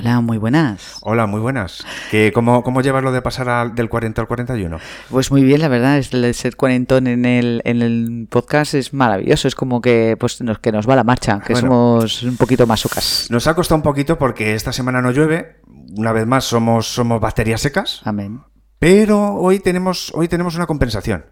Hola, 0.00 0.22
muy 0.22 0.38
buenas. 0.38 0.96
Hola, 1.02 1.26
muy 1.26 1.40
buenas. 1.40 1.84
¿Qué, 2.10 2.32
cómo, 2.32 2.62
¿Cómo 2.62 2.80
llevas 2.80 3.04
lo 3.04 3.12
de 3.12 3.20
pasar 3.20 3.74
del 3.74 3.90
40 3.90 4.22
al 4.22 4.26
41? 4.26 4.78
Pues 5.10 5.30
muy 5.30 5.44
bien, 5.44 5.60
la 5.60 5.68
verdad, 5.68 5.98
es 5.98 6.14
el 6.14 6.34
ser 6.34 6.56
cuarentón 6.56 7.06
en 7.06 7.26
el, 7.26 7.60
en 7.66 7.82
el 7.82 8.26
podcast 8.30 8.72
es 8.72 8.94
maravilloso, 8.94 9.46
es 9.46 9.54
como 9.54 9.82
que, 9.82 10.16
pues, 10.18 10.40
nos, 10.40 10.58
que 10.58 10.72
nos 10.72 10.88
va 10.88 10.96
la 10.96 11.04
marcha, 11.04 11.40
que 11.40 11.54
somos 11.54 12.22
un 12.22 12.38
poquito 12.38 12.66
más 12.66 12.86
ocas. 12.86 13.26
Nos 13.28 13.46
ha 13.46 13.54
costado 13.54 13.76
un 13.76 13.82
poquito 13.82 14.16
porque 14.16 14.54
esta 14.54 14.72
semana 14.72 15.02
no 15.02 15.10
llueve, 15.10 15.60
una 15.94 16.12
vez 16.12 16.26
más 16.26 16.46
somos, 16.46 16.86
somos 16.86 17.20
bacterias 17.20 17.60
secas. 17.60 18.00
Amén. 18.04 18.40
Pero 18.78 19.34
hoy 19.34 19.60
tenemos, 19.60 20.12
hoy 20.14 20.28
tenemos 20.28 20.56
una 20.56 20.66
compensación. 20.66 21.26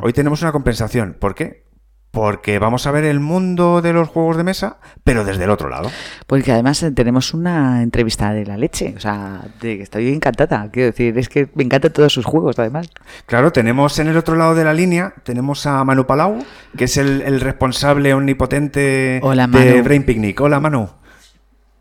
Hoy 0.00 0.12
tenemos 0.12 0.42
una 0.42 0.52
compensación. 0.52 1.16
¿Por 1.18 1.34
qué? 1.34 1.64
Porque 2.10 2.58
vamos 2.58 2.86
a 2.86 2.90
ver 2.90 3.04
el 3.04 3.20
mundo 3.20 3.82
de 3.82 3.92
los 3.92 4.08
juegos 4.08 4.36
de 4.36 4.44
mesa, 4.44 4.78
pero 5.04 5.24
desde 5.24 5.44
el 5.44 5.50
otro 5.50 5.68
lado. 5.68 5.90
Porque 6.26 6.52
además 6.52 6.82
eh, 6.82 6.90
tenemos 6.90 7.34
una 7.34 7.82
entrevista 7.82 8.32
de 8.32 8.46
la 8.46 8.56
leche, 8.56 8.94
o 8.96 9.00
sea, 9.00 9.42
de 9.60 9.76
que 9.76 9.82
estoy 9.82 10.12
encantada, 10.12 10.70
quiero 10.70 10.86
decir, 10.86 11.18
es 11.18 11.28
que 11.28 11.48
me 11.54 11.64
encantan 11.64 11.92
todos 11.92 12.12
sus 12.12 12.24
juegos 12.24 12.58
además. 12.58 12.88
Claro, 13.26 13.52
tenemos 13.52 13.98
en 13.98 14.08
el 14.08 14.16
otro 14.16 14.36
lado 14.36 14.54
de 14.54 14.64
la 14.64 14.72
línea, 14.72 15.14
tenemos 15.24 15.66
a 15.66 15.84
Manu 15.84 16.06
Palau, 16.06 16.38
que 16.76 16.84
es 16.84 16.96
el, 16.96 17.40
responsable 17.40 18.14
omnipotente 18.14 19.20
de 19.20 19.82
Brain 19.84 20.04
Picnic. 20.04 20.40
Hola 20.40 20.58
Manu. 20.58 20.88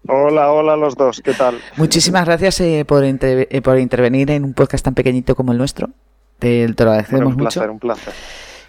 Hola, 0.08 0.52
hola 0.52 0.76
los 0.76 0.96
dos, 0.96 1.22
¿qué 1.24 1.34
tal? 1.34 1.60
Muchísimas 1.78 2.26
gracias 2.26 2.62
eh, 2.62 2.86
por, 2.86 3.04
eh, 3.04 3.62
por 3.64 3.80
intervenir 3.80 4.30
en 4.30 4.44
un 4.44 4.54
podcast 4.54 4.86
tan 4.86 4.94
pequeñito 4.94 5.36
como 5.36 5.52
el 5.52 5.58
nuestro. 5.58 5.90
Te, 6.38 6.68
lo 6.68 6.92
agradecemos 6.92 7.34
un 7.34 7.38
placer, 7.38 7.70
Un 7.70 7.80
placer, 7.80 8.14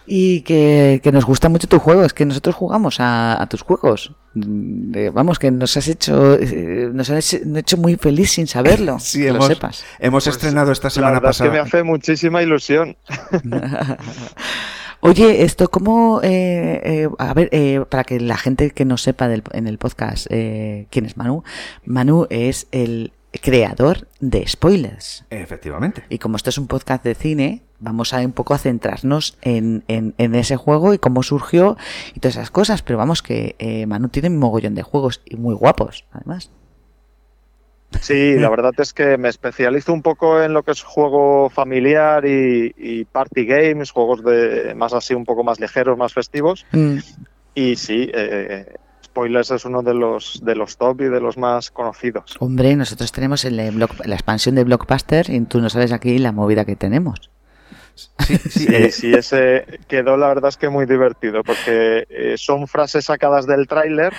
y 0.06 0.42
que, 0.42 1.00
nos 1.12 1.24
gusta 1.24 1.48
mucho 1.48 1.66
tu 1.66 1.78
juego, 1.78 2.04
es 2.04 2.12
que 2.12 2.24
nosotros 2.24 2.54
jugamos 2.54 2.96
a, 3.00 3.46
tus 3.50 3.62
juegos. 3.62 4.12
Vamos, 4.34 5.38
que 5.38 5.50
nos 5.50 5.76
has 5.76 5.88
hecho 5.88 6.34
eh, 6.34 6.90
nos 6.92 7.08
has 7.10 7.32
hecho 7.32 7.76
muy 7.76 7.96
feliz 7.96 8.32
sin 8.32 8.46
saberlo. 8.46 8.98
Sí, 9.06 9.20
que 9.20 9.28
hemos, 9.28 9.48
lo 9.48 9.54
sepas. 9.54 9.84
hemos 9.98 10.24
pues 10.24 10.36
estrenado 10.36 10.72
esta 10.72 10.90
semana 10.90 11.20
pasada. 11.20 11.48
Es 11.48 11.52
que 11.52 11.58
me 11.58 11.62
hace 11.66 11.82
muchísima 11.82 12.42
ilusión. 12.42 12.96
Oye, 15.00 15.42
esto 15.44 15.68
como, 15.68 16.20
eh, 16.22 16.80
eh, 16.84 17.08
a 17.18 17.34
ver, 17.34 17.86
para 17.88 18.04
que 18.04 18.18
la 18.20 18.36
gente 18.36 18.70
que 18.70 18.84
no 18.84 18.96
sepa 18.96 19.28
del, 19.28 19.42
en 19.52 19.66
el 19.66 19.78
podcast 19.78 20.26
quién 20.28 21.06
es 21.06 21.16
Manu, 21.16 21.44
Manu 21.84 22.26
es 22.30 22.66
el 22.72 23.12
creador 23.38 24.08
de 24.20 24.46
spoilers. 24.46 25.24
Efectivamente. 25.30 26.04
Y 26.08 26.18
como 26.18 26.36
esto 26.36 26.50
es 26.50 26.58
un 26.58 26.66
podcast 26.66 27.04
de 27.04 27.14
cine, 27.14 27.62
vamos 27.78 28.12
a 28.12 28.20
un 28.20 28.32
poco 28.32 28.54
a 28.54 28.58
centrarnos 28.58 29.38
en, 29.42 29.84
en, 29.88 30.34
ese 30.34 30.56
juego 30.56 30.94
y 30.94 30.98
cómo 30.98 31.22
surgió 31.22 31.76
y 32.14 32.20
todas 32.20 32.36
esas 32.36 32.50
cosas. 32.50 32.82
Pero 32.82 32.98
vamos, 32.98 33.22
que 33.22 33.56
eh, 33.58 33.86
Manu 33.86 34.08
tiene 34.08 34.28
un 34.28 34.38
mogollón 34.38 34.74
de 34.74 34.82
juegos 34.82 35.22
y 35.24 35.36
muy 35.36 35.54
guapos, 35.54 36.04
además. 36.12 36.50
Sí, 38.00 38.34
la 38.34 38.50
verdad 38.50 38.72
es 38.78 38.92
que 38.92 39.16
me 39.16 39.28
especializo 39.28 39.92
un 39.92 40.02
poco 40.02 40.42
en 40.42 40.52
lo 40.52 40.64
que 40.64 40.72
es 40.72 40.82
juego 40.82 41.48
familiar 41.50 42.24
y, 42.26 43.04
party 43.04 43.46
games, 43.46 43.90
juegos 43.90 44.22
de 44.24 44.74
más 44.74 44.92
así, 44.92 45.14
un 45.14 45.24
poco 45.24 45.44
más 45.44 45.60
ligeros, 45.60 45.96
más 45.96 46.12
festivos. 46.12 46.66
Mm. 46.72 46.98
Y 47.54 47.76
sí, 47.76 48.10
eh, 48.12 48.74
Spoilers 49.16 49.50
es 49.50 49.64
uno 49.64 49.82
de 49.82 49.94
los 49.94 50.40
de 50.44 50.54
los 50.54 50.76
top 50.76 51.00
y 51.00 51.04
de 51.04 51.20
los 51.20 51.38
más 51.38 51.70
conocidos. 51.70 52.36
Hombre, 52.38 52.76
nosotros 52.76 53.12
tenemos 53.12 53.44
el, 53.46 53.56
la 53.56 54.14
expansión 54.14 54.56
de 54.56 54.64
Blockbuster 54.64 55.30
y 55.30 55.40
tú 55.42 55.60
no 55.60 55.70
sabes 55.70 55.92
aquí 55.92 56.18
la 56.18 56.32
movida 56.32 56.66
que 56.66 56.76
tenemos. 56.76 57.30
Sí, 58.26 58.38
sí, 58.66 58.90
sí, 58.90 59.14
ese 59.14 59.64
quedó 59.88 60.16
la 60.16 60.28
verdad 60.28 60.48
es 60.48 60.56
que 60.56 60.68
muy 60.68 60.86
divertido 60.86 61.42
porque 61.44 62.06
eh, 62.08 62.34
son 62.36 62.66
frases 62.66 63.04
sacadas 63.04 63.46
del 63.46 63.66
tráiler 63.66 64.12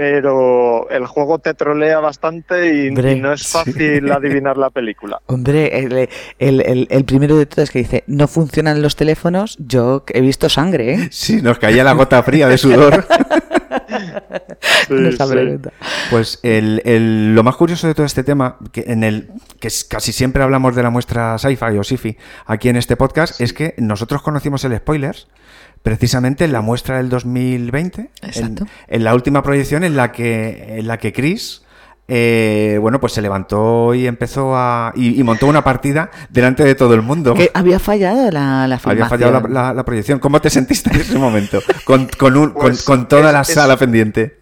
pero 0.00 0.88
el 0.88 1.06
juego 1.06 1.40
te 1.40 1.52
trolea 1.52 2.00
bastante 2.00 2.74
y, 2.74 2.90
no 2.90 3.34
es 3.34 3.46
fácil 3.46 4.10
adivinar 4.10 4.56
la 4.56 4.70
película. 4.70 5.20
Hombre, 5.26 6.08
el, 6.38 7.04
primero 7.04 7.36
de 7.36 7.44
todos 7.44 7.70
que 7.70 7.80
dice, 7.80 8.04
no 8.06 8.26
funcionan 8.26 8.80
los 8.80 8.96
teléfonos, 8.96 9.58
yo 9.58 10.04
he 10.08 10.22
visto 10.22 10.48
sangre, 10.48 10.94
¿eh? 10.94 11.08
Sí, 11.10 11.42
nos 11.42 11.58
caía 11.58 11.84
la 11.84 11.92
gota 11.92 12.22
fría 12.22 12.48
de 12.48 12.56
sudor. 12.56 13.06
Pues 16.10 16.40
lo 16.42 17.42
más 17.42 17.56
curioso 17.56 17.86
de 17.86 17.94
todo 17.94 18.06
este 18.06 18.24
tema, 18.24 18.56
que 18.72 18.84
en 18.86 19.04
el 19.04 19.30
que 19.60 19.68
casi 19.88 20.12
siempre 20.12 20.42
hablamos 20.42 20.74
de 20.74 20.82
la 20.82 20.90
muestra 20.90 21.38
sci-fi 21.38 21.78
o 21.78 21.84
sci-fi 21.84 22.16
aquí 22.46 22.68
en 22.68 22.76
este 22.76 22.96
podcast, 22.96 23.40
es 23.40 23.52
que 23.52 23.74
nosotros 23.78 24.22
conocimos 24.22 24.64
el 24.64 24.76
spoilers 24.76 25.28
precisamente 25.82 26.44
en 26.44 26.52
la 26.52 26.60
muestra 26.60 26.98
del 26.98 27.08
2020, 27.08 28.10
en, 28.88 29.04
la 29.04 29.14
última 29.14 29.42
proyección 29.42 29.84
en 29.84 29.96
la 29.96 30.12
que, 30.12 30.78
en 30.78 30.86
la 30.86 30.98
que 30.98 31.12
Chris... 31.12 31.62
Eh, 32.12 32.76
bueno, 32.80 32.98
pues 32.98 33.12
se 33.12 33.22
levantó 33.22 33.94
y 33.94 34.08
empezó 34.08 34.56
a. 34.56 34.92
Y, 34.96 35.22
montó 35.22 35.46
una 35.46 35.62
partida 35.62 36.10
delante 36.28 36.64
de 36.64 36.74
todo 36.74 36.94
el 36.94 37.02
mundo. 37.02 37.34
Que 37.34 37.52
había 37.54 37.78
fallado 37.78 38.32
la, 38.32 38.66
la 38.66 38.80
Había 38.82 39.08
fallado 39.08 39.46
la, 39.48 39.84
proyección. 39.84 40.18
¿Cómo 40.18 40.40
te 40.40 40.50
sentiste 40.50 40.90
en 40.92 41.02
ese 41.02 41.18
momento? 41.20 41.60
Con, 41.84 42.08
con, 42.18 42.52
pues 42.52 42.84
toda 43.08 43.30
la 43.30 43.44
sala 43.44 43.76
pendiente. 43.76 44.39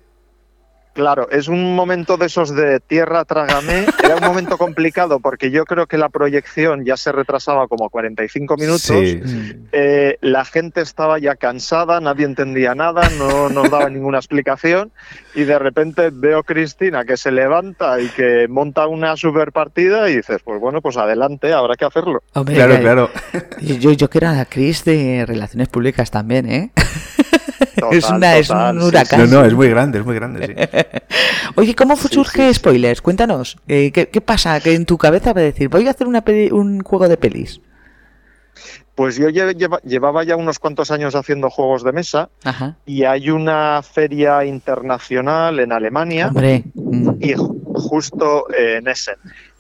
Claro, 0.99 1.29
es 1.31 1.47
un 1.47 1.77
momento 1.77 2.17
de 2.17 2.27
esos 2.27 2.53
de 2.53 2.81
tierra 2.81 3.25
trágame. 3.25 3.87
Era 4.03 4.17
un 4.17 4.25
momento 4.25 4.59
complicado 4.59 5.21
porque 5.21 5.53
yo 5.53 5.65
creo 5.65 5.87
que 5.87 5.97
la 5.97 6.09
proyección 6.09 6.85
ya 6.85 6.97
se 6.97 7.13
retrasaba 7.13 7.69
como 7.69 7.89
45 7.89 8.57
minutos. 8.57 8.91
Eh, 8.91 10.19
la 10.21 10.45
gente 10.45 10.81
estaba 10.81 11.21
ya 11.21 11.37
cansada, 11.37 12.01
nadie 12.01 12.25
entendía 12.25 12.75
nada, 12.75 13.09
no 13.11 13.49
nos 13.49 13.71
daba 13.71 13.89
ninguna 13.91 14.19
explicación. 14.19 14.91
Y 15.37 15.45
de 15.45 15.61
repente 15.61 16.11
veo 16.13 16.41
a 16.41 16.43
Cristina 16.43 17.05
que 17.05 17.17
se 17.17 17.31
levanta 17.31 18.01
y 18.01 18.09
que 18.09 18.49
monta 18.49 18.89
una 18.89 19.17
super 19.17 19.53
partida 19.53 20.11
y 20.11 20.17
dices, 20.17 20.41
pues 20.45 20.61
bueno, 20.61 20.83
pues 20.83 20.97
adelante, 20.97 21.53
habrá 21.53 21.77
que 21.77 21.85
hacerlo. 21.85 22.25
claro, 22.45 22.77
claro. 22.81 23.11
Yo, 23.61 23.93
yo 23.93 24.11
que 24.11 24.19
era 24.19 24.33
la 24.33 24.47
Cris 24.47 24.85
de 24.85 25.25
Relaciones 25.29 25.69
Públicas 25.69 26.11
también, 26.11 26.51
¿eh? 26.51 26.73
es, 27.91 28.11
una, 28.11 28.37
es 28.37 28.51
un 28.51 28.83
huracán. 28.83 29.31
No, 29.31 29.41
no, 29.41 29.45
es 29.45 29.55
muy 29.55 29.69
grande, 29.69 29.99
es 29.99 30.05
muy 30.05 30.15
grande, 30.15 30.47
sí. 30.47 30.79
Oye, 31.57 31.75
¿cómo 31.75 31.97
surge 31.97 32.53
Spoilers? 32.55 33.03
Cuéntanos. 33.03 33.57
Eh, 33.67 33.91
¿qué, 33.93 34.21
pasa 34.21 34.61
que 34.61 34.75
en 34.75 34.87
tu 34.87 34.99
cabeza 34.99 35.33
va 35.33 35.41
a 35.41 35.45
decir, 35.45 35.69
voy 35.69 35.87
a 35.87 35.91
hacer 35.91 36.07
una 36.07 36.23
un 36.53 36.81
juego 36.81 37.09
de 37.09 37.17
pelis? 37.17 37.61
Pues 38.95 39.17
yo 39.17 39.29
llevaba 39.29 40.25
ya 40.25 40.35
unos 40.35 40.59
cuantos 40.59 40.91
años 40.91 41.15
haciendo 41.15 41.51
juegos 41.51 41.85
de 41.85 41.93
mesa 41.93 42.31
y 42.85 43.05
hay 43.05 43.31
una 43.31 43.81
feria 43.83 44.45
internacional 44.45 45.61
en 45.61 45.71
Alemania 45.71 46.33
y 47.21 47.35
justo 47.37 48.47
en 48.53 48.89
Essen. 48.89 49.15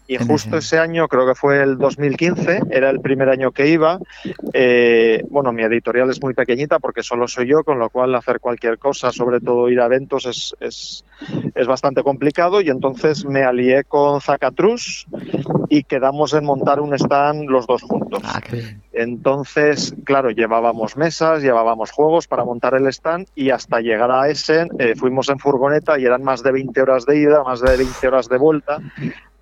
Y 0.08 0.16
justo 0.16 0.56
ese 0.56 0.78
año, 0.78 1.06
creo 1.06 1.26
que 1.26 1.34
fue 1.34 1.62
el 1.62 1.76
2015, 1.76 2.62
era 2.70 2.88
el 2.88 3.00
primer 3.00 3.28
año 3.28 3.52
que 3.52 3.68
iba. 3.68 3.98
Eh, 4.54 5.22
bueno, 5.28 5.52
mi 5.52 5.62
editorial 5.62 6.08
es 6.08 6.22
muy 6.22 6.32
pequeñita 6.32 6.78
porque 6.78 7.02
solo 7.02 7.28
soy 7.28 7.46
yo, 7.46 7.62
con 7.62 7.78
lo 7.78 7.90
cual 7.90 8.14
hacer 8.14 8.40
cualquier 8.40 8.78
cosa, 8.78 9.12
sobre 9.12 9.38
todo 9.40 9.68
ir 9.68 9.82
a 9.82 9.84
eventos, 9.84 10.24
es, 10.24 10.56
es, 10.60 11.04
es 11.54 11.66
bastante 11.66 12.02
complicado. 12.02 12.62
Y 12.62 12.70
entonces 12.70 13.26
me 13.26 13.42
alié 13.42 13.84
con 13.84 14.22
Zacatrus 14.22 15.06
y 15.68 15.82
quedamos 15.82 16.32
en 16.32 16.46
montar 16.46 16.80
un 16.80 16.94
stand 16.94 17.50
los 17.50 17.66
dos 17.66 17.82
juntos. 17.82 18.22
Ah, 18.24 18.40
entonces, 18.94 19.94
claro, 20.04 20.30
llevábamos 20.30 20.96
mesas, 20.96 21.42
llevábamos 21.42 21.90
juegos 21.90 22.26
para 22.26 22.46
montar 22.46 22.74
el 22.74 22.86
stand 22.86 23.26
y 23.34 23.50
hasta 23.50 23.80
llegar 23.80 24.10
a 24.10 24.30
Essen 24.30 24.70
eh, 24.78 24.94
fuimos 24.96 25.28
en 25.28 25.38
furgoneta 25.38 25.98
y 25.98 26.06
eran 26.06 26.24
más 26.24 26.42
de 26.42 26.52
20 26.52 26.80
horas 26.80 27.04
de 27.04 27.18
ida, 27.18 27.44
más 27.44 27.60
de 27.60 27.76
20 27.76 28.08
horas 28.08 28.28
de 28.30 28.38
vuelta 28.38 28.80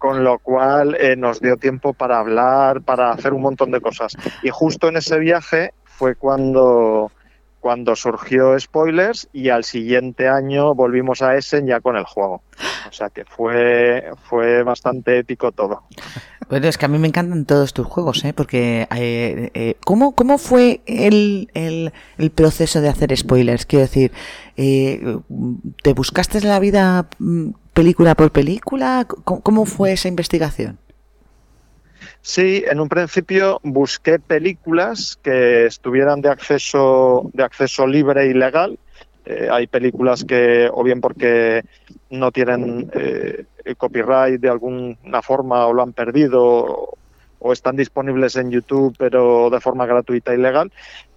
con 0.06 0.22
lo 0.22 0.39
cual 0.39 0.97
eh, 1.00 1.17
nos 1.17 1.41
dio 1.41 1.56
tiempo 1.56 1.93
para 1.93 2.21
hablar, 2.21 2.81
para 2.83 3.11
hacer 3.11 3.33
un 3.33 3.43
montón 3.43 3.72
de 3.72 3.81
cosas. 3.81 4.17
Y 4.44 4.50
justo 4.50 4.87
en 4.87 4.99
ese 4.99 5.19
viaje 5.19 5.72
fue 5.83 6.15
cuando, 6.15 7.11
cuando 7.59 7.97
surgió 7.97 8.56
Spoilers 8.56 9.29
y 9.32 9.49
al 9.49 9.64
siguiente 9.64 10.29
año 10.29 10.76
volvimos 10.76 11.23
a 11.23 11.35
Essen 11.35 11.67
ya 11.67 11.81
con 11.81 11.97
el 11.97 12.05
juego. 12.05 12.41
O 12.88 12.93
sea 12.93 13.11
que 13.11 13.25
fue, 13.25 14.08
fue 14.29 14.62
bastante 14.62 15.19
épico 15.19 15.50
todo. 15.50 15.82
Bueno, 16.49 16.69
es 16.69 16.79
que 16.79 16.85
a 16.85 16.88
mí 16.88 16.99
me 16.99 17.09
encantan 17.09 17.44
todos 17.44 17.75
tus 17.75 17.88
juegos, 17.88 18.25
¿eh? 18.25 18.32
porque 18.32 18.87
eh, 18.94 19.50
eh, 19.55 19.75
¿cómo, 19.85 20.14
¿cómo 20.14 20.38
fue 20.38 20.82
el, 20.87 21.50
el, 21.55 22.31
proceso 22.31 22.81
de 22.81 22.91
hacer 22.91 23.17
spoilers? 23.17 23.67
Quiero 23.67 23.87
decir, 23.87 24.12
¿te 24.55 25.93
buscaste 25.94 26.41
la 26.43 26.61
vida 26.61 27.09
mm, 27.19 27.50
película 27.76 28.14
por 28.14 28.32
película? 28.32 29.06
¿Cómo, 29.25 29.67
fue 29.67 29.93
esa 29.93 30.08
investigación? 30.08 30.78
Sí, 32.23 32.64
en 32.67 32.81
un 32.81 32.88
principio 32.88 33.61
busqué 33.62 34.19
películas 34.19 35.19
que 35.23 35.67
estuvieran 35.67 36.23
de 36.23 36.31
acceso, 36.31 37.31
de 37.34 37.44
acceso 37.44 37.87
libre 37.87 38.28
y 38.28 38.32
legal. 38.32 38.78
Eh, 39.26 39.49
hay 39.52 39.67
películas 39.67 40.25
que, 40.25 40.70
o 40.73 40.82
bien 40.82 41.02
porque 41.02 41.64
no 42.08 42.32
tienen 42.32 42.90
eh, 42.94 43.44
copyright 43.76 44.40
de 44.40 44.49
alguna 44.49 45.20
forma 45.20 45.67
o 45.67 45.75
lo 45.75 45.82
han 45.82 45.93
perdido 45.93 46.94
o 47.38 47.52
están 47.52 47.76
disponibles 47.76 48.37
en 48.37 48.50
YouTube 48.50 48.94
pero 48.99 49.50
de 49.50 49.61
forma 49.61 49.84
gratuita 49.84 50.32
y 50.32 50.38
legal. 50.38 50.73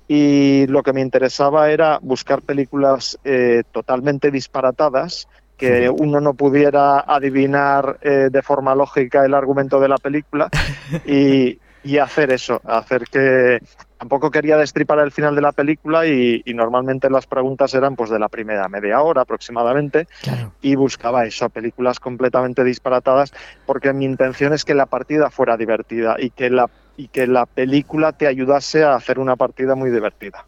Y 0.10 0.68
lo 0.68 0.84
que 0.84 0.92
me 0.92 1.02
interesaba 1.02 1.72
era 1.72 2.00
buscar 2.02 2.42
películas 2.42 3.18
eh, 3.24 3.64
totalmente 3.72 4.30
disparatadas 4.30 5.28
que 5.60 5.90
uno 5.90 6.22
no 6.22 6.34
pudiera 6.34 7.02
adivinar 7.02 8.00
eh, 8.02 8.30
de 8.32 8.42
forma 8.42 8.74
lógica 8.74 9.26
el 9.26 9.34
argumento 9.34 9.80
de 9.80 9.90
la 9.90 9.98
película 9.98 10.50
y, 11.06 11.60
y 11.84 11.98
hacer 11.98 12.32
eso, 12.32 12.62
hacer 12.66 13.04
que 13.04 13.60
tampoco 13.98 14.32
quería 14.32 14.58
destripar 14.58 15.00
el 15.00 15.12
final 15.12 15.36
de 15.36 15.42
la 15.42 15.52
película 15.52 16.08
y, 16.08 16.42
normalmente 16.48 17.10
las 17.10 17.28
preguntas 17.28 17.74
eran 17.74 17.96
pues 17.96 18.10
de 18.10 18.20
la 18.20 18.30
primera 18.30 18.68
media 18.70 19.02
hora 19.02 19.22
aproximadamente 19.22 20.08
y 20.62 20.76
buscaba 20.76 21.26
eso, 21.26 21.50
películas 21.50 22.00
completamente 22.00 22.64
disparatadas 22.64 23.34
porque 23.66 23.94
mi 23.94 24.06
intención 24.06 24.54
es 24.54 24.64
que 24.64 24.74
la 24.74 24.86
partida 24.86 25.30
fuera 25.30 25.58
divertida 25.58 26.16
y 26.18 26.30
que 26.32 26.50
la, 26.50 26.70
y 26.96 27.10
que 27.10 27.28
la 27.28 27.46
película 27.46 28.14
te 28.14 28.28
ayudase 28.28 28.84
a 28.84 28.96
hacer 28.96 29.20
una 29.20 29.36
partida 29.36 29.76
muy 29.76 29.90
divertida. 29.90 30.46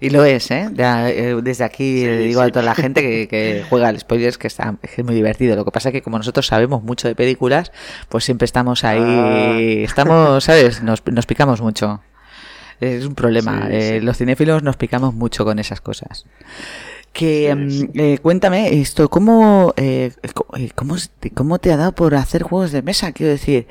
Y 0.00 0.10
lo 0.10 0.24
es, 0.24 0.50
¿eh? 0.50 0.68
eh 0.76 1.36
desde 1.42 1.64
aquí 1.64 2.06
digo 2.06 2.40
a 2.40 2.48
toda 2.48 2.64
la 2.64 2.74
gente 2.74 3.28
que, 3.28 3.64
juega 3.70 3.88
al 3.88 3.98
spoilers 3.98 4.38
que 4.38 4.46
está 4.46 4.76
es 4.82 5.04
muy 5.04 5.14
divertido. 5.14 5.56
Lo 5.56 5.64
que 5.64 5.70
pasa 5.70 5.88
es 5.90 5.92
que 5.92 6.02
como 6.02 6.18
nosotros 6.18 6.46
sabemos 6.46 6.82
mucho 6.82 7.08
de 7.08 7.14
películas, 7.14 7.72
pues 8.08 8.24
siempre 8.24 8.44
estamos 8.44 8.84
ahí, 8.84 9.00
ah. 9.00 9.56
estamos, 9.84 10.44
¿sabes? 10.44 10.82
Nos, 10.82 11.02
nos 11.06 11.26
picamos 11.26 11.60
mucho. 11.60 12.00
Es 12.80 13.06
un 13.06 13.14
problema. 13.14 13.68
Eh, 13.70 14.00
los 14.02 14.18
cinéfilos 14.18 14.62
nos 14.62 14.76
picamos 14.76 15.14
mucho 15.14 15.44
con 15.44 15.58
esas 15.58 15.80
cosas. 15.80 16.26
Que 17.12 17.54
mm, 17.54 17.98
eh, 17.98 18.18
cuéntame 18.20 18.80
esto, 18.80 19.08
¿cómo, 19.08 19.72
eh, 19.76 20.12
cómo, 20.74 20.96
cómo 21.34 21.58
te 21.58 21.72
ha 21.72 21.76
dado 21.76 21.92
por 21.92 22.14
hacer 22.14 22.42
juegos 22.42 22.72
de 22.72 22.82
mesa? 22.82 23.12
Quiero 23.12 23.32
decir, 23.32 23.68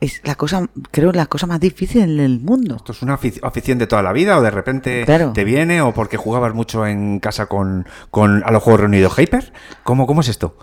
es 0.00 0.20
la 0.24 0.34
cosa, 0.34 0.68
creo, 0.90 1.12
la 1.12 1.26
cosa 1.26 1.46
más 1.46 1.60
difícil 1.60 2.02
en 2.02 2.20
el 2.20 2.40
mundo. 2.40 2.76
¿Esto 2.76 2.92
es 2.92 3.02
una 3.02 3.14
afición 3.14 3.78
de 3.78 3.86
toda 3.86 4.02
la 4.02 4.12
vida 4.12 4.38
o 4.38 4.42
de 4.42 4.50
repente 4.50 5.04
te 5.06 5.44
viene 5.44 5.80
o 5.82 5.92
porque 5.92 6.16
jugabas 6.16 6.54
mucho 6.54 6.86
en 6.86 7.20
casa 7.20 7.46
con, 7.46 7.86
con 8.10 8.42
a 8.44 8.50
los 8.50 8.62
juegos 8.62 8.82
reunidos 8.82 9.18
Hyper? 9.18 9.52
¿Cómo, 9.82 10.06
¿Cómo 10.06 10.20
es 10.20 10.28
esto? 10.28 10.56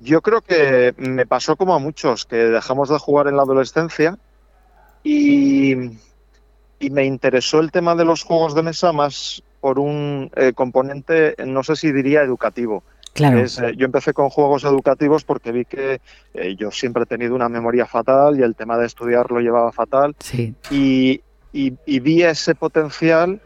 yo 0.00 0.20
creo 0.20 0.42
que 0.42 0.94
me 0.98 1.24
pasó 1.24 1.56
como 1.56 1.74
a 1.74 1.78
muchos, 1.78 2.26
que 2.26 2.36
dejamos 2.36 2.90
de 2.90 2.98
jugar 2.98 3.26
en 3.26 3.36
la 3.36 3.42
adolescencia 3.42 4.18
y 5.02 5.92
y 6.84 6.90
me 6.90 7.04
interesó 7.04 7.60
el 7.60 7.72
tema 7.72 7.94
de 7.94 8.04
los 8.04 8.22
juegos 8.22 8.54
de 8.54 8.62
mesa 8.62 8.92
más 8.92 9.42
por 9.60 9.78
un 9.78 10.30
eh, 10.36 10.52
componente, 10.54 11.34
no 11.46 11.62
sé 11.62 11.76
si 11.76 11.92
diría 11.92 12.22
educativo. 12.22 12.82
Claro. 13.14 13.38
Eh, 13.38 13.74
yo 13.76 13.86
empecé 13.86 14.12
con 14.12 14.28
juegos 14.28 14.64
educativos 14.64 15.24
porque 15.24 15.52
vi 15.52 15.64
que 15.64 16.00
eh, 16.34 16.56
yo 16.56 16.70
siempre 16.70 17.04
he 17.04 17.06
tenido 17.06 17.34
una 17.34 17.48
memoria 17.48 17.86
fatal 17.86 18.38
y 18.38 18.42
el 18.42 18.54
tema 18.54 18.76
de 18.76 18.86
estudiar 18.86 19.30
lo 19.30 19.40
llevaba 19.40 19.72
fatal. 19.72 20.14
Sí. 20.18 20.54
Y, 20.70 21.22
y 21.52 22.00
vi 22.00 22.22
ese 22.22 22.54
potencial 22.54 23.40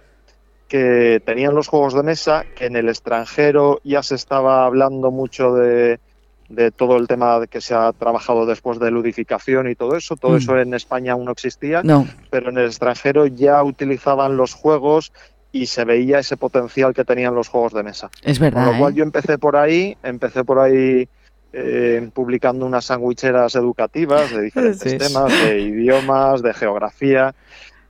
que 0.68 1.22
tenían 1.24 1.54
los 1.54 1.68
juegos 1.68 1.94
de 1.94 2.02
mesa, 2.02 2.44
que 2.56 2.66
en 2.66 2.76
el 2.76 2.88
extranjero 2.88 3.80
ya 3.84 4.02
se 4.02 4.14
estaba 4.14 4.64
hablando 4.66 5.10
mucho 5.10 5.54
de, 5.54 6.00
de 6.48 6.70
todo 6.70 6.96
el 6.96 7.06
tema 7.06 7.46
que 7.46 7.60
se 7.60 7.74
ha 7.74 7.92
trabajado 7.92 8.46
después 8.46 8.78
de 8.78 8.90
ludificación 8.90 9.68
y 9.68 9.74
todo 9.74 9.96
eso. 9.96 10.16
Todo 10.16 10.32
mm. 10.32 10.36
eso 10.36 10.58
en 10.58 10.74
España 10.74 11.12
aún 11.12 11.26
no 11.26 11.32
existía, 11.32 11.82
pero 12.30 12.50
en 12.50 12.58
el 12.58 12.66
extranjero 12.66 13.26
ya 13.26 13.62
utilizaban 13.62 14.36
los 14.36 14.54
juegos 14.54 15.12
y 15.52 15.66
se 15.66 15.84
veía 15.84 16.18
ese 16.18 16.36
potencial 16.36 16.94
que 16.94 17.04
tenían 17.04 17.34
los 17.34 17.48
juegos 17.48 17.72
de 17.72 17.82
mesa. 17.82 18.10
Es 18.22 18.38
verdad. 18.38 18.64
Con 18.64 18.72
lo 18.72 18.78
cual 18.78 18.92
¿eh? 18.92 18.96
yo 18.96 19.02
empecé 19.04 19.38
por 19.38 19.56
ahí, 19.56 19.96
empecé 20.02 20.44
por 20.44 20.58
ahí 20.58 21.08
eh, 21.52 22.10
publicando 22.12 22.66
unas 22.66 22.86
sandwicheras 22.86 23.54
educativas 23.54 24.30
de 24.30 24.42
diferentes 24.42 24.98
temas, 24.98 25.32
de 25.44 25.60
idiomas, 25.60 26.42
de 26.42 26.54
geografía. 26.54 27.34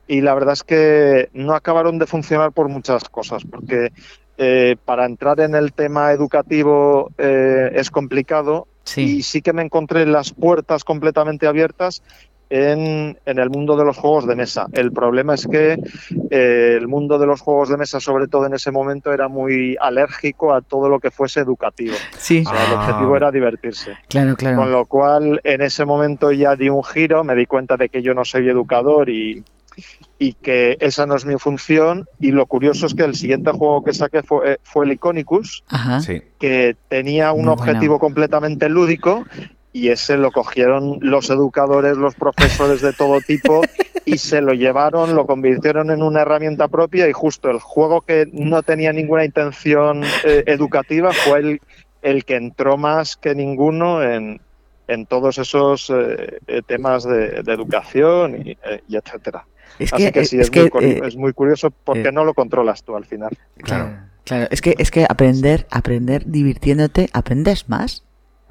Y 0.07 0.21
la 0.21 0.35
verdad 0.35 0.55
es 0.55 0.65
que 0.65 1.29
no 1.35 1.55
acabaron 1.55 1.99
de 1.99 2.07
funcionar 2.07 2.53
por 2.53 2.69
muchas 2.69 3.05
cosas, 3.09 3.43
porque 3.45 3.93
eh, 4.39 4.77
para 4.85 5.05
entrar 5.05 5.41
en 5.41 5.55
el 5.55 5.73
tema 5.73 6.13
educativo 6.13 7.11
es 7.19 7.91
complicado 7.91 8.69
y 8.97 9.23
sí 9.23 9.43
que 9.43 9.53
me 9.53 9.63
encontré 9.63 10.07
las 10.07 10.33
puertas 10.33 10.85
completamente 10.85 11.47
abiertas 11.47 12.03
en, 12.51 13.19
el 13.25 13.51
mundo 13.51 13.77
de 13.77 13.85
los 13.85 13.97
juegos 13.97 14.27
de 14.27 14.37
mesa. 14.37 14.67
El 14.73 14.93
problema 14.93 15.35
es 15.35 15.47
que 15.47 15.79
eh, 16.31 16.77
el 16.79 16.89
mundo 16.89 17.19
de 17.19 17.27
los 17.27 17.41
juegos 17.41 17.69
de 17.69 17.77
mesa, 17.77 18.01
sobre 18.01 18.29
todo 18.29 18.47
en 18.47 18.55
ese 18.55 18.71
momento, 18.71 19.13
era 19.13 19.29
muy 19.29 19.77
alérgico 19.81 20.55
a 20.55 20.61
todo 20.63 20.89
lo 20.89 21.01
que 21.01 21.11
fuese 21.11 21.41
educativo. 21.41 21.95
Sí. 22.19 22.43
O 22.47 22.51
sea, 22.51 22.67
el 22.67 22.73
objetivo 22.75 23.17
era 23.17 23.31
divertirse. 23.31 23.97
Claro, 24.09 24.37
claro. 24.37 24.57
Con 24.57 24.73
lo 24.73 24.87
cual, 24.87 25.41
en 25.45 25.61
ese 25.61 25.85
momento 25.85 26.33
ya 26.33 26.57
di 26.57 26.69
un 26.69 26.85
giro, 26.85 27.25
me 27.25 27.35
di 27.35 27.47
cuenta 27.47 27.77
de 27.77 27.89
que 27.89 28.03
yo 28.03 28.15
no 28.15 28.25
soy 28.25 28.49
educador 28.49 29.09
y, 29.09 29.45
y 30.19 30.33
que 30.35 30.77
esa 30.81 31.07
no 31.07 31.17
es 31.17 31.25
mi 31.25 31.39
función. 31.39 32.07
Y 32.19 32.33
lo 32.33 32.47
curioso 32.47 32.87
es 32.87 32.95
que 32.95 33.05
el 33.05 33.15
siguiente 33.15 33.51
juego 33.53 33.85
que 33.85 33.93
saqué 33.93 34.23
fue, 34.23 34.53
eh, 34.53 34.59
fue 34.63 34.87
el 34.87 34.93
Iconicus, 34.93 35.65
que 36.39 36.77
tenía 36.89 37.33
un 37.33 37.49
objetivo 37.49 37.99
completamente 37.99 38.69
lúdico 38.69 39.25
y 39.79 39.91
ese 39.91 40.17
lo 40.17 40.31
cogieron 40.31 40.99
los 41.01 41.31
educadores, 41.31 41.97
los 41.97 42.15
profesores 42.15 42.81
de 42.81 42.93
todo 42.93 43.21
tipo 43.21 43.63
y 44.05 44.19
se 44.19 44.41
lo 44.41 44.53
llevaron, 44.53 45.15
lo 45.15 45.27
convirtieron 45.27 45.91
en 45.91 46.03
una 46.03 46.23
herramienta 46.23 46.69
propia 46.69 47.09
y 47.09 47.13
justo 47.13 47.51
el 47.51 47.61
juego 47.61 48.01
que 48.01 48.29
no 48.33 48.63
tenía 48.63 48.93
ninguna 48.93 49.25
intención 49.25 50.03
eh, 50.25 50.45
educativa 50.47 51.13
fue 51.13 51.39
el, 51.39 51.61
el 52.03 52.25
que 52.25 52.37
entró 52.37 52.77
más 52.77 53.17
que 53.17 53.35
ninguno 53.35 54.03
en, 54.03 54.41
en 54.89 55.07
todos 55.07 55.39
esos 55.39 55.91
eh, 55.91 56.63
temas 56.67 57.05
de, 57.05 57.43
educación 57.47 58.47
y, 58.47 58.59
y 58.89 58.97
etcétera. 58.97 59.45
Es 59.79 59.93
que, 59.93 60.25
sí, 60.25 60.39
es, 60.41 60.51
muy, 60.53 60.71
eh, 60.81 61.01
es, 61.05 61.17
muy, 61.17 61.33
curioso 61.33 61.71
porque 61.71 62.09
eh, 62.09 62.13
no 62.13 62.25
lo 62.25 62.35
controlas 62.35 62.83
tú 62.83 62.97
al 62.97 63.05
final. 63.05 63.31
Claro, 63.59 63.97
claro. 64.25 64.49
Es 64.51 64.61
que, 64.61 64.75
es 64.79 64.91
que 64.91 65.07
aprender, 65.09 65.67
aprender 65.71 66.25
divirtiéndote, 66.27 67.09
aprendes 67.13 67.69
más. 67.69 68.05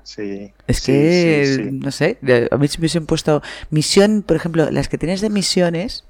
Sí. 0.07 0.54
Es 0.68 0.80
que, 0.80 1.69
no 1.69 1.92
sé, 1.92 2.18
a 2.50 2.56
mí 2.56 2.69
se 2.69 2.77
me 2.77 2.83
hubiesen 2.83 3.06
puesto 3.06 3.42
misión, 3.71 4.24
por 4.25 4.38
ejemplo, 4.38 4.71
las 4.71 4.88
que 4.88 4.98
tienes 4.98 5.19
de 5.19 5.30
misiones, 5.30 6.06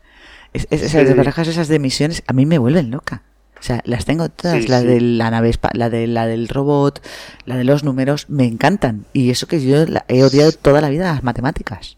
esas 0.54 1.16
barajas 1.16 1.48
esas 1.48 1.68
de 1.68 1.80
misiones, 1.80 2.22
a 2.28 2.34
mí 2.34 2.46
me 2.46 2.60
vuelven 2.60 2.92
loca. 2.92 3.24
O 3.60 3.64
sea, 3.64 3.82
las 3.86 4.06
tengo 4.06 4.30
todas, 4.30 4.70
la 4.70 4.84
de 4.84 5.02
la 5.02 5.32
nave, 5.32 5.52
la 5.74 5.90
de 5.90 6.06
la 6.06 6.28
del 6.28 6.48
robot, 6.48 7.04
la 7.46 7.58
de 7.58 7.64
los 7.64 7.84
números, 7.84 8.30
me 8.30 8.46
encantan. 8.46 9.06
Y 9.14 9.32
eso 9.32 9.48
que 9.48 9.66
yo 9.66 9.84
he 10.08 10.24
odiado 10.24 10.52
toda 10.52 10.80
la 10.80 10.90
vida 10.90 11.12
las 11.12 11.24
matemáticas. 11.24 11.98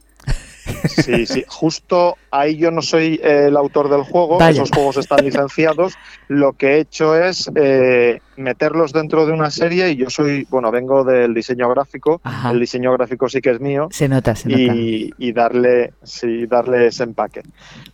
Sí, 0.88 1.26
sí, 1.26 1.44
justo 1.48 2.18
ahí 2.32 2.58
yo 2.58 2.72
no 2.72 2.82
soy 2.82 3.20
el 3.24 3.56
autor 3.58 3.90
del 3.90 4.04
juego, 4.04 4.42
esos 4.42 4.72
juegos 4.72 4.98
están 4.98 5.24
licenciados. 5.24 5.94
Lo 6.28 6.54
que 6.54 6.76
he 6.76 6.80
hecho 6.80 7.16
es 7.16 7.50
eh, 7.56 8.22
meterlos 8.38 8.94
dentro 8.94 9.26
de 9.26 9.34
una 9.34 9.52
serie 9.52 9.92
y 9.92 9.96
yo 9.96 10.10
soy, 10.10 10.46
bueno, 10.50 10.72
vengo 10.72 11.04
del 11.04 11.34
diseño 11.34 11.70
gráfico, 11.70 12.22
el 12.50 12.60
diseño 12.60 12.94
gráfico 12.94 13.30
sí 13.30 13.42
que 13.42 13.52
es 13.52 13.60
mío. 13.60 13.88
Se 13.92 14.08
nota, 14.08 14.36
se 14.36 14.50
nota. 14.50 14.74
Y, 14.76 15.32
darle, 15.32 15.94
sí, 16.04 16.46
darle 16.48 16.88
ese 16.88 17.04
empaque. 17.04 17.44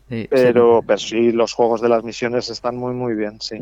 Pero, 0.08 0.84
pero 0.86 0.98
sí, 1.00 1.32
los 1.32 1.54
juegos 1.54 1.82
de 1.82 1.90
las 1.90 2.04
misiones 2.04 2.50
están 2.50 2.78
muy, 2.78 2.94
muy 2.94 3.16
bien, 3.16 3.42
sí. 3.42 3.58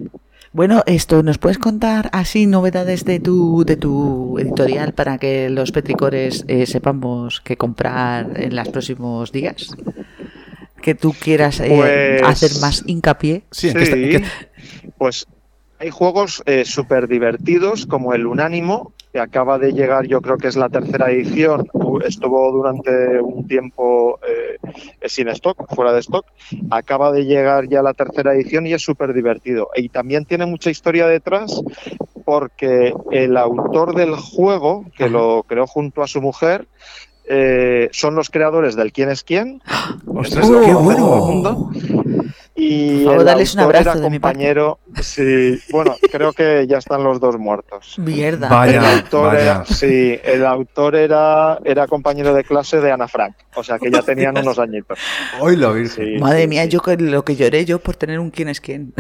Bueno, 0.52 0.84
esto, 0.86 1.24
¿nos 1.24 1.40
puedes 1.40 1.58
contar 1.58 2.10
así 2.14 2.46
novedades 2.46 3.06
de 3.06 3.20
tu, 3.20 3.64
de 3.66 3.76
tu 3.76 4.38
editorial 4.38 4.94
para 4.94 5.18
que 5.18 5.50
los 5.50 5.72
petricores 5.72 6.46
eh, 6.48 6.68
sepamos 6.68 7.42
qué 7.42 7.58
comprar 7.58 8.40
en 8.40 8.56
los 8.56 8.70
próximos 8.70 9.32
días? 9.32 9.76
Que 10.82 10.94
tú 10.94 11.14
quieras 11.20 11.60
eh, 11.60 12.20
pues 12.20 12.24
hacer 12.24 12.62
más 12.62 12.84
hincapié. 12.86 13.44
Sí, 13.50 13.74
pues 15.00 15.26
hay 15.80 15.90
juegos 15.90 16.44
eh, 16.46 16.66
súper 16.66 17.08
divertidos 17.08 17.86
como 17.86 18.14
el 18.14 18.26
Unánimo, 18.26 18.94
que 19.12 19.20
acaba 19.20 19.60
de 19.60 19.74
llegar, 19.74 20.06
yo 20.06 20.22
creo 20.22 20.38
que 20.38 20.48
es 20.48 20.56
la 20.56 20.70
tercera 20.70 21.12
edición, 21.12 21.68
estuvo 22.06 22.52
durante 22.52 23.20
un 23.20 23.48
tiempo 23.48 24.20
eh, 24.28 24.58
sin 25.06 25.28
stock, 25.30 25.74
fuera 25.74 25.94
de 25.94 26.00
stock, 26.00 26.26
acaba 26.70 27.12
de 27.12 27.26
llegar 27.26 27.68
ya 27.68 27.82
la 27.82 27.94
tercera 27.94 28.34
edición 28.34 28.68
y 28.68 28.74
es 28.74 28.82
súper 28.82 29.14
divertido. 29.14 29.70
Y 29.76 29.90
también 29.90 30.26
tiene 30.26 30.46
mucha 30.46 30.70
historia 30.70 31.08
detrás 31.08 31.62
porque 32.26 32.94
el 33.12 33.38
autor 33.38 33.96
del 33.96 34.16
juego, 34.16 34.86
que 34.98 35.10
lo 35.10 35.44
creó 35.44 35.68
junto 35.68 36.02
a 36.02 36.08
su 36.08 36.22
mujer, 36.22 36.68
eh, 37.26 37.90
son 37.92 38.16
los 38.16 38.30
creadores 38.30 38.76
del 38.76 38.92
quién 38.92 39.10
es 39.10 39.24
quién. 39.24 39.62
¡Ostras, 40.08 40.50
qué 40.66 40.74
bueno! 40.74 41.72
Y 42.56 43.04
el 43.08 43.28
autor 43.28 43.76
era 43.76 43.94
compañero. 43.94 44.80
Sí, 45.02 45.60
bueno, 45.72 45.96
creo 46.12 46.34
que 46.34 46.68
ya 46.68 46.78
están 46.78 47.04
los 47.04 47.20
dos 47.20 47.38
muertos. 47.38 47.98
Mierda. 47.98 48.48
Vaya, 48.48 48.78
el 48.78 49.00
autor 49.00 49.36
Era, 49.36 49.66
sí, 49.66 50.20
el 50.24 50.46
autor 50.46 50.96
era, 50.96 51.58
era 51.66 51.88
compañero 51.88 52.34
de 52.34 52.44
clase 52.44 52.80
de 52.80 52.92
Ana 52.92 53.08
Frank, 53.08 53.36
o 53.56 53.64
sea 53.64 53.80
que 53.80 53.90
ya 53.90 54.04
tenían 54.04 54.38
unos 54.38 54.60
añitos. 54.60 55.00
Hoy 55.40 55.56
lo 55.56 55.74
vi. 55.74 55.88
Madre 56.20 56.48
mía, 56.48 56.66
yo 56.66 56.82
lo 57.00 57.26
que 57.26 57.36
lloré 57.36 57.66
yo 57.66 57.80
por 57.80 57.96
tener 57.96 58.20
un 58.20 58.30
quién 58.30 58.50
es 58.50 58.62
quién. 58.62 58.94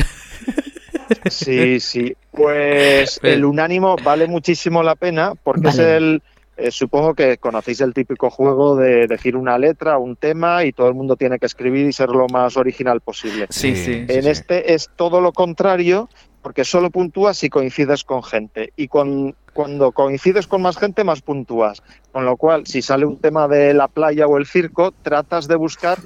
Sí, 1.29 1.79
sí. 1.79 2.15
Pues 2.31 3.19
el 3.21 3.45
unánimo 3.45 3.95
vale 4.03 4.27
muchísimo 4.27 4.81
la 4.81 4.95
pena 4.95 5.33
porque 5.43 5.69
es 5.69 5.77
el 5.77 6.23
eh, 6.55 6.71
supongo 6.71 7.13
que 7.13 7.37
conocéis 7.37 7.81
el 7.81 7.93
típico 7.93 8.29
juego 8.29 8.75
de 8.75 9.07
decir 9.07 9.35
una 9.35 9.57
letra, 9.57 9.97
un 9.97 10.15
tema 10.15 10.63
y 10.63 10.71
todo 10.71 10.87
el 10.87 10.93
mundo 10.93 11.15
tiene 11.15 11.39
que 11.39 11.45
escribir 11.45 11.87
y 11.87 11.93
ser 11.93 12.09
lo 12.09 12.27
más 12.27 12.57
original 12.57 13.01
posible. 13.01 13.47
Sí, 13.49 13.75
sí. 13.75 14.05
En 14.07 14.27
este 14.27 14.73
es 14.73 14.89
todo 14.95 15.19
lo 15.19 15.31
contrario 15.31 16.09
porque 16.43 16.65
solo 16.65 16.91
puntúas 16.91 17.37
si 17.37 17.49
coincides 17.49 18.03
con 18.03 18.21
gente. 18.21 18.73
Y 18.75 18.89
con, 18.89 19.35
cuando 19.53 19.93
coincides 19.93 20.45
con 20.45 20.61
más 20.61 20.77
gente, 20.77 21.03
más 21.03 21.21
puntúas. 21.21 21.81
Con 22.11 22.25
lo 22.25 22.37
cual, 22.37 22.67
si 22.67 22.81
sale 22.81 23.05
un 23.05 23.17
tema 23.17 23.47
de 23.47 23.73
la 23.73 23.87
playa 23.87 24.27
o 24.27 24.37
el 24.37 24.45
circo, 24.45 24.93
tratas 25.01 25.47
de 25.47 25.55
buscar 25.55 25.97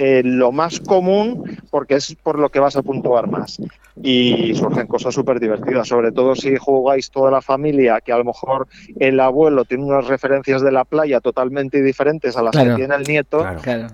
eh, 0.00 0.22
lo 0.24 0.52
más 0.52 0.78
común 0.78 1.58
porque 1.70 1.96
es 1.96 2.14
por 2.22 2.38
lo 2.38 2.50
que 2.50 2.60
vas 2.60 2.76
a 2.76 2.82
puntuar 2.82 3.28
más. 3.28 3.60
Y 4.00 4.54
surgen 4.54 4.86
cosas 4.86 5.12
súper 5.12 5.40
divertidas, 5.40 5.88
sobre 5.88 6.12
todo 6.12 6.36
si 6.36 6.56
jugáis 6.56 7.10
toda 7.10 7.32
la 7.32 7.42
familia, 7.42 8.00
que 8.00 8.12
a 8.12 8.18
lo 8.18 8.24
mejor 8.24 8.68
el 9.00 9.18
abuelo 9.18 9.64
tiene 9.64 9.84
unas 9.84 10.06
referencias 10.06 10.62
de 10.62 10.70
la 10.70 10.84
playa 10.84 11.20
totalmente 11.20 11.82
diferentes 11.82 12.36
a 12.36 12.42
las 12.42 12.56
que 12.56 12.76
tiene 12.76 12.94
el 12.94 13.02
nieto 13.02 13.44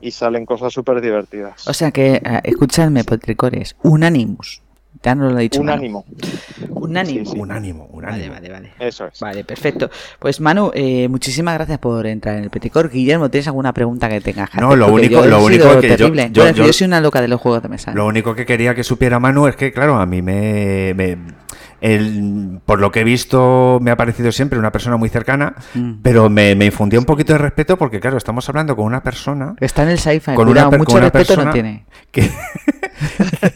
y 0.03 0.11
salen 0.11 0.45
cosas 0.45 0.75
súper 0.75 1.01
divertidas. 1.01 1.67
O 1.67 1.73
sea 1.73 1.91
que, 1.91 2.17
eh, 2.17 2.41
escuchadme, 2.45 3.03
Potricores, 3.05 3.75
Unanimus 3.83 4.64
ya 5.03 5.15
no 5.15 5.31
lo 5.31 5.39
he 5.39 5.43
dicho. 5.43 5.61
Un 5.61 5.71
ánimo. 5.71 6.05
Un 6.71 6.97
ánimo. 6.97 7.31
Un 7.33 7.51
ánimo, 7.51 7.89
un 7.93 8.05
ánimo. 8.05 8.29
Vale, 8.29 8.29
vale, 8.29 8.51
vale. 8.51 8.73
Eso 8.79 9.07
es. 9.07 9.21
Vale, 9.21 9.45
perfecto. 9.45 9.91
Pues 10.19 10.41
Manu, 10.41 10.71
eh, 10.75 11.09
muchísimas 11.09 11.55
gracias 11.55 11.79
por 11.79 12.07
entrar 12.07 12.37
en 12.37 12.45
el 12.45 12.51
Peticor. 12.51 12.91
Guillermo, 12.91 13.31
¿tienes 13.31 13.47
alguna 13.49 13.73
pregunta 13.73 14.09
que 14.09 14.21
tengas? 14.21 14.55
No, 14.55 14.77
lo 14.77 14.93
único, 14.93 15.25
lo 15.27 15.45
único 15.45 15.81
que 15.81 15.97
yo, 15.97 16.13
yo, 16.53 16.73
soy 16.73 16.87
una 16.87 17.01
loca 17.01 17.21
de 17.21 17.29
los 17.29 17.41
juegos 17.41 17.63
de 17.63 17.69
mesa. 17.69 17.93
Lo 17.93 18.07
único 18.07 18.35
que 18.35 18.47
quería 18.47 18.75
que 18.75 18.85
supiera 18.85 19.19
Manu 19.19 19.47
es 19.47 19.57
que, 19.57 19.73
claro, 19.73 19.97
a 19.97 20.07
mí 20.07 20.23
me, 20.23 20.95
el, 21.85 22.61
por 22.65 22.81
lo 22.81 22.91
que 22.91 23.01
he 23.01 23.05
visto, 23.05 23.79
me 23.83 23.91
ha 23.91 23.97
parecido 23.97 24.33
siempre 24.33 24.59
una 24.59 24.73
persona 24.73 24.97
muy 24.97 25.11
cercana, 25.11 25.55
mm. 25.75 25.97
pero 26.03 26.31
me, 26.31 26.55
me, 26.55 26.65
infundió 26.65 26.99
un 26.99 27.05
poquito 27.05 27.35
de 27.35 27.39
respeto 27.39 27.77
porque, 27.77 28.01
claro, 28.01 28.17
estamos 28.17 28.49
hablando 28.49 28.75
con 28.75 28.87
una 28.87 29.03
persona. 29.03 29.55
Está 29.61 29.83
en 29.83 29.91
el 29.91 29.99
sci-fi, 29.99 30.35
con 30.35 30.49
una, 30.49 30.71
mucho 30.71 30.99
respeto 30.99 31.45
no 31.45 31.53
tiene. 31.53 31.85
Que, 32.11 32.31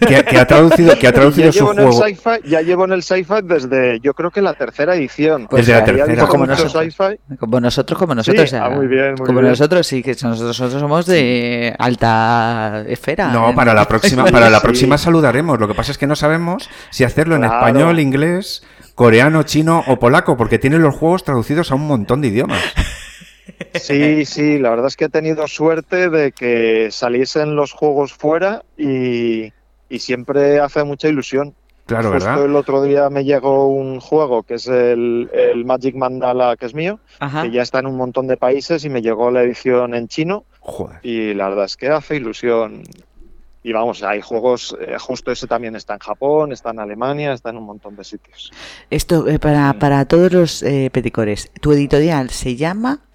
que, 0.07 0.39
ha 0.39 0.47
traducido, 0.47 0.99
que 0.99 1.09
ha 1.09 1.13
traducido 1.13 1.53
su 1.53 1.67
juego. 1.67 2.03
ya 2.45 2.61
llevo 2.63 2.85
en 2.85 2.93
el 2.93 3.03
sci-fi 3.03 3.43
desde, 3.45 4.01
yo 4.01 4.15
creo 4.15 4.31
que 4.31 4.43
la 4.43 4.55
tercera 4.55 4.95
edición. 4.97 5.47
Pues 5.49 5.67
desde 5.67 5.81
la 5.81 5.85
tercera. 5.85 6.27
Como 6.27 6.47
nosotros, 6.47 6.95
como 7.39 7.61
nosotros, 7.61 7.99
como 7.99 8.15
nosotros. 8.15 8.53
Ah, 8.55 8.71
muy 8.71 8.87
bien, 8.87 9.17
como 9.17 9.43
nosotros, 9.43 9.87
sí, 9.87 10.03
que 10.03 10.17
nosotros, 10.23 10.57
somos 10.57 11.07
de 11.07 11.75
alta 11.79 12.85
esfera. 12.87 13.29
No, 13.29 13.55
para 13.55 13.75
la 13.75 13.87
próxima, 13.87 14.25
para 14.27 14.51
la 14.51 14.61
próxima 14.63 14.99
saludaremos. 14.99 15.59
Lo 15.59 15.69
que 15.69 15.75
pasa 15.75 15.93
es 15.93 15.99
que 15.99 16.07
no 16.07 16.17
sabemos 16.17 16.69
si 16.91 17.05
hacerlo 17.05 17.37
en 17.37 17.45
español, 17.45 18.01
inglés, 18.01 18.63
coreano, 18.95 19.45
chino 19.45 19.85
o 19.87 19.99
polaco, 19.99 20.37
porque 20.37 20.59
tienen 20.59 20.83
los 20.83 20.95
juegos 20.95 21.25
traducidos 21.25 21.71
a 21.71 21.77
un 21.77 21.87
montón 21.87 22.21
de 22.21 22.29
idiomas. 22.29 22.61
Sí, 23.75 24.25
sí, 24.25 24.59
la 24.59 24.71
verdad 24.71 24.87
es 24.87 24.97
que 24.97 25.07
he 25.07 25.09
tenido 25.09 25.47
suerte 25.47 26.11
de 26.11 26.33
que 26.33 26.89
saliesen 26.91 27.57
los 27.57 27.73
juegos 27.73 28.13
fuera 28.13 28.63
y, 28.77 29.53
siempre 29.99 30.61
hace 30.61 30.85
mucha 30.85 31.09
ilusión. 31.09 31.55
Claro, 31.87 32.13
Justo 32.13 32.45
el 32.45 32.55
otro 32.55 32.83
día 32.83 33.09
me 33.09 33.25
llegó 33.25 33.69
un 33.69 33.99
juego 34.01 34.43
que 34.43 34.55
es 34.55 34.67
el, 34.67 35.31
Magic 35.65 35.95
Mandala, 35.95 36.57
que 36.57 36.67
es 36.67 36.75
mío, 36.75 37.01
que 37.43 37.51
ya 37.51 37.63
está 37.63 37.79
en 37.79 37.87
un 37.87 37.97
montón 37.97 38.27
de 38.27 38.37
países 38.37 38.85
y 38.85 38.91
me 38.91 39.01
llegó 39.01 39.31
la 39.31 39.43
edición 39.43 39.95
en 39.95 40.09
chino. 40.09 40.45
Y 41.03 41.33
la 41.33 41.49
verdad 41.49 41.65
es 41.65 41.77
que 41.77 41.89
hace 41.89 42.17
ilusión. 42.17 42.83
Y 43.63 43.73
vamos, 43.73 44.03
hay 44.03 44.21
juegos, 44.21 44.77
eh, 44.81 44.97
justo 44.99 45.33
ese 45.33 45.47
también 45.47 45.75
está 45.77 45.95
en 45.95 45.99
Japón, 45.99 46.53
está 46.53 46.71
en 46.71 46.79
Alemania, 46.79 47.33
está 47.33 47.51
en 47.51 47.57
un 47.57 47.65
montón 47.65 47.97
de 47.97 48.05
sitios. 48.05 48.53
Esto, 48.89 49.27
eh, 49.27 49.39
para, 49.39 49.73
para 49.75 50.05
todos 50.05 50.33
los 50.33 50.63
eh, 50.63 50.91
peticores, 50.93 51.51
¿tu 51.61 51.73
editorial 51.73 52.31
se 52.31 52.55
llama 52.55 53.08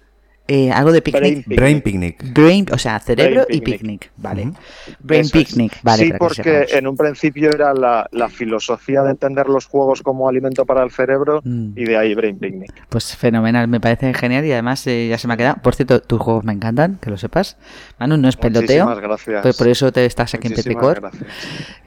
eh, 0.46 0.70
algo 0.70 0.92
de 0.92 1.00
picnic. 1.00 1.46
Brain 1.46 1.80
Picnic. 1.80 2.34
Brain, 2.34 2.66
o 2.70 2.76
sea, 2.76 3.00
cerebro 3.00 3.46
y 3.48 3.62
picnic. 3.62 4.10
Vale. 4.16 4.52
Brain 5.00 5.28
Picnic, 5.30 5.78
vale. 5.82 6.04
Sí, 6.04 6.12
porque 6.18 6.66
en 6.70 6.86
un 6.86 6.96
principio 6.96 7.50
era 7.50 7.72
la, 7.72 8.28
filosofía 8.28 9.02
de 9.02 9.10
entender 9.10 9.48
los 9.48 9.66
juegos 9.66 10.02
como 10.02 10.28
alimento 10.28 10.66
para 10.66 10.82
el 10.82 10.90
cerebro 10.90 11.40
mm. 11.44 11.72
y 11.76 11.84
de 11.84 11.96
ahí 11.96 12.14
Brain 12.14 12.38
Picnic. 12.38 12.72
Pues 12.88 13.16
fenomenal, 13.16 13.68
me 13.68 13.80
parece 13.80 14.12
genial 14.12 14.44
y 14.44 14.52
además 14.52 14.86
eh, 14.86 15.08
ya 15.08 15.18
se 15.18 15.28
me 15.28 15.34
ha 15.34 15.36
quedado. 15.36 15.56
Por 15.62 15.74
cierto, 15.74 16.00
tus 16.00 16.20
juegos 16.20 16.44
me 16.44 16.52
encantan, 16.52 16.98
que 17.00 17.10
lo 17.10 17.16
sepas. 17.16 17.56
Manu, 17.98 18.16
no 18.16 18.28
es 18.28 18.36
peloteo. 18.36 18.84
Muchísimas 18.84 19.00
gracias. 19.00 19.42
Pues 19.42 19.56
por 19.56 19.68
eso 19.68 19.92
te 19.92 20.04
estás 20.04 20.34
aquí 20.34 20.48
en 20.48 20.54
Petricor. 20.54 21.10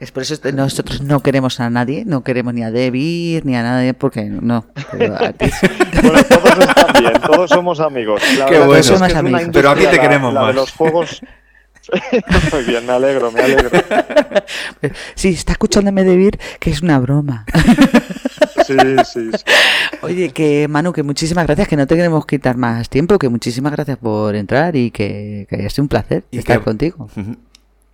Es 0.00 0.10
por 0.10 0.22
eso 0.22 0.34
nosotros 0.52 1.02
no 1.02 1.22
queremos 1.22 1.60
a 1.60 1.70
nadie, 1.70 2.04
no 2.04 2.24
queremos 2.24 2.54
ni 2.54 2.62
a 2.62 2.70
Debir 2.70 3.46
ni 3.46 3.54
a 3.54 3.62
nadie, 3.62 3.94
porque 3.94 4.24
no. 4.24 4.64
Pero 4.90 5.14
bueno, 5.14 5.28
todos 6.30 6.58
están 6.58 6.92
bien, 7.00 7.12
todos 7.24 7.50
somos 7.50 7.80
amigos. 7.80 8.22
Qué 8.48 8.58
bueno. 8.60 9.50
Pero 9.52 9.70
aquí 9.70 9.86
te 9.86 10.00
queremos 10.00 10.32
más. 10.34 10.54
los 10.54 10.72
juegos. 10.72 11.20
Muy 12.52 12.64
bien, 12.64 12.86
me 12.86 12.92
alegro, 12.92 13.32
me 13.32 13.40
alegro. 13.40 13.70
Sí, 15.14 15.30
está 15.30 15.52
escuchándome 15.52 16.04
decir 16.04 16.38
que 16.60 16.70
es 16.70 16.82
una 16.82 16.98
broma. 16.98 17.44
Sí, 18.66 18.76
sí, 19.10 19.30
sí. 19.32 19.44
Oye, 20.02 20.28
que 20.28 20.68
Manu, 20.68 20.92
que 20.92 21.02
muchísimas 21.02 21.46
gracias, 21.46 21.68
que 21.68 21.76
no 21.76 21.86
te 21.86 21.96
queremos 21.96 22.26
quitar 22.26 22.58
más 22.58 22.90
tiempo, 22.90 23.18
que 23.18 23.30
muchísimas 23.30 23.72
gracias 23.72 23.96
por 23.96 24.36
entrar 24.36 24.76
y 24.76 24.90
que, 24.90 25.46
que 25.48 25.64
ha 25.64 25.70
sido 25.70 25.84
un 25.84 25.88
placer 25.88 26.24
estar 26.30 26.60
contigo. 26.60 27.08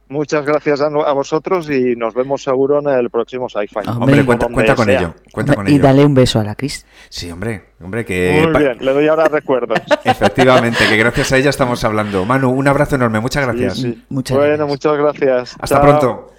Muchas 0.09 0.45
gracias 0.45 0.83
a, 0.83 0.89
vosotros 0.89 1.71
y 1.71 1.97
nos 1.97 2.15
vemos 2.15 2.43
seguro 2.43 2.79
en 2.79 2.89
el 2.89 3.09
próximo 3.09 3.49
Sci-Fi. 3.49 3.89
Hombre, 3.89 4.25
cuenta, 4.25 4.75
con 4.75 4.91
ello. 4.91 5.15
Cuenta 5.33 5.55
con 5.55 5.67
y 5.67 5.79
dale 5.79 6.05
un 6.05 6.15
beso 6.15 6.41
a 6.41 6.45
la 6.45 6.55
Cris. 6.55 6.85
Sí, 7.09 7.31
hombre. 7.31 7.73
hombre 7.83 8.05
que... 8.05 8.47
Muy 8.47 8.61
bien, 8.61 8.77
le 8.81 8.93
doy 8.93 9.09
ahora 9.09 9.29
recuerdos. 9.29 9.81
Efectivamente, 10.05 10.87
que 10.87 10.97
gracias 10.99 11.33
a 11.33 11.39
ella 11.39 11.49
estamos 11.51 11.83
hablando. 11.85 12.27
Manu, 12.27 12.51
un 12.51 12.69
abrazo 12.69 12.97
enorme. 12.97 13.21
Muchas 13.21 13.47
gracias. 13.47 13.87
Muchas 14.11 14.37
bueno, 14.37 14.67
muchas 14.67 14.97
gracias. 14.97 15.57
Hasta 15.59 15.81
pronto. 15.81 16.31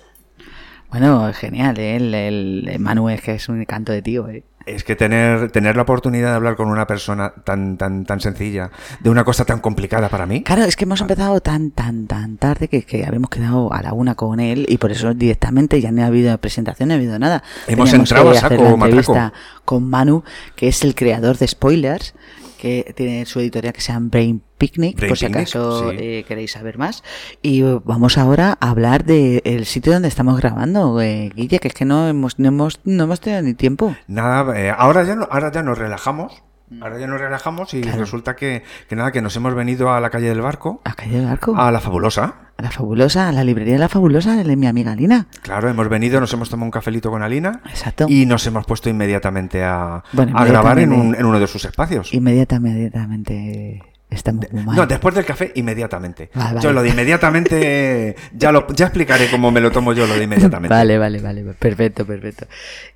Bueno, 0.90 1.34
genial, 1.34 1.80
¿eh? 1.80 1.96
el, 1.96 2.14
el, 2.14 2.80
Manu 2.80 3.10
es 3.10 3.22
que 3.22 3.34
es 3.34 3.50
un 3.50 3.66
canto 3.66 3.92
de 3.92 4.02
tío. 4.02 4.30
¿eh? 4.30 4.44
Es 4.66 4.84
que 4.84 4.96
tener, 4.96 5.52
tener 5.52 5.76
la 5.76 5.84
oportunidad 5.84 6.32
de 6.32 6.36
hablar 6.36 6.56
con 6.56 6.70
una 6.70 6.88
persona 6.88 7.34
tan, 7.44 7.78
tan, 7.78 8.06
tan 8.06 8.20
sencilla, 8.20 8.72
de 9.00 9.10
una 9.10 9.24
cosa 9.24 9.46
tan 9.46 9.60
complicada 9.60 10.10
para 10.10 10.26
mí. 10.26 10.44
Claro, 10.44 10.64
es 10.64 10.76
que 10.76 10.86
hemos 10.86 11.02
empezado 11.02 11.40
tan, 11.40 11.72
tan, 11.72 12.08
tan 12.08 12.38
tarde 12.38 12.68
que, 12.68 12.84
que 12.84 13.06
habíamos 13.06 13.30
quedado 13.30 13.72
a 13.72 13.82
la 13.84 13.94
una 13.94 14.16
con 14.16 14.40
él 14.40 14.66
y 14.68 14.78
por 14.78 14.92
eso 14.92 15.14
directamente 15.14 15.82
ya 15.82 15.92
no 15.92 16.04
ha 16.04 16.08
habido 16.08 16.36
presentación, 16.40 16.90
no 16.90 16.96
ha 16.96 16.98
habido 16.98 17.20
nada. 17.20 17.44
Hemos 17.68 17.94
entrado 17.94 18.32
a 18.32 18.36
saco 18.36 18.64
la 18.64 18.70
entrevista 18.70 19.34
con 19.66 19.90
Manu, 19.90 20.24
que 20.56 20.68
es 20.68 20.84
el 20.84 20.96
creador 20.96 21.38
de 21.38 21.48
spoilers, 21.48 22.14
que 22.56 22.94
tiene 22.96 23.26
su 23.26 23.40
editorial 23.40 23.74
que 23.74 23.82
se 23.82 23.94
llama 23.94 24.10
Brain 24.12 24.42
Picnic, 24.58 25.08
por 25.08 25.18
si 25.18 25.26
acaso 25.26 25.92
eh, 25.92 26.24
queréis 26.28 26.52
saber 26.52 26.78
más. 26.78 27.04
Y 27.42 27.62
vamos 27.62 28.18
ahora 28.18 28.58
a 28.60 28.70
hablar 28.70 29.06
del 29.06 29.66
sitio 29.66 29.94
donde 29.94 30.08
estamos 30.08 30.40
grabando, 30.40 31.00
eh, 31.02 31.32
Guille, 31.36 31.60
que 31.60 31.68
es 31.68 31.74
que 31.74 31.86
no 31.86 32.08
hemos, 32.08 32.40
no 32.40 32.48
hemos, 32.48 32.80
no 32.86 33.04
hemos 33.04 33.20
tenido 33.20 33.42
ni 33.42 33.54
tiempo. 33.54 33.96
Nada, 34.08 34.60
eh, 34.60 34.74
ahora, 34.76 35.04
ya 35.04 35.16
no, 35.16 35.28
ahora 35.30 35.52
ya 35.52 35.64
nos 35.64 35.78
relajamos. 35.78 36.44
Ahora 36.82 37.00
ya 37.00 37.08
nos 37.08 37.20
relajamos 37.20 37.74
y 37.74 37.84
resulta 37.84 38.36
que, 38.36 38.64
que, 38.90 38.96
nada, 38.96 39.12
que 39.12 39.22
nos 39.22 39.36
hemos 39.36 39.54
venido 39.54 39.94
a 39.94 40.00
la 40.00 40.10
calle 40.10 40.30
del 40.30 40.42
barco. 40.42 40.82
¿A 40.84 40.94
calle 40.94 41.18
del 41.18 41.26
barco? 41.26 41.56
A 41.56 41.72
la 41.72 41.80
fabulosa 41.80 42.46
a 42.58 42.62
la 42.62 42.72
fabulosa, 42.72 43.28
a 43.28 43.32
la 43.32 43.44
librería 43.44 43.74
de 43.74 43.80
la 43.80 43.90
fabulosa 43.90 44.36
de 44.36 44.56
mi 44.56 44.66
amiga 44.68 44.94
Alina. 44.94 45.28
Claro, 45.42 45.70
hemos 45.70 45.90
venido, 45.90 46.22
nos 46.22 46.32
hemos 46.34 46.50
tomado 46.50 46.66
un 46.66 46.72
cafelito 46.72 47.12
con 47.12 47.22
Alina. 47.22 47.62
Exacto. 47.66 48.06
Y 48.08 48.26
nos 48.26 48.48
hemos 48.48 48.66
puesto 48.66 48.90
inmediatamente 48.90 49.64
a, 49.64 49.96
a 49.98 50.46
grabar 50.46 50.80
en, 50.80 50.94
un, 50.94 51.16
en, 51.16 51.26
uno 51.26 51.40
de 51.40 51.48
sus 51.48 51.66
espacios. 51.66 52.14
Inmediatamente, 52.14 52.78
inmediatamente. 52.78 53.95
Estamos 54.16 54.46
No, 54.52 54.88
después 54.88 55.14
del 55.14 55.26
café, 55.26 55.52
inmediatamente. 55.56 56.30
Yo 56.62 56.72
lo 56.72 56.82
de 56.82 56.90
inmediatamente, 56.90 58.16
ya 58.34 58.52
lo 58.52 58.66
ya 58.74 58.86
explicaré 58.86 59.30
cómo 59.30 59.52
me 59.52 59.60
lo 59.60 59.72
tomo 59.72 59.94
yo 59.94 60.08
lo 60.08 60.16
de 60.16 60.24
inmediatamente. 60.24 60.74
Vale, 60.74 60.98
vale, 60.98 61.22
vale, 61.22 61.44
perfecto, 61.60 62.06
perfecto. 62.06 62.48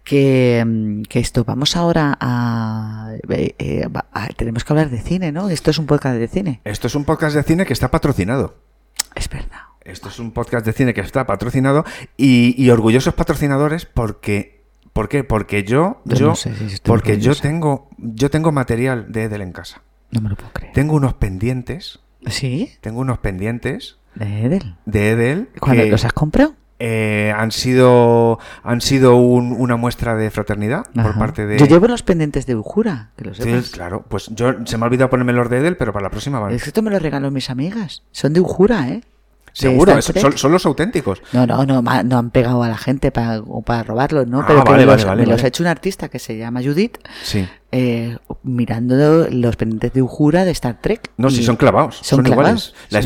Que, 0.03 0.63
mm, 0.65 1.01
que 1.03 1.19
esto, 1.19 1.43
vamos 1.43 1.75
ahora 1.75 2.17
a, 2.19 3.11
eh, 3.27 3.85
a, 4.13 4.27
Tenemos 4.29 4.63
que 4.63 4.73
hablar 4.73 4.89
de 4.89 5.01
cine, 5.01 5.31
¿no? 5.31 5.49
Esto 5.49 5.71
es 5.71 5.77
un 5.77 5.85
podcast 5.85 6.17
de 6.17 6.27
cine. 6.27 6.61
Esto 6.63 6.87
es 6.87 6.95
un 6.95 7.03
podcast 7.03 7.35
de 7.35 7.43
cine 7.43 7.65
que 7.65 7.73
está 7.73 7.91
patrocinado. 7.91 8.55
Es 9.13 9.29
verdad. 9.29 9.59
Esto 9.83 10.07
es 10.07 10.19
un 10.19 10.31
podcast 10.31 10.65
de 10.65 10.71
cine 10.71 10.93
que 10.93 11.01
está 11.01 11.25
patrocinado 11.25 11.83
y, 12.15 12.69
orgullosos 12.69 13.13
patrocinadores 13.13 13.85
porque 13.85 14.63
¿por 14.93 15.09
qué? 15.09 15.23
Porque 15.23 15.63
yo, 15.63 16.01
yo, 16.05 16.33
porque 16.83 17.19
yo 17.19 17.35
tengo, 17.35 17.89
yo 17.97 18.29
tengo 18.29 18.51
material 18.51 19.11
de 19.11 19.23
Edel 19.23 19.41
en 19.41 19.51
casa. 19.51 19.81
No 20.11 20.21
me 20.21 20.29
lo 20.29 20.35
puedo 20.35 20.51
creer. 20.51 20.73
Tengo 20.73 20.95
unos 20.95 21.13
pendientes. 21.15 21.99
¿Sí? 22.27 22.71
Tengo 22.81 22.99
unos 22.99 23.19
pendientes. 23.19 23.97
¿De 24.15 24.45
Edel? 24.45 24.75
De 24.85 25.11
Edel. 25.11 25.49
¿Cuándo 25.59 25.85
los 25.85 26.05
has 26.05 26.13
comprado? 26.13 26.55
Eh, 26.81 27.33
han 27.35 27.51
sido 27.51 28.39
han 28.63 28.79
sido 28.79 29.17
una 29.17 29.75
muestra 29.75 30.15
de 30.15 30.31
fraternidad 30.31 30.85
por 30.93 31.17
parte 31.17 31.45
de. 31.45 31.57
Yo 31.57 31.65
llevo 31.65 31.87
los 31.87 32.03
pendientes 32.03 32.45
de 32.45 32.55
Ujura, 32.55 33.11
que 33.17 33.33
Sí, 33.33 33.71
claro. 33.71 34.05
Pues 34.07 34.27
yo 34.33 34.65
se 34.65 34.77
me 34.77 34.85
ha 34.85 34.87
olvidado 34.87 35.09
ponerme 35.09 35.33
los 35.33 35.49
de 35.49 35.57
Edel, 35.57 35.75
pero 35.75 35.91
para 35.91 36.03
la 36.03 36.09
próxima 36.09 36.39
vale. 36.39 36.55
Es 36.55 36.63
que 36.63 36.69
esto 36.69 36.81
me 36.81 36.89
lo 36.89 36.99
regaló 36.99 37.31
mis 37.31 37.49
amigas. 37.49 38.03
Son 38.11 38.31
de 38.31 38.39
Ujura, 38.39 38.87
¿eh? 38.89 39.03
Seguro, 39.53 40.01
son, 40.01 40.51
los 40.51 40.65
auténticos. 40.65 41.21
No, 41.33 41.45
no, 41.45 41.65
no, 41.65 41.81
no 41.81 42.17
han 42.17 42.29
pegado 42.31 42.63
a 42.63 42.69
la 42.69 42.77
gente 42.77 43.11
para, 43.11 43.41
para 43.65 43.83
robarlos, 43.83 44.27
¿no? 44.27 44.41
Ah, 44.41 44.45
Pero 44.47 44.63
que 44.63 44.85
los, 44.85 45.05
me 45.05 45.25
los 45.25 45.43
ha 45.43 45.47
hecho 45.47 45.63
un 45.63 45.67
artista 45.67 46.09
que 46.09 46.19
se 46.19 46.37
llama 46.37 46.61
Judith. 46.61 46.97
Sí. 47.23 47.47
Eh, 47.71 48.17
mirando 48.41 49.27
los 49.29 49.55
pendientes 49.55 49.93
de 49.93 50.01
Ujura 50.01 50.43
de 50.43 50.51
Star 50.51 50.79
Trek. 50.81 51.11
No, 51.17 51.29
si 51.29 51.43
son 51.43 51.55
clavados. 51.55 51.99
Son, 52.01 52.25
iguales. 52.25 52.73
La, 52.89 52.99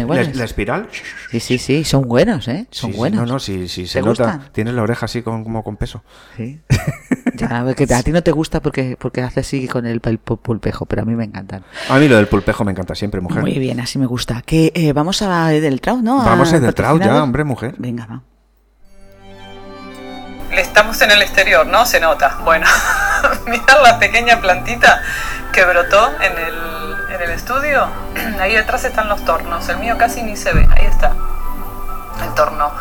espiral. 0.45 0.87
Sí, 1.31 1.39
sí, 1.39 1.57
sí, 1.57 1.83
son 1.83 2.07
buenos, 2.07 2.47
¿eh? 2.47 2.67
Son 2.71 2.93
buenos. 2.93 3.27
no, 3.27 3.33
no, 3.33 3.39
sí, 3.39 3.67
sí, 3.67 3.87
se 3.87 4.01
nota. 4.01 4.49
Tienes 4.53 4.73
la 4.73 4.83
oreja 4.83 5.05
así 5.05 5.21
como 5.21 5.63
con 5.63 5.75
peso. 5.75 6.03
Sí. 6.37 6.61
ya, 7.33 7.73
que 7.75 7.93
a 7.93 8.03
ti 8.03 8.11
no 8.11 8.21
te 8.21 8.31
gusta 8.31 8.61
porque, 8.61 8.97
porque 8.99 9.21
hace 9.21 9.41
así 9.41 9.67
con 9.67 9.85
el, 9.85 9.99
pulpejo, 9.99 10.85
pero 10.85 11.01
a 11.01 11.05
mí 11.05 11.15
me 11.15 11.23
encantan. 11.23 11.63
A 11.89 11.97
mí 11.97 12.07
lo 12.07 12.17
del 12.17 12.27
pulpejo 12.27 12.63
me 12.63 12.71
encanta 12.71 12.95
siempre, 12.95 13.21
mujer. 13.21 13.41
Muy 13.41 13.59
bien, 13.59 13.79
así 13.79 13.99
me 13.99 14.05
gusta. 14.05 14.41
Que 14.41 14.71
eh, 14.75 14.93
vamos 14.93 15.21
a 15.21 15.47
del 15.47 15.81
Trout, 15.81 16.01
¿no? 16.01 16.17
Vamos 16.17 16.53
a 16.53 16.59
del 16.59 16.73
Trout 16.73 17.01
ya, 17.01 17.23
hombre, 17.23 17.43
mujer. 17.43 17.75
Venga, 17.77 18.05
va. 18.05 18.21
Estamos 20.51 21.01
en 21.01 21.11
el 21.11 21.21
exterior, 21.21 21.65
¿no? 21.65 21.85
Se 21.85 21.99
nota. 21.99 22.37
Bueno, 22.43 22.67
mirad 23.47 23.83
la 23.83 23.97
pequeña 23.97 24.39
plantita 24.39 25.01
que 25.51 25.65
brotó 25.65 26.11
en 26.21 26.31
el, 26.31 27.15
en 27.15 27.21
el 27.21 27.31
estudio. 27.31 27.87
Ahí 28.39 28.55
detrás 28.55 28.85
están 28.85 29.09
los 29.09 29.25
tornos. 29.25 29.67
El 29.69 29.79
mío 29.79 29.97
casi 29.97 30.21
ni 30.21 30.35
se 30.35 30.53
ve. 30.53 30.67
Ahí 30.75 30.85
está. 30.85 31.15
El 32.21 32.33
torno. 32.35 32.71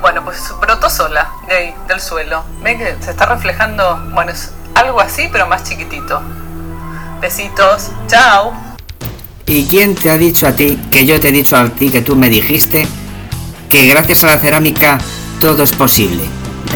Bueno, 0.00 0.24
pues 0.24 0.52
brotó 0.60 0.88
sola 0.88 1.28
de 1.48 1.54
ahí, 1.54 1.74
del 1.88 2.00
suelo. 2.00 2.44
Ve 2.62 2.76
que 2.76 2.96
se 3.00 3.10
está 3.10 3.26
reflejando. 3.26 4.00
Bueno, 4.12 4.32
es 4.32 4.52
algo 4.74 5.00
así, 5.00 5.28
pero 5.30 5.46
más 5.46 5.64
chiquitito. 5.64 6.20
Besitos. 7.20 7.90
Chao. 8.06 8.52
¿Y 9.46 9.66
quién 9.66 9.94
te 9.94 10.10
ha 10.10 10.18
dicho 10.18 10.46
a 10.46 10.52
ti 10.52 10.78
que 10.90 11.06
yo 11.06 11.18
te 11.20 11.28
he 11.28 11.32
dicho 11.32 11.56
a 11.56 11.68
ti 11.68 11.90
que 11.90 12.02
tú 12.02 12.14
me 12.14 12.28
dijiste 12.28 12.86
que 13.70 13.86
gracias 13.86 14.22
a 14.24 14.26
la 14.28 14.38
cerámica 14.38 14.98
todo 15.40 15.62
es 15.62 15.72
posible? 15.72 16.22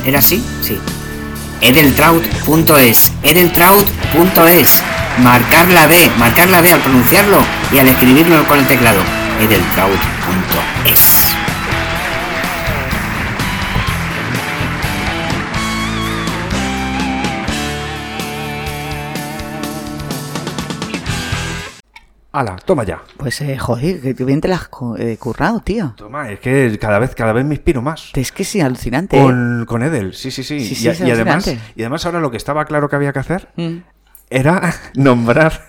¿Era 0.04 0.18
así? 0.20 0.44
Sí. 0.62 0.80
Edeltraut.es, 1.60 3.12
edeltraut.es. 3.22 4.82
Marcar 5.18 5.68
la 5.68 5.86
B, 5.86 6.10
marcar 6.16 6.48
la 6.48 6.60
B 6.60 6.72
al 6.72 6.80
pronunciarlo 6.80 7.38
y 7.70 7.78
al 7.78 7.88
escribirlo 7.88 8.46
con 8.48 8.58
el 8.58 8.66
teclado. 8.66 9.00
Edeltraut.es. 9.40 11.22
Ala, 22.32 22.56
toma 22.56 22.84
ya. 22.84 23.02
Pues, 23.18 23.42
eh, 23.42 23.58
joder, 23.58 24.16
que 24.16 24.24
bien 24.24 24.40
te 24.40 24.48
la 24.48 24.56
has 24.56 24.70
eh, 24.98 25.18
currado, 25.18 25.60
tío. 25.60 25.92
Toma, 25.96 26.30
es 26.30 26.40
que 26.40 26.78
cada 26.80 26.98
vez, 26.98 27.14
cada 27.14 27.34
vez 27.34 27.44
me 27.44 27.56
inspiro 27.56 27.82
más. 27.82 28.10
Es 28.14 28.32
que 28.32 28.42
sí, 28.44 28.62
alucinante. 28.62 29.18
Con, 29.18 29.66
con 29.66 29.82
Edel, 29.82 30.14
sí, 30.14 30.30
sí, 30.30 30.42
sí. 30.42 30.56
y, 30.56 31.10
además, 31.10 31.46
y 31.46 31.82
además 31.82 32.06
ahora 32.06 32.20
lo 32.20 32.30
que 32.30 32.38
estaba 32.38 32.64
claro 32.64 32.88
que 32.88 32.96
había 32.96 33.12
que 33.12 33.18
hacer 33.18 33.50
mm. 33.56 33.76
era 34.30 34.74
nombrar 34.94 35.68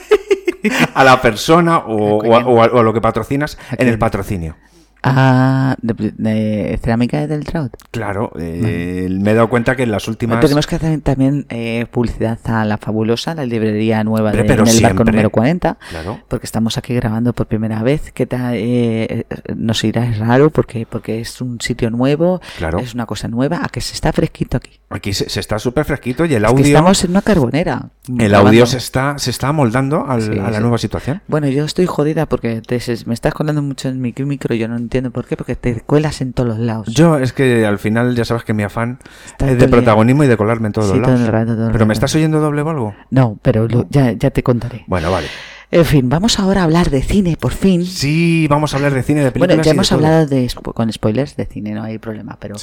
a 0.94 1.02
la 1.02 1.20
persona 1.20 1.78
o, 1.78 2.36
a, 2.36 2.82
lo 2.82 2.92
que 2.92 3.00
patrocinas 3.00 3.58
en 3.76 3.88
el 3.88 3.98
patrocinio. 3.98 4.56
Ah, 5.02 5.76
de, 5.80 6.78
cerámica 6.82 7.26
del 7.26 7.44
Trout. 7.44 7.74
Claro, 7.90 8.32
eh, 8.38 9.08
me 9.10 9.30
he 9.30 9.34
dado 9.34 9.48
cuenta 9.48 9.74
que 9.74 9.84
en 9.84 9.90
las 9.90 10.08
últimas. 10.08 10.40
Tenemos 10.40 10.66
que 10.66 10.76
hacer 10.76 11.00
también 11.00 11.46
eh, 11.48 11.86
publicidad 11.90 12.38
a 12.44 12.64
la 12.64 12.76
fabulosa, 12.76 13.34
la 13.34 13.46
librería 13.46 14.04
nueva 14.04 14.32
de, 14.32 14.40
en 14.40 14.66
el 14.66 14.82
barco 14.82 15.04
número 15.04 15.30
40. 15.30 15.78
Claro. 15.90 16.20
Porque 16.28 16.44
estamos 16.44 16.76
aquí 16.76 16.94
grabando 16.94 17.32
por 17.32 17.46
primera 17.46 17.82
vez. 17.82 18.12
Que 18.12 18.28
eh, 18.30 19.24
nos 19.56 19.82
irá 19.84 20.04
es 20.06 20.18
raro 20.18 20.50
porque, 20.50 20.86
porque 20.88 21.20
es 21.20 21.40
un 21.40 21.60
sitio 21.60 21.90
nuevo, 21.90 22.40
claro. 22.58 22.78
es 22.78 22.94
una 22.94 23.06
cosa 23.06 23.28
nueva, 23.28 23.60
a 23.62 23.68
que 23.68 23.80
se 23.80 23.94
está 23.94 24.12
fresquito 24.12 24.58
aquí. 24.58 24.80
Aquí 24.90 25.12
se, 25.12 25.40
está 25.40 25.58
súper 25.58 25.84
fresquito 25.84 26.24
y 26.24 26.34
el 26.34 26.44
audio. 26.44 26.64
estamos 26.64 27.04
en 27.04 27.10
una 27.10 27.22
carbonera. 27.22 27.90
El 28.18 28.34
audio 28.34 28.66
se 28.66 28.78
está, 28.78 29.18
se 29.18 29.30
está 29.30 29.52
moldando 29.52 30.04
a 30.06 30.18
la 30.18 30.60
nueva 30.60 30.78
situación. 30.78 31.22
Bueno, 31.26 31.48
yo 31.48 31.64
estoy 31.64 31.86
jodida 31.86 32.26
porque 32.26 32.60
me 33.06 33.14
estás 33.14 33.32
colando 33.32 33.62
mucho 33.62 33.88
en 33.88 34.00
mi 34.00 34.12
micro 34.18 34.54
y 34.54 34.58
yo 34.58 34.68
no 34.68 34.76
entiendo 34.90 35.12
por 35.12 35.24
qué, 35.24 35.36
porque 35.36 35.54
te 35.54 35.80
cuelas 35.82 36.20
en 36.20 36.32
todos 36.32 36.48
los 36.48 36.58
lados. 36.58 36.88
Yo 36.88 37.16
es 37.18 37.32
que 37.32 37.64
al 37.64 37.78
final 37.78 38.16
ya 38.16 38.24
sabes 38.24 38.42
que 38.42 38.52
mi 38.52 38.64
afán 38.64 38.98
es 39.38 39.56
de 39.56 39.68
protagonismo 39.68 40.24
y 40.24 40.26
de 40.26 40.36
colarme 40.36 40.66
en 40.66 40.72
todos 40.72 40.88
los 40.88 40.98
lados. 40.98 41.70
¿Pero 41.72 41.86
me 41.86 41.94
estás 41.94 42.12
oyendo 42.16 42.40
doble 42.40 42.62
o 42.62 42.68
algo? 42.68 42.94
No, 43.10 43.38
pero 43.40 43.68
ya, 43.88 44.12
ya 44.12 44.30
te 44.30 44.42
contaré. 44.42 44.84
Bueno, 44.88 45.12
vale. 45.12 45.28
En 45.70 45.84
fin, 45.84 46.08
vamos 46.08 46.40
ahora 46.40 46.62
a 46.62 46.64
hablar 46.64 46.90
de 46.90 47.00
cine, 47.00 47.36
por 47.38 47.52
fin. 47.52 47.86
Sí, 47.86 48.48
vamos 48.50 48.74
a 48.74 48.78
hablar 48.78 48.92
de 48.92 49.04
cine, 49.04 49.22
de 49.22 49.30
películas. 49.30 49.56
Bueno, 49.58 49.62
ya 49.62 49.70
hemos 49.70 49.92
hablado 49.92 50.26
de, 50.26 50.50
con 50.74 50.92
spoilers 50.92 51.36
de 51.36 51.46
cine, 51.46 51.70
no 51.70 51.84
hay 51.84 51.98
problema, 51.98 52.36
pero, 52.40 52.56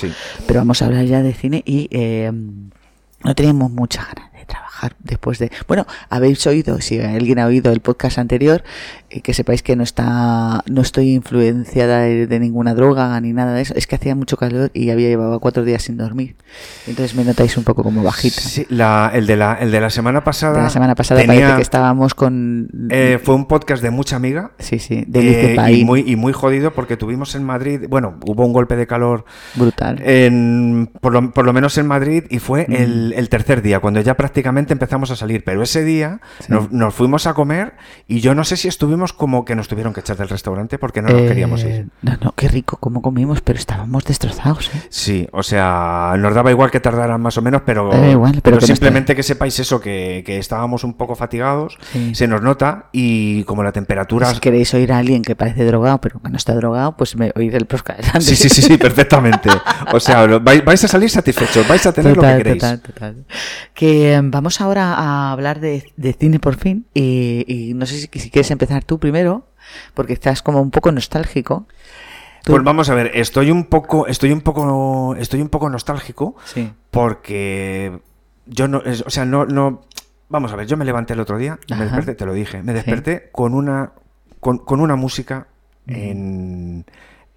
pero 0.46 0.60
vamos 0.60 0.82
a 0.82 0.88
hablar 0.88 1.06
ya 1.06 1.22
de 1.22 1.34
cine 1.34 1.64
y 1.66 1.88
eh, 1.92 2.30
no 3.24 3.36
tenemos 3.36 3.72
mucha 3.72 4.04
ganas 4.04 4.37
de 4.38 4.46
trabajar 4.46 4.96
después 5.00 5.40
de... 5.40 5.52
Bueno, 5.68 5.86
habéis 6.10 6.46
oído, 6.48 6.80
si 6.82 7.00
alguien 7.00 7.40
ha 7.40 7.46
oído 7.46 7.72
el 7.72 7.82
podcast 7.82 8.18
anterior, 8.18 8.64
eh, 9.10 9.22
que 9.22 9.34
sepáis 9.34 9.64
que 9.64 9.76
no 9.76 9.84
está 9.84 10.64
no 10.70 10.82
estoy 10.82 11.14
influenciada 11.14 12.02
de, 12.02 12.40
ninguna 12.40 12.74
droga 12.74 13.20
ni 13.20 13.34
nada 13.34 13.54
de 13.54 13.62
eso. 13.62 13.74
Es 13.76 13.88
que 13.88 13.96
hacía 13.96 14.16
mucho 14.16 14.38
calor 14.38 14.70
y 14.74 14.90
había 14.92 15.08
llevado 15.08 15.40
cuatro 15.40 15.64
días 15.64 15.84
sin 15.84 15.98
dormir. 15.98 16.36
Entonces 16.86 17.16
me 17.16 17.24
notáis 17.24 17.58
un 17.58 17.64
poco 17.64 17.84
como 17.84 18.04
bajita. 18.04 18.42
Sí, 18.42 18.66
la, 18.70 19.12
el, 19.14 19.26
de 19.26 19.36
la, 19.36 19.56
el 19.56 19.72
de 19.72 19.82
la 19.82 19.90
semana 19.90 20.24
pasada... 20.24 20.62
la 20.64 20.70
semana 20.70 20.96
pasada 20.96 21.24
parece 21.26 21.56
que 21.56 21.62
estábamos 21.62 22.14
con... 22.14 22.70
Eh, 22.90 23.20
fue 23.24 23.36
un 23.36 23.48
podcast 23.48 23.82
de 23.82 23.90
mucha 23.90 24.16
amiga. 24.16 24.52
Sí, 24.60 24.80
sí, 24.80 25.04
de 25.08 25.56
eh, 25.56 25.72
y, 25.72 25.84
muy, 25.84 26.04
y 26.06 26.16
muy 26.16 26.34
jodido 26.34 26.74
porque 26.74 26.98
tuvimos 26.98 27.34
en 27.36 27.44
Madrid... 27.44 27.86
Bueno, 27.90 28.20
hubo 28.26 28.46
un 28.46 28.54
golpe 28.54 28.76
de 28.76 28.86
calor... 28.86 29.26
Brutal. 29.56 30.00
En, 30.04 30.92
por, 31.02 31.14
lo, 31.14 31.32
por 31.32 31.46
lo 31.46 31.54
menos 31.54 31.78
en 31.78 31.88
Madrid 31.88 32.26
y 32.30 32.40
fue 32.40 32.66
el, 32.70 33.14
el 33.16 33.30
tercer 33.30 33.62
día, 33.62 33.80
cuando 33.80 34.00
ya 34.02 34.16
prácticamente 34.16 34.27
empezamos 34.34 35.12
a 35.12 35.16
salir. 35.16 35.44
Pero 35.44 35.64
ese 35.64 35.84
día 35.84 36.20
nos, 36.48 36.94
fuimos 36.94 37.28
a 37.28 37.34
comer 37.34 37.74
y 38.08 38.20
yo 38.20 38.36
no 38.36 38.44
sé 38.44 38.58
si 38.58 38.68
estuvimos 38.68 39.14
como 39.14 39.46
que 39.46 39.56
nos 39.56 39.68
tuvieron 39.68 39.94
que 39.94 40.00
echar 40.00 40.18
del 40.18 40.30
restaurante 40.30 40.78
porque 40.78 41.02
no 41.02 41.10
nos 41.10 41.22
queríamos 41.22 41.64
ir. 41.64 41.68
Eh, 41.68 41.88
no, 42.02 42.18
no, 42.22 42.34
qué 42.36 42.48
rico 42.48 42.78
como 42.78 43.02
comimos, 43.02 43.42
pero 43.42 43.60
estábamos 43.60 44.04
destrozados. 44.06 44.70
¿eh? 44.74 44.82
Sí, 44.90 45.28
o 45.32 45.44
sea, 45.44 46.16
nos 46.18 46.34
daba 46.34 46.52
igual 46.52 46.72
que 46.72 46.80
tardaran 46.80 47.22
más 47.22 47.38
o 47.38 47.42
menos, 47.42 47.62
pero, 47.66 47.90
pero, 48.44 48.62
simplemente 48.62 49.16
que 49.16 49.24
sepáis 49.24 49.60
eso, 49.60 49.80
que, 49.80 50.24
estábamos 50.28 50.84
un 50.84 50.94
poco 50.94 51.16
fatigados, 51.16 51.78
se 52.14 52.28
nos 52.28 52.42
nota 52.42 52.90
y 52.92 53.44
como 53.44 53.64
la 53.64 53.72
temperatura... 53.72 54.34
Si 54.34 54.40
queréis 54.40 54.74
oír 54.74 54.92
a 54.92 54.98
alguien 54.98 55.22
que 55.22 55.36
parece 55.36 55.66
drogado, 55.66 56.00
pero 56.00 56.20
que 56.20 56.30
no 56.30 56.38
está 56.38 56.54
drogado, 56.54 56.96
pues 56.96 57.16
me 57.16 57.32
oír 57.36 57.56
el 57.56 57.66
podcast. 57.66 58.02
Sí, 58.20 58.36
sí, 58.36 58.50
sí, 58.50 58.62
sí, 58.62 58.78
perfectamente. 58.78 59.50
O 59.92 60.00
sea, 60.00 60.26
vais, 60.40 60.84
a 60.84 60.88
salir 60.88 61.10
satisfechos, 61.10 61.68
vais 61.68 61.86
a 61.86 61.94
tener 61.94 62.16
lo 62.16 62.22
que 62.22 62.38
queréis. 62.38 62.62
Total, 62.62 62.82
total. 62.82 63.26
Que 63.74 64.17
em, 64.18 64.32
vamos 64.32 64.62
ahora 64.62 64.94
a 64.94 65.32
hablar 65.32 65.60
de, 65.60 65.92
cine 66.20 66.40
por 66.40 66.56
fin 66.56 66.86
y, 66.94 67.74
no 67.76 67.86
sé 67.86 67.98
si, 68.00 68.08
quieres 68.08 68.52
empezar 68.52 68.84
tú 68.84 69.00
primero 69.00 69.48
porque 69.94 70.14
estás 70.14 70.42
como 70.42 70.62
un 70.62 70.72
poco 70.72 70.92
nostálgico. 70.92 71.68
Pues 72.46 72.64
vamos 72.64 72.90
a 72.90 72.96
ver, 72.96 73.12
estoy 73.14 73.52
un 73.52 73.66
poco, 73.66 74.08
estoy 74.08 74.32
un 74.32 74.42
poco, 74.42 75.16
estoy 75.16 75.42
un 75.42 75.50
poco 75.50 75.70
nostálgico 75.70 76.36
sí. 76.46 76.72
porque 76.92 78.00
yo 78.46 78.70
no, 78.70 78.82
o 79.06 79.10
sea, 79.10 79.26
no, 79.26 79.46
no, 79.46 79.82
vamos 80.30 80.54
a 80.54 80.56
ver, 80.56 80.68
yo 80.68 80.78
me 80.78 80.86
levanté 80.86 81.14
el 81.14 81.20
otro 81.20 81.38
día, 81.38 81.60
me 81.70 81.84
desperté, 81.84 82.16
te 82.16 82.26
lo 82.26 82.34
dije, 82.34 82.64
me 82.64 82.74
desperté 82.74 83.30
con 83.32 83.54
una, 83.54 83.92
con, 84.40 84.62
una 84.80 84.96
música 84.96 85.48
en, 85.88 86.86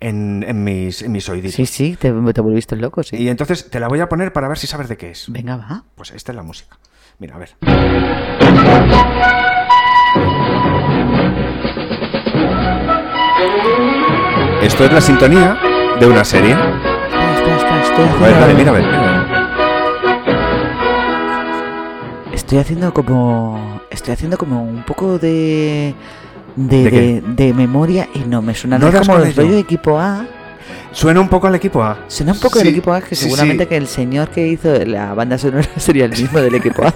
en, 0.01 0.65
mis, 0.65 1.03
en 1.03 1.13
mis 1.13 1.29
oídos. 1.29 1.53
Sí, 1.53 1.67
sí, 1.67 1.97
te, 1.97 2.11
te 2.11 2.41
volviste 2.41 2.77
loco, 2.77 3.03
sí. 3.03 3.17
Y 3.17 3.29
entonces 3.29 3.71
te 3.71 3.79
la 3.81 3.89
voy 3.89 4.01
a 4.01 4.09
poner 4.09 4.33
para 4.33 4.49
ver 4.49 4.59
si 4.59 4.67
sabes 4.67 4.89
de 4.89 4.97
qué 4.97 5.11
es. 5.11 5.27
Venga, 5.29 5.57
va. 5.57 5.85
Pues 5.95 6.11
esta 6.13 6.33
es 6.33 6.37
la 6.37 6.43
música. 6.43 6.79
Mira, 7.19 7.37
a 7.37 7.39
ver. 7.39 7.51
Esto 14.63 14.85
es 14.85 14.93
la 14.93 15.01
sintonía 15.01 15.59
de 15.99 16.07
una 16.07 16.25
serie. 16.25 16.57
mira, 18.57 18.71
a 18.71 18.75
ver, 18.75 18.85
Estoy 22.33 22.59
haciendo 22.59 22.93
como. 22.95 23.81
Estoy 23.91 24.15
haciendo 24.15 24.39
como 24.39 24.63
un 24.63 24.83
poco 24.85 25.19
de. 25.19 25.95
De, 26.57 27.23
¿De, 27.27 27.55
memoria 27.55 28.09
y 28.15 28.21
no 28.21 28.43
me 28.43 28.55
suena 28.55 28.79
¿No 28.79 28.93
como 28.93 29.17
el 29.19 29.35
rollo 29.35 29.53
de 29.53 29.61
equipo 29.61 29.99
A. 29.99 30.27
Suena 30.93 31.21
un 31.21 31.29
poco 31.29 31.47
al 31.47 31.55
equipo 31.55 31.83
A. 31.83 31.99
Suena 32.09 32.33
un 32.33 32.41
poco 32.41 32.59
al 32.59 32.67
equipo 32.67 32.93
A, 32.93 33.01
que 33.01 33.15
seguramente 33.15 33.67
que 33.67 33.77
el 33.77 33.87
señor 33.87 34.29
que 34.29 34.47
hizo 34.47 34.73
la 34.85 35.15
banda 35.15 35.39
sonora 35.39 35.69
sería 35.77 36.07
el 36.07 36.11
mismo 36.11 36.41
del 36.41 36.55
equipo 36.55 36.83
A. 36.85 36.93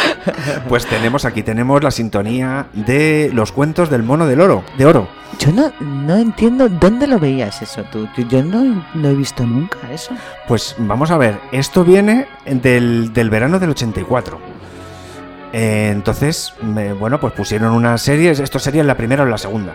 pues 0.68 0.86
tenemos 0.86 1.24
aquí, 1.24 1.42
tenemos 1.42 1.82
la 1.82 1.90
sintonía 1.90 2.66
de 2.72 3.30
los 3.32 3.52
cuentos 3.52 3.90
del 3.90 4.02
mono 4.02 4.26
del 4.26 4.40
oro, 4.40 4.64
de 4.78 4.86
oro. 4.86 5.08
Yo 5.38 5.52
no, 5.52 5.72
no 5.80 6.16
entiendo 6.16 6.68
dónde 6.68 7.06
lo 7.06 7.18
veías 7.18 7.60
eso 7.62 7.84
tú. 7.90 8.08
Yo 8.28 8.42
no, 8.42 8.84
no 8.94 9.08
he 9.08 9.14
visto 9.14 9.44
nunca 9.44 9.78
eso. 9.92 10.14
Pues 10.46 10.74
vamos 10.78 11.10
a 11.10 11.18
ver, 11.18 11.38
esto 11.52 11.84
viene 11.84 12.26
del, 12.46 13.12
del 13.12 13.30
verano 13.30 13.58
del 13.58 13.70
84. 13.70 14.51
Eh, 15.52 15.90
entonces, 15.92 16.54
bueno, 16.98 17.20
pues 17.20 17.32
pusieron 17.34 17.72
una 17.72 17.98
serie, 17.98 18.30
esto 18.30 18.58
sería 18.58 18.82
la 18.84 18.96
primera 18.96 19.22
o 19.22 19.26
la 19.26 19.38
segunda. 19.38 19.74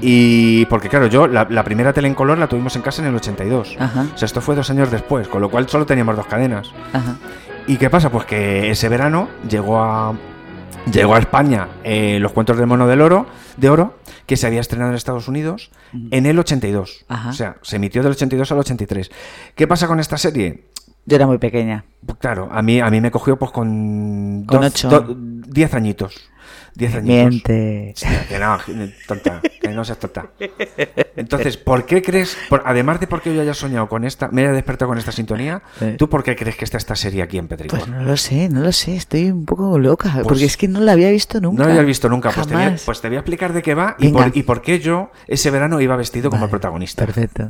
Y 0.00 0.64
porque 0.66 0.88
claro, 0.88 1.06
yo 1.06 1.26
la, 1.26 1.64
primera 1.64 1.92
tele 1.92 2.08
en 2.08 2.14
color 2.14 2.38
la 2.38 2.46
tuvimos 2.46 2.74
en 2.76 2.82
casa 2.82 3.02
en 3.02 3.08
el 3.08 3.14
82. 3.16 3.76
O 3.78 4.18
sea, 4.18 4.26
esto 4.26 4.40
fue 4.40 4.54
dos 4.54 4.70
años 4.70 4.90
después, 4.90 5.28
con 5.28 5.40
lo 5.40 5.50
cual 5.50 5.68
solo 5.68 5.86
teníamos 5.86 6.16
dos 6.16 6.26
cadenas. 6.26 6.70
¿Y 7.66 7.76
qué 7.76 7.90
pasa? 7.90 8.10
Pues 8.10 8.24
que 8.24 8.70
ese 8.70 8.88
verano 8.88 9.28
llegó 9.48 9.80
a, 9.80 10.14
llegó 10.90 11.14
a 11.14 11.18
España 11.18 11.68
eh, 11.84 12.18
Los 12.20 12.32
cuentos 12.32 12.56
del 12.56 12.66
mono 12.66 12.88
del 12.88 13.00
oro, 13.00 13.26
de 13.56 13.68
oro, 13.70 13.98
que 14.26 14.36
se 14.36 14.46
había 14.46 14.60
estrenado 14.60 14.90
en 14.90 14.96
Estados 14.96 15.28
Unidos 15.28 15.70
en 16.10 16.26
el 16.26 16.38
82. 16.38 17.04
O 17.28 17.32
sea, 17.32 17.56
se 17.62 17.76
emitió 17.76 18.02
del 18.02 18.12
82 18.12 18.50
al 18.52 18.58
83. 18.58 19.10
¿Qué 19.54 19.66
pasa 19.66 19.86
con 19.86 20.00
esta 20.00 20.16
serie? 20.16 20.64
Yo 21.06 21.16
era 21.16 21.26
muy 21.26 21.38
pequeña. 21.38 21.84
Claro, 22.18 22.48
a 22.50 22.62
mí, 22.62 22.80
a 22.80 22.90
mí 22.90 23.00
me 23.00 23.10
cogió 23.10 23.38
pues 23.38 23.50
con... 23.50 24.44
Con 24.46 24.64
ocho. 24.64 25.16
diez 25.46 25.74
añitos. 25.74 26.32
10 26.74 26.94
años. 26.94 27.04
Miente. 27.06 27.94
que 28.28 28.38
no, 28.38 28.58
tonta, 29.06 29.40
que 29.60 29.68
no 29.68 29.84
seas 29.84 29.98
tonta. 29.98 30.30
Entonces, 31.16 31.56
¿por 31.56 31.84
qué 31.84 32.02
crees, 32.02 32.36
además 32.64 33.00
de 33.00 33.06
porque 33.06 33.34
yo 33.34 33.42
haya 33.42 33.54
soñado 33.54 33.88
con 33.88 34.04
esta, 34.04 34.28
me 34.28 34.42
haya 34.42 34.52
despertado 34.52 34.88
con 34.88 34.98
esta 34.98 35.12
sintonía, 35.12 35.62
¿tú 35.98 36.08
por 36.08 36.22
qué 36.22 36.34
crees 36.34 36.56
que 36.56 36.64
está 36.64 36.78
esta 36.78 36.96
serie 36.96 37.22
aquí 37.22 37.38
en 37.38 37.48
Petricor? 37.48 37.78
Pues 37.78 37.90
no 37.90 38.02
lo 38.02 38.16
sé, 38.16 38.48
no 38.48 38.60
lo 38.60 38.72
sé, 38.72 38.96
estoy 38.96 39.30
un 39.30 39.44
poco 39.44 39.78
loca, 39.78 40.10
pues 40.14 40.26
porque 40.26 40.44
es 40.44 40.56
que 40.56 40.68
no 40.68 40.80
la 40.80 40.92
había 40.92 41.10
visto 41.10 41.40
nunca. 41.40 41.62
No 41.62 41.68
la 41.68 41.74
había 41.74 41.84
visto 41.84 42.08
nunca, 42.08 42.30
pues 42.30 42.46
te, 42.46 42.54
voy 42.54 42.64
a, 42.64 42.76
pues 42.84 43.00
te, 43.00 43.08
voy 43.08 43.16
a, 43.16 43.20
explicar 43.20 43.52
de 43.52 43.62
qué 43.62 43.74
va 43.74 43.96
y 43.98 44.08
por, 44.08 44.36
y 44.36 44.42
por, 44.42 44.62
qué 44.62 44.80
yo 44.80 45.10
ese 45.26 45.50
verano 45.50 45.80
iba 45.80 45.96
vestido 45.96 46.30
como 46.30 46.44
el 46.44 46.50
protagonista. 46.50 47.04
Perfecto. 47.04 47.48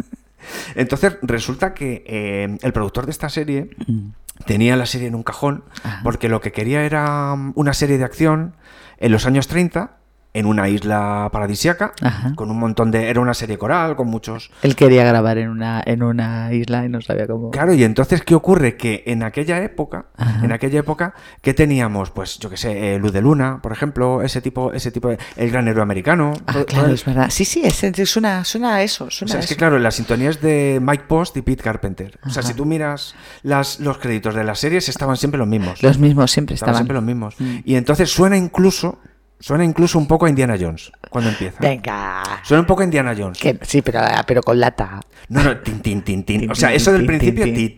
Entonces, 0.74 1.18
resulta 1.22 1.74
que 1.74 2.04
eh, 2.06 2.58
el 2.62 2.72
productor 2.72 3.06
de 3.06 3.12
esta 3.12 3.28
serie 3.28 3.70
mm. 3.86 4.10
tenía 4.46 4.76
la 4.76 4.86
serie 4.86 5.08
en 5.08 5.14
un 5.14 5.22
cajón 5.22 5.64
porque 6.02 6.28
lo 6.28 6.40
que 6.40 6.52
quería 6.52 6.84
era 6.84 7.34
una 7.54 7.74
serie 7.74 7.98
de 7.98 8.04
acción 8.04 8.54
en 8.98 9.12
los 9.12 9.26
años 9.26 9.48
30 9.48 10.01
en 10.34 10.46
una 10.46 10.68
isla 10.68 11.28
paradisiaca, 11.30 11.92
con 12.36 12.50
un 12.50 12.58
montón 12.58 12.90
de... 12.90 13.10
Era 13.10 13.20
una 13.20 13.34
serie 13.34 13.58
coral, 13.58 13.96
con 13.96 14.08
muchos... 14.08 14.50
Él 14.62 14.74
quería 14.74 15.04
grabar 15.04 15.36
en 15.38 15.50
una, 15.50 15.82
en 15.84 16.02
una 16.02 16.52
isla 16.52 16.84
y 16.84 16.88
no 16.88 17.00
sabía 17.02 17.26
cómo... 17.26 17.50
Claro, 17.50 17.74
y 17.74 17.84
entonces, 17.84 18.22
¿qué 18.22 18.34
ocurre? 18.34 18.76
Que 18.76 19.02
en 19.06 19.22
aquella 19.22 19.62
época, 19.62 20.06
en 20.42 20.52
aquella 20.52 20.80
época, 20.80 21.14
¿qué 21.42 21.52
teníamos? 21.52 22.10
Pues, 22.10 22.38
yo 22.38 22.48
qué 22.48 22.56
sé, 22.56 22.94
eh, 22.94 22.98
Luz 22.98 23.12
de 23.12 23.20
Luna, 23.20 23.60
por 23.62 23.72
ejemplo, 23.72 24.22
ese 24.22 24.40
tipo, 24.40 24.72
ese 24.72 24.90
tipo 24.90 25.08
de... 25.08 25.18
El 25.36 25.50
gran 25.50 25.68
héroe 25.68 25.82
americano. 25.82 26.32
Ah, 26.46 26.64
claro, 26.66 26.92
es 26.92 27.04
verdad. 27.04 27.28
Sí, 27.30 27.44
sí, 27.44 27.62
es, 27.64 27.76
suena, 28.08 28.44
suena 28.44 28.76
a 28.76 28.82
eso. 28.82 29.10
Suena 29.10 29.38
es 29.38 29.46
que, 29.46 29.56
claro, 29.56 29.78
la 29.78 29.90
sintonía 29.90 30.30
es 30.30 30.40
de 30.40 30.80
Mike 30.82 31.04
Post 31.08 31.36
y 31.36 31.42
Pete 31.42 31.62
Carpenter. 31.62 32.18
O 32.24 32.30
sea, 32.30 32.42
si 32.42 32.54
tú 32.54 32.64
miras 32.64 33.14
las, 33.42 33.80
los 33.80 33.98
créditos 33.98 34.34
de 34.34 34.44
las 34.44 34.58
series, 34.58 34.88
estaban 34.88 35.16
siempre 35.16 35.38
los 35.38 35.48
mismos. 35.48 35.82
Los 35.82 35.98
mismos, 35.98 36.30
siempre 36.30 36.54
estaban. 36.54 36.76
siempre 36.76 36.94
los 36.94 37.04
mismos. 37.04 37.34
Mm. 37.38 37.58
Y 37.64 37.74
entonces 37.74 38.10
suena 38.10 38.36
incluso 38.36 38.98
Suena 39.42 39.64
incluso 39.64 39.98
un 39.98 40.06
poco 40.06 40.26
a 40.26 40.28
Indiana 40.28 40.56
Jones 40.58 40.92
cuando 41.10 41.30
empieza. 41.30 41.58
Venga. 41.60 42.22
Suena 42.44 42.60
un 42.60 42.66
poco 42.66 42.82
a 42.82 42.84
Indiana 42.84 43.12
Jones. 43.18 43.38
sí, 43.62 43.82
pero, 43.82 44.00
pero 44.24 44.40
con 44.40 44.60
lata. 44.60 45.00
No, 45.28 45.42
no, 45.42 45.58
tin, 45.58 45.80
tin, 45.80 46.02
tin, 46.02 46.22
tin. 46.22 46.48
O 46.48 46.54
sea, 46.54 46.72
eso 46.72 46.92
del 46.92 47.04
principio. 47.06 47.44
Sí, 47.44 47.74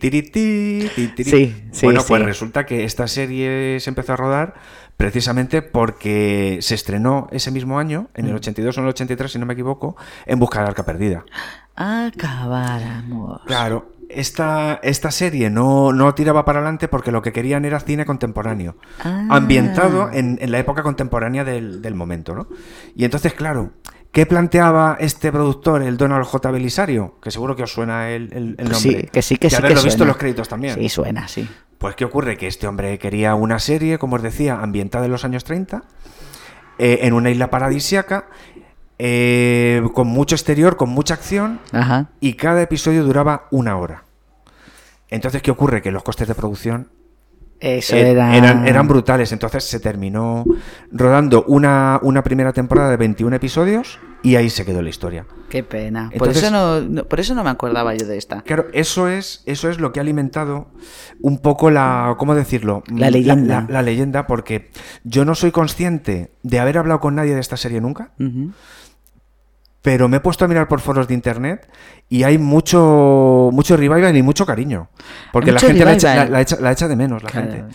sí. 1.23 1.55
Bueno, 1.81 2.03
pues 2.07 2.23
resulta 2.23 2.67
que 2.67 2.83
esta 2.83 3.07
serie 3.07 3.79
se 3.79 3.89
empezó 3.89 4.13
a 4.13 4.15
rodar 4.15 4.53
precisamente 4.95 5.63
porque 5.63 6.59
se 6.61 6.75
estrenó 6.75 7.27
ese 7.31 7.49
mismo 7.49 7.79
año, 7.79 8.09
en 8.13 8.27
el 8.27 8.35
82 8.35 8.75
mm. 8.75 8.79
o 8.79 8.81
en 8.81 8.85
el 8.85 8.89
83, 8.91 9.31
si 9.31 9.39
no 9.39 9.47
me 9.47 9.53
equivoco, 9.53 9.95
en 10.27 10.37
Busca 10.37 10.59
de 10.59 10.65
la 10.65 10.69
Arca 10.69 10.85
Perdida. 10.85 11.25
Acabáramos. 11.75 13.41
Claro, 13.45 13.94
esta, 14.15 14.79
esta 14.83 15.11
serie 15.11 15.49
no, 15.49 15.93
no, 15.93 16.13
tiraba 16.15 16.45
para 16.45 16.59
adelante 16.59 16.87
porque 16.87 17.11
lo 17.11 17.21
que 17.21 17.31
querían 17.31 17.65
era 17.65 17.79
cine 17.79 18.05
contemporáneo, 18.05 18.75
ah. 19.03 19.27
ambientado 19.29 20.09
en, 20.11 20.39
la 20.41 20.59
época 20.59 20.83
contemporánea 20.83 21.43
del, 21.43 21.95
momento, 21.95 22.35
¿no? 22.35 22.47
Y 22.95 23.05
entonces, 23.05 23.33
claro, 23.33 23.71
¿qué 24.11 24.25
planteaba 24.25 24.97
este 24.99 25.31
productor, 25.31 25.83
el 25.83 25.97
Donald 25.97 26.25
J. 26.25 26.51
Belisario? 26.51 27.19
Que 27.21 27.31
seguro 27.31 27.55
que 27.55 27.63
os 27.63 27.71
suena 27.71 28.09
el, 28.09 28.31
el, 28.33 28.55
nombre. 28.57 28.79
Sí, 28.79 29.09
que 29.11 29.21
sí, 29.21 29.37
que 29.37 29.49
sí. 29.49 29.55
haberlo 29.55 29.83
visto 29.83 30.03
en 30.03 30.07
los 30.07 30.17
créditos 30.17 30.47
también. 30.47 30.75
Sí, 30.75 30.89
suena, 30.89 31.27
sí. 31.27 31.47
Pues, 31.77 31.95
¿qué 31.95 32.05
ocurre? 32.05 32.37
Que 32.37 32.47
este 32.47 32.67
hombre 32.67 32.97
quería 32.97 33.35
una 33.35 33.59
serie, 33.59 33.99
como 33.99 34.15
os 34.15 34.23
decía, 34.23 34.59
ambientada 34.61 35.05
en 35.05 35.11
los 35.11 35.25
años 35.25 35.43
30, 35.43 35.83
eh, 36.77 36.99
en 37.03 37.13
una 37.13 37.29
isla 37.29 37.49
paradisiaca, 37.49 38.27
eh, 38.97 39.83
con 39.93 40.07
mucho 40.07 40.35
exterior, 40.35 40.77
con 40.77 40.89
mucha 40.89 41.15
acción, 41.15 41.59
y 42.21 42.33
cada 42.33 42.61
episodio 42.61 43.03
duraba 43.03 43.47
una 43.51 43.77
hora. 43.77 44.04
Entonces, 45.09 45.41
¿qué 45.41 45.51
ocurre? 45.51 45.81
Que 45.81 45.91
los 45.91 46.03
costes 46.03 46.27
de 46.27 46.35
producción 46.35 46.89
eh, 47.61 47.81
eran, 47.89 48.67
eran, 48.67 48.87
brutales. 48.87 49.31
Entonces 49.31 49.63
se 49.63 49.79
terminó 49.79 50.45
rodando 50.91 51.45
una, 51.47 51.99
una, 52.03 52.21
primera 52.23 52.51
temporada 52.51 52.91
de 52.91 52.97
21 52.97 53.35
episodios 53.35 53.99
y 54.23 54.35
ahí 54.35 54.49
se 54.49 54.65
quedó 54.65 54.81
la 54.81 54.89
historia. 54.89 55.25
Qué 55.49 55.63
pena. 55.63 56.11
por, 56.17 56.29
eso 56.29 56.51
no, 56.51 57.05
por 57.05 57.19
eso 57.19 57.33
no 57.33 57.43
me 57.43 57.49
acordaba 57.49 57.95
yo 57.95 58.05
de 58.07 58.17
esta. 58.17 58.41
Claro, 58.41 58.67
eso 58.73 59.07
es, 59.07 59.41
eso 59.45 59.69
es 59.69 59.79
lo 59.79 59.93
que 59.93 59.99
ha 59.99 60.03
alimentado 60.03 60.67
un 61.21 61.39
poco 61.39 61.71
la. 61.71 62.15
¿Cómo 62.17 62.35
decirlo? 62.35 62.83
La 62.87 63.09
leyenda. 63.09 63.65
La, 63.69 63.81
leyenda, 63.81 64.27
porque 64.27 64.69
yo 65.03 65.23
no 65.23 65.33
soy 65.33 65.51
consciente 65.51 66.33
de 66.43 66.59
haber 66.59 66.77
hablado 66.77 66.99
con 66.99 67.15
nadie 67.15 67.35
de 67.35 67.41
esta 67.41 67.57
serie 67.57 67.79
nunca 67.79 68.11
pero 69.85 70.09
me 70.09 70.17
he 70.17 70.19
puesto 70.19 70.43
a 70.43 70.47
mirar 70.47 70.67
por 70.67 70.79
foros 70.81 71.07
de 71.07 71.13
internet 71.13 71.69
y 72.09 72.23
hay 72.23 72.39
mucho 72.39 73.51
mucho 73.53 73.77
revival 73.77 74.17
y 74.17 74.23
mucho 74.23 74.43
cariño. 74.43 74.89
Porque 75.31 75.51
la 75.51 75.59
gente 75.59 75.85
la 75.85 75.91
echa, 76.71 76.87
de 76.87 76.95
menos, 76.95 77.21
la 77.21 77.29
gente. 77.29 77.65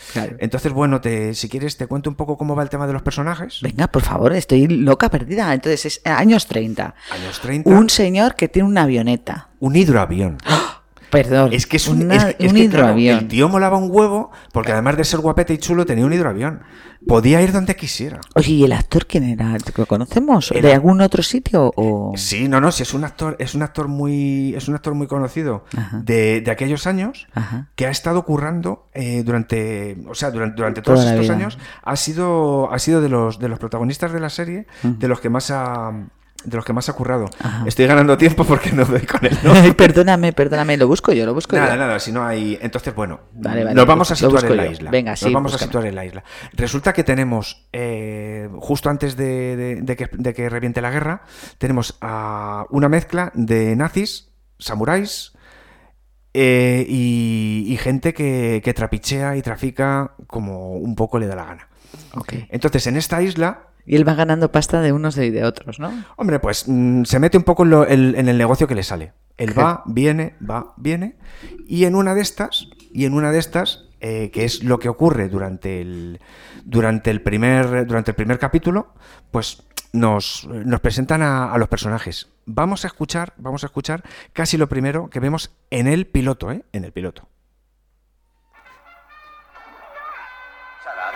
Entonces, 0.41 0.73
bueno, 0.73 1.01
te, 1.01 1.35
si 1.35 1.49
quieres 1.49 1.77
te 1.77 1.87
cuento 1.87 2.11
un 2.11 2.17
poco 2.17 2.37
cómo 2.37 2.57
va 2.57 2.65
el 2.65 2.69
tema 2.69 2.89
de 2.89 2.95
los 2.95 3.03
personajes. 3.03 3.61
Venga, 3.63 3.87
por 3.87 4.03
favor, 4.03 4.33
estoy 4.33 4.67
loca 4.67 5.09
perdida. 5.09 5.55
Entonces, 5.55 5.87
es 5.87 6.01
años 6.05 6.49
30. 6.49 6.97
Años 7.13 7.41
30. 7.41 7.71
Un 7.71 7.89
señor 7.89 8.35
que 8.35 8.49
tiene 8.49 8.69
una 8.69 8.83
avioneta. 8.83 9.51
Un 9.61 9.77
hidroavión. 9.77 10.39
¡Ah! 10.47 10.70
Perdón. 11.11 11.53
Es 11.53 11.67
que 11.67 11.77
es 11.77 11.89
un, 11.89 12.11
hidroavión. 12.39 13.19
el 13.19 13.29
tío 13.29 13.49
molaba 13.49 13.77
un 13.77 13.89
huevo 13.91 14.31
porque 14.53 14.73
además 14.73 14.97
de 14.97 15.05
ser 15.05 15.21
guapete 15.21 15.55
y 15.55 15.59
chulo 15.59 15.85
tenía 15.85 16.07
un 16.07 16.13
hidroavión. 16.13 16.63
Podía 17.07 17.41
ir 17.41 17.53
donde 17.53 17.77
quisiera. 17.77 18.21
Oye, 18.35 18.53
¿y 18.53 18.65
el 18.65 18.73
actor 18.73 19.07
quién 19.07 19.25
era? 19.25 19.57
¿Lo 19.75 19.87
conocemos? 19.87 20.51
¿De 20.51 20.73
algún 20.73 21.01
otro 21.01 21.23
sitio? 21.23 21.73
O... 21.75 22.13
Sí, 22.17 22.47
no, 22.47 22.61
no, 22.61 22.71
sí, 22.71 22.83
es 22.83 22.93
un 22.93 23.05
actor, 23.05 23.37
es 23.39 23.55
un 23.55 23.63
actor 23.63 23.89
muy, 23.89 24.55
es 24.55 24.69
un 24.69 24.75
actor 24.75 24.95
muy 24.95 25.07
conocido 25.07 25.65
de, 26.03 26.45
aquellos 26.51 26.87
años 26.87 27.27
que 27.75 27.87
ha 27.87 27.91
estado 27.91 28.25
currando 28.25 28.89
eh, 28.93 29.23
durante, 29.25 29.97
o 30.09 30.15
sea, 30.15 30.31
durante, 30.31 30.57
durante 30.57 30.83
todos 30.83 31.05
estos 31.05 31.31
años, 31.31 31.59
ha 31.83 31.97
sido, 31.97 32.71
ha 32.71 32.79
sido 32.79 33.01
de 33.01 33.09
los, 33.09 33.39
de 33.39 33.49
los 33.49 33.59
protagonistas 33.59 34.13
de 34.13 34.21
la 34.21 34.29
serie, 34.29 34.67
de 34.83 35.09
los 35.09 35.21
que 35.21 35.31
más 35.31 35.51
ha 35.51 35.93
de 36.45 36.57
los 36.57 36.65
que 36.65 36.73
más 36.73 36.89
ha 36.89 36.93
currado. 36.93 37.29
Estoy 37.67 37.87
ganando 37.87 38.17
tiempo 38.17 38.45
porque 38.45 38.73
no 38.73 38.85
doy 38.85 39.03
con 39.03 39.25
él. 39.25 39.37
¿no? 39.45 39.53
perdóname, 39.75 40.33
perdóname, 40.33 40.77
lo 40.77 40.89
busco 40.89 41.13
yo, 41.13 41.27
lo 41.27 41.35
busco 41.35 41.57
nada, 41.57 41.71
yo. 41.71 41.77
Nada, 41.77 41.99
si 41.99 42.13
no 42.13 42.25
hay. 42.25 42.59
Entonces, 42.61 42.95
bueno, 42.95 43.21
nos 43.35 43.87
vamos 43.87 44.11
a 44.11 44.17
situar 44.17 44.45
en 44.45 44.57
la 44.57 44.67
isla. 44.67 44.91
Venga, 44.91 45.13
nos 45.13 45.33
vamos 45.33 45.55
a 45.55 45.59
situar 45.59 45.87
en 45.87 45.95
la 45.95 46.05
isla. 46.05 46.25
Resulta 46.53 46.93
que 46.93 47.05
tenemos, 47.05 47.69
eh, 47.73 48.49
justo 48.59 48.91
antes 48.91 49.17
de, 49.17 50.35
que, 50.37 50.49
reviente 50.49 50.81
la 50.81 50.91
guerra, 50.91 51.23
tenemos 51.59 51.97
a 52.01 52.67
una 52.71 52.89
mezcla 52.89 53.31
de 53.35 53.77
nazis, 53.77 54.31
samuráis. 54.59 55.33
Eh, 56.33 56.87
y, 56.89 57.77
gente 57.81 58.15
que, 58.15 58.61
que 58.63 58.73
trapichea 58.73 59.37
y 59.37 59.43
trafica 59.43 60.13
como 60.29 60.77
un 60.77 60.95
poco 60.95 61.19
le 61.19 61.27
da 61.27 61.35
la 61.35 61.45
gana. 61.45 61.69
Okay. 62.15 62.47
Entonces, 62.51 62.87
en 62.87 62.97
esta 62.97 63.21
isla 63.21 63.70
y 63.87 63.97
él 63.97 64.07
va 64.07 64.15
ganando 64.15 64.53
pasta 64.53 64.81
de 64.81 64.93
unos 64.93 65.17
y 65.17 65.31
de 65.31 65.45
otros, 65.45 65.79
¿no? 65.79 65.93
Hombre, 66.17 66.39
pues 66.39 66.65
mm, 66.67 67.05
se 67.05 67.19
mete 67.19 67.37
un 67.37 67.45
poco 67.45 67.65
en, 67.65 68.29
el 68.29 68.39
negocio 68.39 68.67
que 68.67 68.75
le 68.75 68.83
sale. 68.83 69.13
Él 69.37 69.59
va, 69.59 69.83
viene, 69.87 70.35
va, 70.49 70.75
viene. 70.77 71.17
Y 71.67 71.85
en 71.85 71.95
una 71.95 72.15
de 72.15 72.21
estas, 72.21 72.69
y 72.93 73.07
en 73.07 73.15
una 73.15 73.33
de 73.33 73.39
estas, 73.39 73.87
eh, 74.01 74.31
que 74.33 74.45
es 74.45 74.63
lo 74.63 74.79
que 74.79 74.89
ocurre 74.89 75.29
durante 75.29 75.81
el, 75.81 76.21
durante 76.65 77.11
el, 77.11 77.23
primer, 77.23 77.87
durante 77.87 78.11
el 78.11 78.15
primer 78.15 78.39
capítulo, 78.39 78.95
pues 79.31 79.63
nos, 79.93 80.47
nos 80.47 80.81
presentan 80.81 81.23
a, 81.23 81.57
los 81.59 81.69
personajes. 81.69 82.29
Vamos 82.47 82.85
a 82.85 82.89
escuchar, 82.89 83.33
vamos 83.37 83.63
a 83.63 83.67
escuchar 83.67 84.03
casi 84.33 84.57
lo 84.57 84.69
primero 84.69 85.09
que 85.11 85.21
vemos 85.21 85.51
en 85.71 85.87
el 85.87 86.07
piloto, 86.07 86.51
¿eh? 86.51 86.65
En 86.73 86.85
el 86.85 86.93
piloto. 86.93 87.29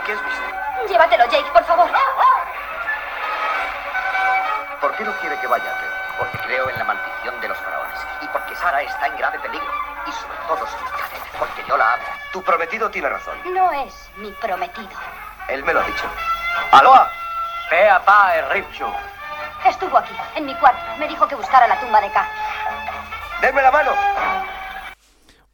¿qué 0.04 0.12
has 0.12 0.24
visto? 0.24 0.92
Llévatelo, 0.92 1.24
Jake, 1.24 1.50
por 1.52 1.64
favor. 1.64 1.88
¿Por 4.84 4.94
qué 4.96 5.04
no 5.04 5.12
quiere 5.18 5.40
que 5.40 5.46
vaya? 5.46 5.72
Porque 6.18 6.36
creo 6.44 6.68
en 6.68 6.76
la 6.76 6.84
maldición 6.84 7.40
de 7.40 7.48
los 7.48 7.56
faraones. 7.56 7.98
Y 8.20 8.28
porque 8.28 8.54
Sara 8.54 8.82
está 8.82 9.06
en 9.06 9.16
grave 9.16 9.38
peligro. 9.38 9.72
Y 10.06 10.12
sobre 10.12 10.36
todo 10.46 10.66
sin 10.66 10.86
cadena. 10.88 11.24
Porque 11.38 11.62
yo 11.66 11.78
la 11.78 11.94
amo. 11.94 12.02
Tu 12.34 12.42
prometido 12.42 12.90
tiene 12.90 13.08
razón. 13.08 13.34
No 13.54 13.72
es 13.72 13.94
mi 14.18 14.30
prometido. 14.32 14.90
Él 15.48 15.64
me 15.64 15.72
lo 15.72 15.80
ha 15.80 15.84
dicho. 15.84 16.04
¡Aloha! 16.70 17.08
Pea 17.70 18.04
pa 18.04 18.34
Ripchu. 18.52 18.84
Estuvo 19.66 19.96
aquí, 19.96 20.12
en 20.36 20.44
mi 20.44 20.54
cuarto. 20.56 20.84
Me 20.98 21.08
dijo 21.08 21.26
que 21.26 21.34
buscara 21.34 21.66
la 21.66 21.80
tumba 21.80 22.02
de 22.02 22.10
K. 22.10 22.28
¡Denme 23.40 23.62
la 23.62 23.70
mano! 23.70 23.92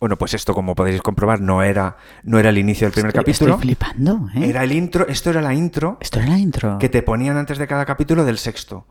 Bueno, 0.01 0.17
pues 0.17 0.35
esto, 0.35 0.55
como 0.55 0.75
podéis 0.75 1.03
comprobar, 1.03 1.41
no 1.41 1.63
era, 1.63 1.99
no 2.25 2.41
era 2.41 2.49
el 2.49 2.59
inicio 2.59 2.87
del 2.87 2.95
primer 2.95 3.13
capítulo. 3.13 3.55
Estoy 3.55 3.63
flipando, 3.69 4.29
¿eh? 4.35 4.49
Era 4.49 4.65
el 4.65 4.73
intro, 4.73 5.07
esto 5.07 5.31
era 5.31 5.41
la 5.41 5.55
intro. 5.55 5.99
Esto 6.01 6.19
era 6.19 6.31
la 6.31 6.39
intro. 6.39 6.79
Que 6.79 6.89
te 6.89 7.03
ponían 7.03 7.37
antes 7.37 7.59
de 7.59 7.69
cada 7.69 7.87
capítulo 7.87 8.25
del 8.25 8.39
sexto. 8.39 8.87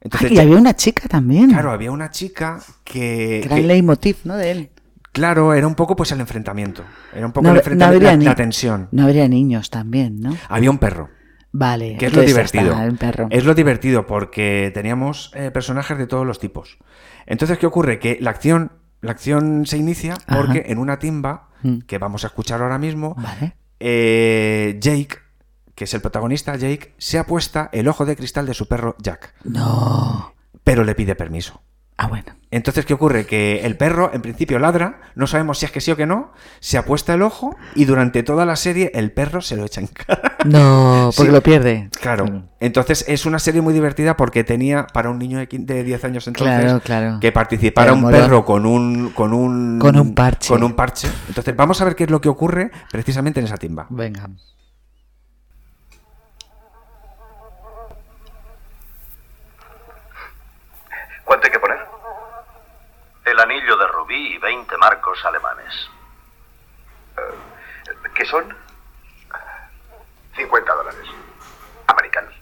Entonces, 0.00 0.32
y 0.32 0.38
había 0.38 0.56
una 0.56 0.76
chica 0.76 1.08
también. 1.08 1.50
Claro, 1.50 1.72
había 1.72 1.90
una 1.90 2.10
chica 2.10 2.60
que... 2.84 3.40
Que 3.42 3.46
era 3.46 3.56
el 3.58 3.66
leitmotiv, 3.66 4.18
¿no? 4.24 4.36
De 4.36 4.50
él. 4.50 4.70
Claro, 5.12 5.54
era 5.54 5.66
un 5.66 5.74
poco 5.74 5.96
pues 5.96 6.12
el 6.12 6.20
enfrentamiento. 6.20 6.84
Era 7.12 7.26
un 7.26 7.32
poco 7.32 7.48
el 7.48 7.56
enfrentamiento, 7.56 8.24
la, 8.24 8.34
tensión. 8.34 8.88
No 8.92 9.04
habría 9.04 9.28
niños 9.28 9.70
también, 9.70 10.20
¿no? 10.20 10.36
Había 10.48 10.70
un 10.70 10.78
perro. 10.78 11.08
Vale. 11.50 11.96
Que 11.98 12.06
es 12.06 12.12
lo 12.12 12.22
divertido. 12.22 12.76
Es 13.30 13.44
lo 13.44 13.54
divertido 13.54 14.06
porque 14.06 14.70
teníamos 14.72 15.32
eh, 15.34 15.50
personajes 15.50 15.98
de 15.98 16.06
todos 16.06 16.26
los 16.26 16.38
tipos. 16.38 16.78
Entonces, 17.26 17.58
¿qué 17.58 17.66
ocurre? 17.66 17.98
Que 17.98 18.18
la 18.20 18.30
acción, 18.30 18.72
la 19.00 19.12
acción 19.12 19.66
se 19.66 19.78
inicia 19.78 20.14
porque 20.28 20.66
en 20.68 20.78
una 20.78 20.98
timba, 20.98 21.48
mm. 21.62 21.80
que 21.80 21.98
vamos 21.98 22.24
a 22.24 22.28
escuchar 22.28 22.62
ahora 22.62 22.78
mismo, 22.78 23.16
eh, 23.80 24.76
Jake, 24.80 25.16
que 25.78 25.84
es 25.84 25.94
el 25.94 26.00
protagonista, 26.00 26.56
Jake, 26.56 26.92
se 26.98 27.20
apuesta 27.20 27.70
el 27.72 27.86
ojo 27.86 28.04
de 28.04 28.16
cristal 28.16 28.46
de 28.46 28.52
su 28.52 28.66
perro 28.66 28.96
Jack. 28.98 29.32
No. 29.44 30.34
Pero 30.64 30.82
le 30.82 30.96
pide 30.96 31.14
permiso. 31.14 31.62
Ah, 31.96 32.08
bueno. 32.08 32.34
Entonces, 32.50 32.84
¿qué 32.84 32.94
ocurre? 32.94 33.26
Que 33.26 33.64
el 33.64 33.76
perro, 33.76 34.10
en 34.12 34.20
principio, 34.20 34.58
ladra, 34.58 35.00
no 35.14 35.28
sabemos 35.28 35.58
si 35.58 35.66
es 35.66 35.70
que 35.70 35.80
sí 35.80 35.92
o 35.92 35.96
que 35.96 36.06
no, 36.06 36.32
se 36.58 36.78
apuesta 36.78 37.14
el 37.14 37.22
ojo 37.22 37.56
y 37.76 37.84
durante 37.84 38.24
toda 38.24 38.44
la 38.44 38.56
serie 38.56 38.90
el 38.92 39.12
perro 39.12 39.40
se 39.40 39.56
lo 39.56 39.64
echa 39.64 39.80
en 39.80 39.86
cara. 39.86 40.36
No, 40.44 41.10
porque 41.16 41.30
lo 41.30 41.44
pierde. 41.44 41.90
Claro. 42.00 42.26
Mm. 42.26 42.48
Entonces, 42.58 43.04
es 43.06 43.24
una 43.24 43.38
serie 43.38 43.60
muy 43.60 43.72
divertida 43.72 44.16
porque 44.16 44.42
tenía 44.42 44.88
para 44.92 45.10
un 45.10 45.18
niño 45.20 45.38
de 45.38 45.84
10 45.84 46.04
años 46.04 46.26
entonces 46.26 46.82
que 47.20 47.30
participara 47.30 47.92
un 47.92 48.10
perro 48.10 48.44
con 48.44 48.66
un, 48.66 49.10
con 49.10 49.32
un. 49.32 49.78
Con 49.78 49.96
un 49.96 50.12
parche. 50.16 50.48
Con 50.48 50.64
un 50.64 50.74
parche. 50.74 51.08
Entonces, 51.28 51.54
vamos 51.54 51.80
a 51.80 51.84
ver 51.84 51.94
qué 51.94 52.02
es 52.02 52.10
lo 52.10 52.20
que 52.20 52.28
ocurre 52.28 52.72
precisamente 52.90 53.38
en 53.38 53.46
esa 53.46 53.58
timba. 53.58 53.86
Venga. 53.90 54.28
¿Cuánto 61.28 61.46
hay 61.46 61.52
que 61.52 61.58
poner? 61.58 61.86
El 63.26 63.38
anillo 63.38 63.76
de 63.76 63.86
rubí 63.88 64.34
y 64.34 64.38
20 64.38 64.78
marcos 64.78 65.22
alemanes. 65.26 65.90
Eh, 67.18 68.08
¿Qué 68.14 68.24
son? 68.24 68.56
50 70.34 70.74
dólares. 70.74 71.06
Americanos. 71.86 72.34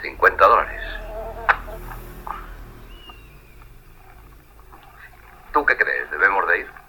50 0.00 0.46
dólares. 0.46 0.82
¿Tú 5.52 5.66
qué 5.66 5.76
crees? 5.76 6.10
¿Debemos 6.10 6.48
de 6.48 6.58
ir? 6.60 6.82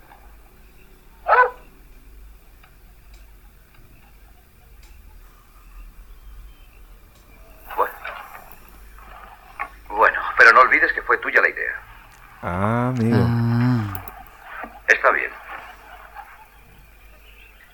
Pero 10.38 10.43
no 10.54 10.62
olvides 10.62 10.94
que 10.94 11.02
fue 11.02 11.18
tuya 11.18 11.42
la 11.42 11.50
idea. 11.50 11.82
Ah, 12.42 12.88
amigo. 12.90 13.18
Ah. 13.20 14.06
Está 14.88 15.12
bien. 15.12 15.32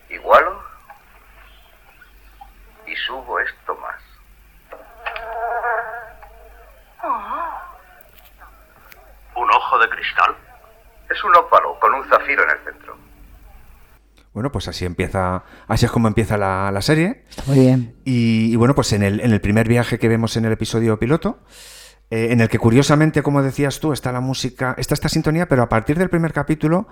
Igualo 0.10 0.64
y 2.88 2.96
subo 2.96 3.40
esto 3.40 3.76
más. 3.76 4.02
¿Un 9.36 9.52
ojo 9.52 9.80
de 9.80 9.90
cristal? 9.90 10.36
Es 11.10 11.24
un 11.24 11.36
ópalo 11.36 11.80
con 11.80 11.94
un 11.94 12.08
zafiro 12.10 12.44
en 12.44 12.50
el 12.50 12.58
centro. 12.60 12.98
Bueno, 14.34 14.52
pues 14.52 14.68
así 14.68 14.86
empieza, 14.86 15.44
así 15.68 15.86
es 15.86 15.92
como 15.92 16.08
empieza 16.08 16.38
la, 16.38 16.82
serie. 16.82 17.26
muy 17.48 17.60
bien. 17.60 17.96
Y, 18.06 18.54
y, 18.54 18.56
bueno, 18.56 18.76
pues 18.76 18.94
en 18.94 19.04
el, 19.04 19.20
en 19.22 19.32
el 19.32 19.42
primer 19.42 19.68
viaje 19.68 19.98
que 19.98 20.08
vemos 20.08 20.38
en 20.38 20.46
el 20.46 20.52
episodio 20.52 21.00
piloto, 21.00 21.40
eh, 22.12 22.30
en 22.32 22.42
el 22.42 22.50
que 22.50 22.58
curiosamente, 22.58 23.22
como 23.22 23.44
decías 23.44 23.80
tú, 23.80 23.94
está 23.94 24.12
la 24.12 24.22
música, 24.22 24.76
está 24.78 24.94
esta 24.94 25.10
sintonía, 25.10 25.48
pero 25.48 25.64
a 25.64 25.70
partir 25.70 25.98
del 25.98 26.10
primer 26.10 26.34
capítulo, 26.34 26.88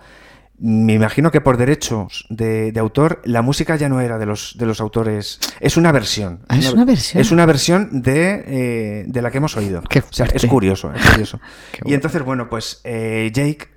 me 0.59 0.93
imagino 0.93 1.31
que 1.31 1.41
por 1.41 1.57
derechos 1.57 2.25
de, 2.29 2.73
autor, 2.77 3.21
la 3.25 3.41
música 3.41 3.75
ya 3.75 3.89
no 3.89 3.99
era 4.01 4.17
de 4.17 4.25
los, 4.25 4.55
de 4.57 4.65
los 4.65 4.81
autores. 4.81 5.39
Es 5.59 5.77
una 5.77 5.91
versión. 5.91 6.41
Ah, 6.47 6.57
es 6.57 6.71
una, 6.71 6.85
versión. 6.85 7.21
Es 7.21 7.31
una 7.31 7.45
versión 7.45 8.01
de, 8.01 8.43
eh, 8.47 9.05
de 9.07 9.21
la 9.21 9.31
que 9.31 9.37
hemos 9.37 9.55
oído. 9.57 9.81
o 9.81 10.13
sea, 10.13 10.27
es 10.27 10.45
curioso, 10.45 10.91
es 10.93 11.05
curioso. 11.09 11.39
y 11.85 11.93
entonces, 11.93 12.23
bueno, 12.23 12.49
pues 12.49 12.81
eh, 12.83 13.31
Jake 13.33 13.75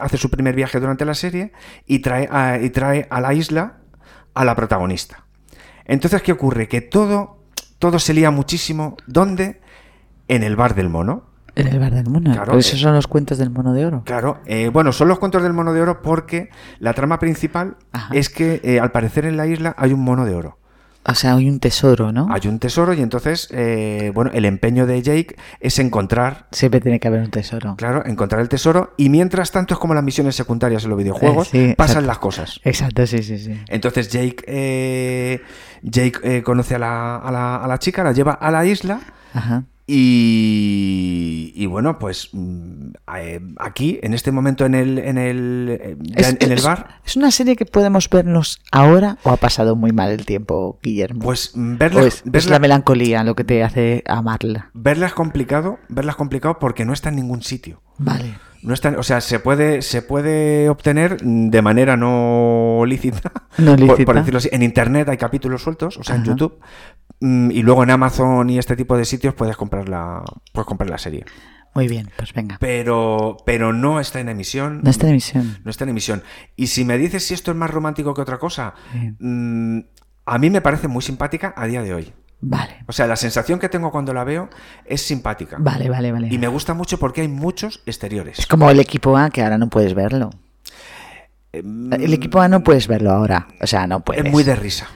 hace 0.00 0.16
su 0.16 0.30
primer 0.30 0.54
viaje 0.54 0.78
durante 0.78 1.04
la 1.04 1.14
serie 1.14 1.52
y 1.86 1.98
trae, 1.98 2.28
a, 2.30 2.58
y 2.60 2.70
trae 2.70 3.08
a 3.10 3.20
la 3.20 3.34
isla 3.34 3.78
a 4.34 4.44
la 4.44 4.54
protagonista. 4.54 5.24
Entonces, 5.84 6.22
¿qué 6.22 6.32
ocurre? 6.32 6.68
Que 6.68 6.80
todo, 6.80 7.44
todo 7.78 7.98
se 7.98 8.14
lía 8.14 8.30
muchísimo. 8.30 8.96
¿Dónde? 9.06 9.60
En 10.30 10.44
el 10.44 10.56
bar 10.56 10.74
del 10.74 10.88
mono. 10.88 11.24
En 11.56 11.66
el 11.66 11.80
bar 11.80 11.92
del 11.92 12.08
mono. 12.08 12.32
Claro, 12.32 12.56
esos 12.56 12.78
son 12.78 12.94
los 12.94 13.08
cuentos 13.08 13.36
del 13.38 13.50
mono 13.50 13.74
de 13.74 13.84
oro. 13.84 14.02
Claro, 14.04 14.38
eh, 14.46 14.70
bueno, 14.72 14.92
son 14.92 15.08
los 15.08 15.18
cuentos 15.18 15.42
del 15.42 15.52
mono 15.52 15.72
de 15.72 15.82
oro 15.82 16.00
porque 16.00 16.50
la 16.78 16.94
trama 16.94 17.18
principal 17.18 17.76
es 18.12 18.30
que 18.30 18.60
eh, 18.62 18.78
al 18.78 18.92
parecer 18.92 19.24
en 19.24 19.36
la 19.36 19.48
isla 19.48 19.74
hay 19.76 19.92
un 19.92 20.00
mono 20.00 20.24
de 20.24 20.34
oro. 20.34 20.56
O 21.04 21.14
sea, 21.14 21.34
hay 21.34 21.48
un 21.48 21.58
tesoro, 21.58 22.12
¿no? 22.12 22.28
Hay 22.30 22.46
un 22.46 22.58
tesoro 22.58 22.92
y 22.92 23.00
entonces, 23.00 23.48
eh, 23.52 24.12
bueno, 24.14 24.30
el 24.34 24.44
empeño 24.44 24.86
de 24.86 25.02
Jake 25.02 25.34
es 25.58 25.78
encontrar... 25.78 26.46
Siempre 26.52 26.80
tiene 26.80 27.00
que 27.00 27.08
haber 27.08 27.22
un 27.22 27.30
tesoro. 27.30 27.74
Claro, 27.76 28.04
encontrar 28.04 28.42
el 28.42 28.50
tesoro 28.50 28.92
y 28.98 29.08
mientras 29.08 29.50
tanto 29.50 29.74
es 29.74 29.80
como 29.80 29.94
las 29.94 30.04
misiones 30.04 30.36
secundarias 30.36 30.84
en 30.84 30.90
los 30.90 30.98
videojuegos, 30.98 31.50
pasan 31.76 32.06
las 32.06 32.18
cosas. 32.18 32.60
Exacto, 32.62 33.04
sí, 33.06 33.22
sí, 33.22 33.38
sí. 33.38 33.60
Entonces 33.68 34.10
Jake, 34.10 35.42
Jake 35.82 36.42
conoce 36.44 36.76
a 36.76 36.78
la, 36.78 37.16
a, 37.16 37.32
la, 37.32 37.56
a 37.56 37.66
la 37.66 37.78
chica, 37.78 38.04
la 38.04 38.12
lleva 38.12 38.32
a 38.34 38.50
la 38.50 38.64
isla 38.66 39.00
Ajá. 39.34 39.64
Y, 39.92 41.66
bueno, 41.66 41.98
pues 41.98 42.28
mm, 42.32 42.90
eh, 43.16 43.40
aquí, 43.58 43.98
en 44.02 44.14
este 44.14 44.30
momento 44.30 44.64
en 44.64 44.76
el, 44.76 44.98
en 44.98 45.18
el, 45.18 45.68
eh, 45.68 45.96
en, 45.98 46.52
el 46.52 46.62
bar. 46.62 47.00
¿Es 47.04 47.16
una 47.16 47.32
serie 47.32 47.56
que 47.56 47.66
podemos 47.66 48.08
vernos 48.08 48.60
ahora 48.70 49.18
o 49.24 49.30
ha 49.30 49.36
pasado 49.36 49.74
muy 49.74 49.90
mal 49.90 50.10
el 50.10 50.24
tiempo, 50.26 50.78
Guillermo? 50.80 51.24
Pues 51.24 51.52
mm, 51.56 51.76
verla. 51.76 52.02
Es, 52.04 52.48
la 52.48 52.60
melancolía 52.60 53.24
lo 53.24 53.34
que 53.34 53.42
te 53.42 53.64
hace 53.64 54.04
amarla. 54.06 54.70
Verla 54.74 55.06
es 55.06 55.14
complicado, 55.14 55.80
verla 55.88 56.12
es 56.12 56.16
complicado 56.16 56.58
porque 56.60 56.84
no 56.84 56.92
está 56.92 57.08
en 57.08 57.16
ningún 57.16 57.42
sitio. 57.42 57.82
Vale. 58.00 58.38
No 58.62 58.74
está, 58.74 58.90
o 58.98 59.02
sea, 59.02 59.20
se 59.20 59.38
puede, 59.38 59.80
se 59.80 60.02
puede 60.02 60.68
obtener 60.68 61.18
de 61.22 61.62
manera 61.62 61.96
no 61.96 62.82
lícita, 62.86 63.32
no 63.58 63.74
lícita. 63.74 64.04
Por, 64.04 64.16
decirlo 64.16 64.38
así. 64.38 64.50
En 64.52 64.62
internet 64.62 65.08
hay 65.08 65.16
capítulos 65.16 65.62
sueltos, 65.62 65.96
o 65.96 66.02
sea, 66.02 66.16
en 66.16 66.24
YouTube, 66.24 66.58
mm, 67.20 67.50
y 67.52 67.62
luego 67.62 67.82
en 67.84 67.90
Amazon 67.90 68.50
y 68.50 68.58
este 68.58 68.76
tipo 68.76 68.98
de 68.98 69.06
sitios 69.06 69.34
puedes 69.34 69.56
comprar 69.56 69.88
la, 69.88 70.22
puedes 70.52 70.66
comprar 70.66 70.90
la 70.90 70.98
serie. 70.98 71.24
Muy 71.74 71.88
bien, 71.88 72.10
pues 72.16 72.34
venga. 72.34 72.58
Pero, 72.60 73.38
pero 73.46 73.72
no 73.72 74.00
está 74.00 74.20
en 74.20 74.28
emisión. 74.28 74.80
No 74.82 74.90
está 74.90 75.06
en 75.06 75.12
emisión. 75.12 75.58
No 75.64 75.70
está 75.70 75.84
en 75.84 75.90
emisión. 75.90 76.22
Y 76.56 76.66
si 76.66 76.84
me 76.84 76.98
dices 76.98 77.24
si 77.24 77.32
esto 77.32 77.52
es 77.52 77.56
más 77.56 77.70
romántico 77.70 78.12
que 78.12 78.20
otra 78.20 78.38
cosa, 78.38 78.74
mm, 79.20 79.78
a 80.26 80.38
mí 80.38 80.50
me 80.50 80.60
parece 80.60 80.88
muy 80.88 81.02
simpática 81.02 81.54
a 81.56 81.66
día 81.66 81.82
de 81.82 81.94
hoy. 81.94 82.12
Vale. 82.42 82.84
O 82.86 82.92
sea, 82.92 83.06
la 83.06 83.16
sensación 83.16 83.58
que 83.58 83.68
tengo 83.68 83.90
cuando 83.90 84.14
la 84.14 84.24
veo 84.24 84.48
es 84.84 85.02
simpática. 85.02 85.56
Vale, 85.58 85.88
vale, 85.90 86.10
vale. 86.10 86.28
Y 86.30 86.38
me 86.38 86.48
gusta 86.48 86.74
mucho 86.74 86.98
porque 86.98 87.20
hay 87.20 87.28
muchos 87.28 87.82
exteriores. 87.86 88.38
Es 88.38 88.46
como 88.46 88.70
el 88.70 88.80
equipo 88.80 89.16
A, 89.16 89.30
que 89.30 89.42
ahora 89.42 89.58
no 89.58 89.68
puedes 89.68 89.94
verlo. 89.94 90.30
Em, 91.52 91.92
el 91.92 92.14
equipo 92.14 92.40
A 92.40 92.48
no 92.48 92.62
puedes 92.62 92.88
verlo 92.88 93.10
ahora. 93.10 93.48
O 93.60 93.66
sea, 93.66 93.86
no 93.86 94.00
puedes. 94.00 94.24
Es 94.24 94.30
muy 94.30 94.42
de 94.42 94.56
risa. 94.56 94.88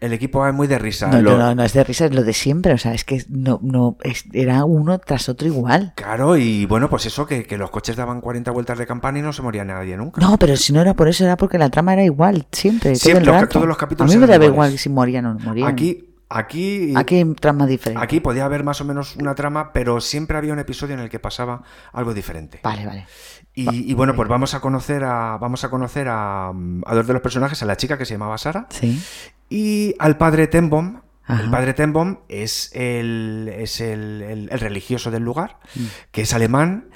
El 0.00 0.14
equipo 0.14 0.42
A 0.42 0.48
es 0.48 0.54
muy 0.54 0.66
de 0.66 0.78
risa. 0.78 1.08
No, 1.08 1.20
no, 1.20 1.54
no, 1.54 1.62
es 1.62 1.74
de 1.74 1.84
risa, 1.84 2.06
es 2.06 2.14
lo 2.14 2.22
de 2.22 2.32
siempre. 2.32 2.72
O 2.72 2.78
sea, 2.78 2.94
es 2.94 3.04
que 3.04 3.22
no, 3.28 3.60
no, 3.62 3.96
era 4.32 4.64
uno 4.64 4.98
tras 4.98 5.28
otro 5.28 5.46
igual. 5.46 5.92
Claro, 5.94 6.36
y 6.36 6.64
bueno, 6.64 6.88
pues 6.88 7.04
eso, 7.04 7.26
que, 7.26 7.44
que, 7.44 7.58
los 7.58 7.70
coches 7.70 7.96
daban 7.96 8.22
40 8.22 8.50
vueltas 8.50 8.78
de 8.78 8.86
campana 8.86 9.18
y 9.18 9.22
no 9.22 9.34
se 9.34 9.42
moría 9.42 9.62
nadie 9.62 9.98
nunca. 9.98 10.20
No, 10.20 10.38
pero 10.38 10.56
si 10.56 10.72
no 10.72 10.80
era 10.80 10.94
por 10.94 11.08
eso, 11.08 11.24
era 11.24 11.36
porque 11.36 11.58
la 11.58 11.68
trama 11.68 11.92
era 11.92 12.02
igual, 12.02 12.46
siempre. 12.50 12.94
Siempre, 12.94 13.46
todos 13.48 13.66
los 13.66 13.76
capítulos. 13.76 14.10
A 14.10 14.14
mí 14.14 14.20
me 14.20 14.26
daba 14.26 14.44
igual 14.46 14.78
si 14.78 14.88
morían 14.88 15.26
o 15.26 15.34
no 15.34 15.40
morían. 15.40 15.68
Aquí 15.68 16.09
Aquí, 16.32 16.92
aquí 16.96 17.16
hay 17.16 17.34
trama 17.34 17.66
diferente. 17.66 18.02
Aquí 18.02 18.20
podía 18.20 18.44
haber 18.44 18.62
más 18.62 18.80
o 18.80 18.84
menos 18.84 19.16
una 19.16 19.34
trama, 19.34 19.72
pero 19.72 20.00
siempre 20.00 20.38
había 20.38 20.52
un 20.52 20.60
episodio 20.60 20.94
en 20.94 21.00
el 21.00 21.10
que 21.10 21.18
pasaba 21.18 21.64
algo 21.92 22.14
diferente. 22.14 22.60
Vale, 22.62 22.86
vale. 22.86 23.06
Y, 23.52 23.92
bueno, 23.94 24.14
pues 24.14 24.28
vamos 24.28 24.54
a 24.54 24.60
conocer 24.60 25.02
a 25.02 25.36
vamos 25.38 25.64
a 25.64 25.70
conocer 25.70 26.06
a, 26.08 26.52
dos 26.54 27.06
de 27.06 27.12
los 27.12 27.20
personajes, 27.20 27.60
a 27.62 27.66
la 27.66 27.76
chica 27.76 27.98
que 27.98 28.06
se 28.06 28.14
llamaba 28.14 28.38
Sara 28.38 28.68
sí. 28.70 29.02
y 29.50 29.94
al 29.98 30.16
padre 30.16 30.46
Tenbom. 30.46 31.00
El 31.28 31.48
padre 31.48 31.74
Tenbom 31.74 32.18
es 32.28 32.72
el, 32.74 33.52
es 33.56 33.80
el, 33.80 34.48
religioso 34.50 35.12
del 35.12 35.22
lugar, 35.22 35.58
mm. 35.76 35.84
que 36.10 36.22
es 36.22 36.32
alemán. 36.32 36.90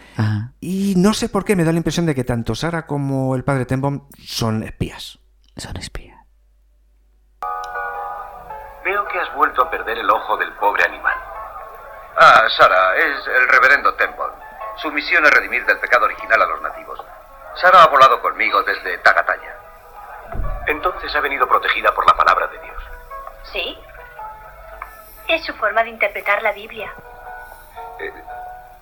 Y 0.61 0.95
no 0.97 1.13
sé 1.13 1.29
por 1.29 1.45
qué 1.45 1.57
me 1.57 1.65
da 1.65 1.73
la 1.73 1.79
impresión 1.79 2.07
de 2.07 2.15
que 2.15 2.25
tanto 2.25 2.55
Sara 2.55 2.87
como 2.87 3.35
el 3.35 3.43
padre 3.43 3.65
Tenbom 3.65 4.03
son 4.19 4.63
espías. 4.63 5.19
Son 5.57 5.77
espías. 5.77 6.14
Que 9.15 9.21
has 9.21 9.33
vuelto 9.33 9.63
a 9.63 9.71
perder 9.71 9.97
el 9.97 10.11
ojo 10.11 10.37
del 10.37 10.53
pobre 10.55 10.83
animal. 10.85 11.15
Ah, 12.17 12.49
Sara, 12.49 12.97
es 12.97 13.27
el 13.29 13.49
reverendo 13.49 13.95
Temple. 13.95 14.27
Su 14.79 14.91
misión 14.91 15.25
es 15.25 15.31
redimir 15.31 15.65
del 15.67 15.79
pecado 15.79 16.07
original 16.07 16.43
a 16.43 16.47
los 16.47 16.61
nativos. 16.61 17.01
Sara 17.55 17.85
ha 17.85 17.87
volado 17.87 18.21
conmigo 18.21 18.61
desde 18.65 18.99
Tagataya. 18.99 19.57
Entonces 20.67 21.15
ha 21.15 21.21
venido 21.21 21.47
protegida 21.47 21.93
por 21.93 22.05
la 22.05 22.15
palabra 22.15 22.49
de 22.49 22.59
Dios. 22.59 22.83
¿Sí? 23.53 23.79
Es 25.29 25.45
su 25.47 25.55
forma 25.55 25.85
de 25.85 25.91
interpretar 25.91 26.43
la 26.43 26.51
Biblia. 26.51 26.93
Eh, 28.01 28.13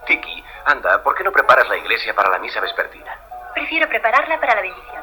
Tiki, 0.07 0.43
anda, 0.65 1.03
¿por 1.03 1.15
qué 1.15 1.25
no 1.25 1.33
preparas 1.33 1.69
la 1.69 1.77
iglesia 1.77 2.15
para 2.15 2.31
la 2.31 2.39
misa 2.39 2.59
vespertina? 2.59 3.15
Prefiero 3.53 3.87
prepararla 3.87 4.41
para 4.41 4.55
la 4.55 4.63
bendición. 4.63 5.03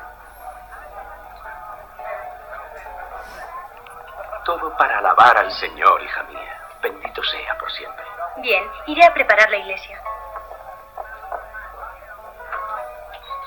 Todo 4.49 4.75
para 4.75 4.97
alabar 4.97 5.37
al 5.37 5.51
Señor, 5.51 6.01
hija 6.01 6.23
mía. 6.23 6.59
Bendito 6.81 7.21
sea 7.21 7.55
por 7.59 7.71
siempre. 7.71 8.03
Bien, 8.37 8.63
iré 8.87 9.05
a 9.05 9.13
preparar 9.13 9.47
la 9.51 9.57
iglesia. 9.57 10.01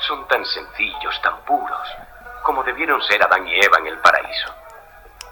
Son 0.07 0.29
tan 0.29 0.45
sencillos, 0.47 1.21
tan 1.21 1.41
puros, 1.41 1.89
como 2.45 2.63
debieron 2.63 3.03
ser 3.03 3.21
Adán 3.21 3.49
y 3.49 3.53
Eva 3.53 3.79
en 3.79 3.89
el 3.89 3.99
paraíso. 3.99 4.55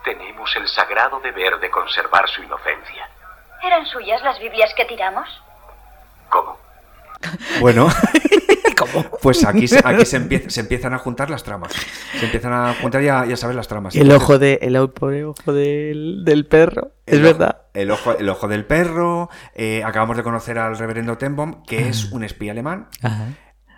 Tenemos 0.02 0.56
el 0.56 0.66
sagrado 0.66 1.20
deber 1.20 1.60
de 1.60 1.70
conservar 1.70 2.28
su 2.28 2.42
inocencia. 2.42 3.08
¿Eran 3.62 3.86
suyas 3.86 4.20
las 4.22 4.40
Biblias 4.40 4.74
que 4.74 4.86
tiramos? 4.86 5.28
¿Cómo? 6.30 6.58
Bueno, 7.60 7.86
pues 9.22 9.44
aquí, 9.44 9.68
se, 9.68 9.80
empiezan 10.60 10.94
a 10.94 10.98
juntar 10.98 11.30
las 11.30 11.42
tramas. 11.42 11.72
Se 12.18 12.24
empiezan 12.24 12.52
a 12.52 12.74
juntar 12.74 13.02
ya, 13.02 13.24
ya 13.26 13.36
sabes 13.36 13.56
las 13.56 13.68
tramas. 13.68 13.94
El 13.96 14.10
ojo, 14.12 14.38
de, 14.38 14.58
el 14.62 14.76
ojo 14.76 15.10
del, 15.10 16.22
del 16.24 16.46
perro, 16.46 16.92
es 17.06 17.20
verdad. 17.20 17.62
El 17.74 17.90
ojo, 17.90 18.16
el 18.16 18.28
ojo 18.28 18.48
del 18.48 18.64
perro. 18.64 19.30
Eh, 19.54 19.82
acabamos 19.84 20.16
de 20.16 20.22
conocer 20.22 20.58
al 20.58 20.78
reverendo 20.78 21.18
Tenbom, 21.18 21.62
que 21.64 21.88
es 21.88 22.12
un 22.12 22.24
espía 22.24 22.52
alemán. 22.52 22.88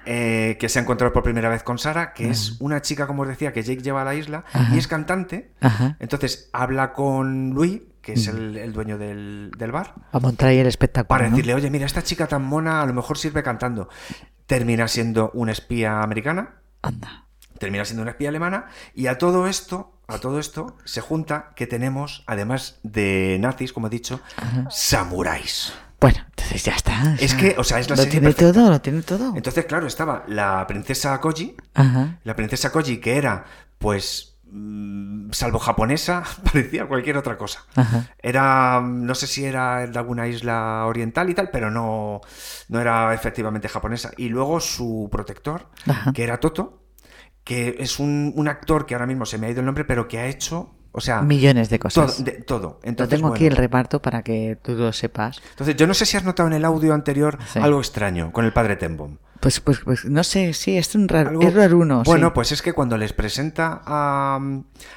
Eh, 0.04 0.56
que 0.58 0.68
se 0.68 0.80
ha 0.80 0.82
encontrado 0.82 1.12
por 1.12 1.22
primera 1.22 1.48
vez 1.48 1.62
con 1.62 1.78
Sara, 1.78 2.12
que 2.12 2.28
es 2.28 2.60
una 2.60 2.82
chica, 2.82 3.06
como 3.06 3.22
os 3.22 3.28
decía, 3.28 3.52
que 3.52 3.62
Jake 3.62 3.82
lleva 3.82 4.02
a 4.02 4.04
la 4.04 4.14
isla 4.14 4.44
y 4.72 4.78
es 4.78 4.88
cantante. 4.88 5.52
Entonces 6.00 6.50
habla 6.52 6.92
con 6.92 7.50
Louis, 7.50 7.82
que 8.02 8.14
es 8.14 8.32
mm. 8.32 8.56
el, 8.56 8.72
dueño 8.72 8.98
del, 8.98 9.70
bar. 9.72 9.94
A 10.10 10.18
montar 10.18 10.48
ahí 10.48 10.58
el 10.58 10.66
espectáculo. 10.66 11.08
Para 11.08 11.30
decirle, 11.30 11.54
oye, 11.54 11.70
mira, 11.70 11.86
esta 11.86 12.02
chica 12.02 12.26
tan 12.26 12.42
mona 12.44 12.82
a 12.82 12.86
lo 12.86 12.92
mejor 12.92 13.16
sirve 13.16 13.42
cantando. 13.42 13.88
Termina 14.46 14.88
siendo 14.88 15.31
una 15.35 15.52
espía 15.52 16.02
americana. 16.02 16.57
Anda. 16.83 17.26
Termina 17.59 17.85
siendo 17.85 18.02
una 18.02 18.11
espía 18.11 18.28
alemana. 18.28 18.66
Y 18.94 19.07
a 19.07 19.18
todo 19.18 19.46
esto, 19.46 19.94
a 20.09 20.18
todo 20.18 20.38
esto, 20.38 20.76
se 20.85 21.00
junta 21.00 21.52
que 21.55 21.66
tenemos, 21.66 22.24
además 22.26 22.78
de 22.83 23.38
nazis, 23.40 23.72
como 23.72 23.87
he 23.87 23.90
dicho, 23.90 24.20
samuráis. 24.70 25.72
Bueno, 26.00 26.18
entonces 26.31 26.64
ya 26.64 26.72
está. 26.72 27.14
Es 27.20 27.35
que, 27.35 27.55
o 27.57 27.62
sea, 27.62 27.78
es 27.78 27.88
la 27.88 27.94
Lo 27.94 28.07
tiene 28.07 28.35
todo, 28.35 28.68
lo 28.68 28.81
tiene 28.81 29.02
todo. 29.02 29.35
Entonces, 29.37 29.66
claro, 29.66 29.87
estaba 29.87 30.24
la 30.26 30.66
princesa 30.66 31.20
Koji. 31.20 31.55
La 32.24 32.35
princesa 32.35 32.72
Koji, 32.72 32.98
que 32.98 33.16
era, 33.16 33.44
pues, 33.78 34.32
salvo 35.30 35.58
japonesa, 35.58 36.24
parecía 36.44 36.86
cualquier 36.86 37.16
otra 37.16 37.36
cosa. 37.36 37.64
Era, 38.18 38.80
no 38.80 39.14
sé 39.14 39.26
si 39.26 39.44
era 39.44 39.86
de 39.86 39.98
alguna 39.98 40.26
isla 40.26 40.84
oriental 40.86 41.30
y 41.30 41.34
tal, 41.34 41.50
pero 41.50 41.70
no, 41.70 42.20
no 42.68 42.80
era 42.80 43.14
efectivamente 43.14 43.68
japonesa. 43.68 44.12
Y 44.16 44.28
luego 44.28 44.60
su 44.60 45.08
protector, 45.10 45.68
que 46.14 46.22
era 46.22 46.38
Toto, 46.38 46.82
que 47.44 47.76
es 47.78 47.98
un, 47.98 48.46
actor 48.48 48.86
que 48.86 48.94
ahora 48.94 49.06
mismo 49.06 49.26
se 49.26 49.38
me 49.38 49.46
ha 49.46 49.50
ido 49.50 49.60
el 49.60 49.66
nombre, 49.66 49.84
pero 49.84 50.08
que 50.08 50.18
ha 50.18 50.26
hecho 50.26 50.74
o 50.92 51.00
sea, 51.00 51.22
millones 51.22 51.70
de 51.70 51.78
cosas. 51.78 52.16
Todo. 52.16 52.24
De, 52.24 52.33
todo. 52.33 52.81
Entonces, 52.83 53.18
tengo 53.18 53.33
aquí 53.33 53.46
el 53.46 53.57
reparto 53.57 54.00
para 54.00 54.22
que 54.22 54.59
tú 54.62 54.72
lo 54.72 54.92
sepas. 54.92 55.40
Entonces, 55.50 55.76
yo 55.76 55.87
no 55.87 55.94
sé 55.94 56.07
si 56.07 56.16
has 56.16 56.24
notado 56.24 56.48
en 56.48 56.55
el 56.55 56.64
audio 56.64 56.94
anterior 56.94 57.38
algo 57.55 57.81
extraño 57.81 58.33
con 58.33 58.44
el 58.44 58.52
padre 58.52 58.76
Tembom. 58.76 59.16
Pues, 59.40 59.59
pues, 59.59 59.81
pues 59.81 60.05
no 60.05 60.22
sé, 60.22 60.52
sí, 60.52 60.76
es 60.76 60.94
un 60.94 61.09
raro, 61.09 61.40
es 61.40 61.52
raruno. 61.52 62.05
Bueno, 62.05 62.33
pues 62.33 62.52
es 62.52 62.62
que 62.62 62.72
cuando 62.74 62.96
les 62.96 63.12
presenta 63.12 63.83
a, 63.85 64.38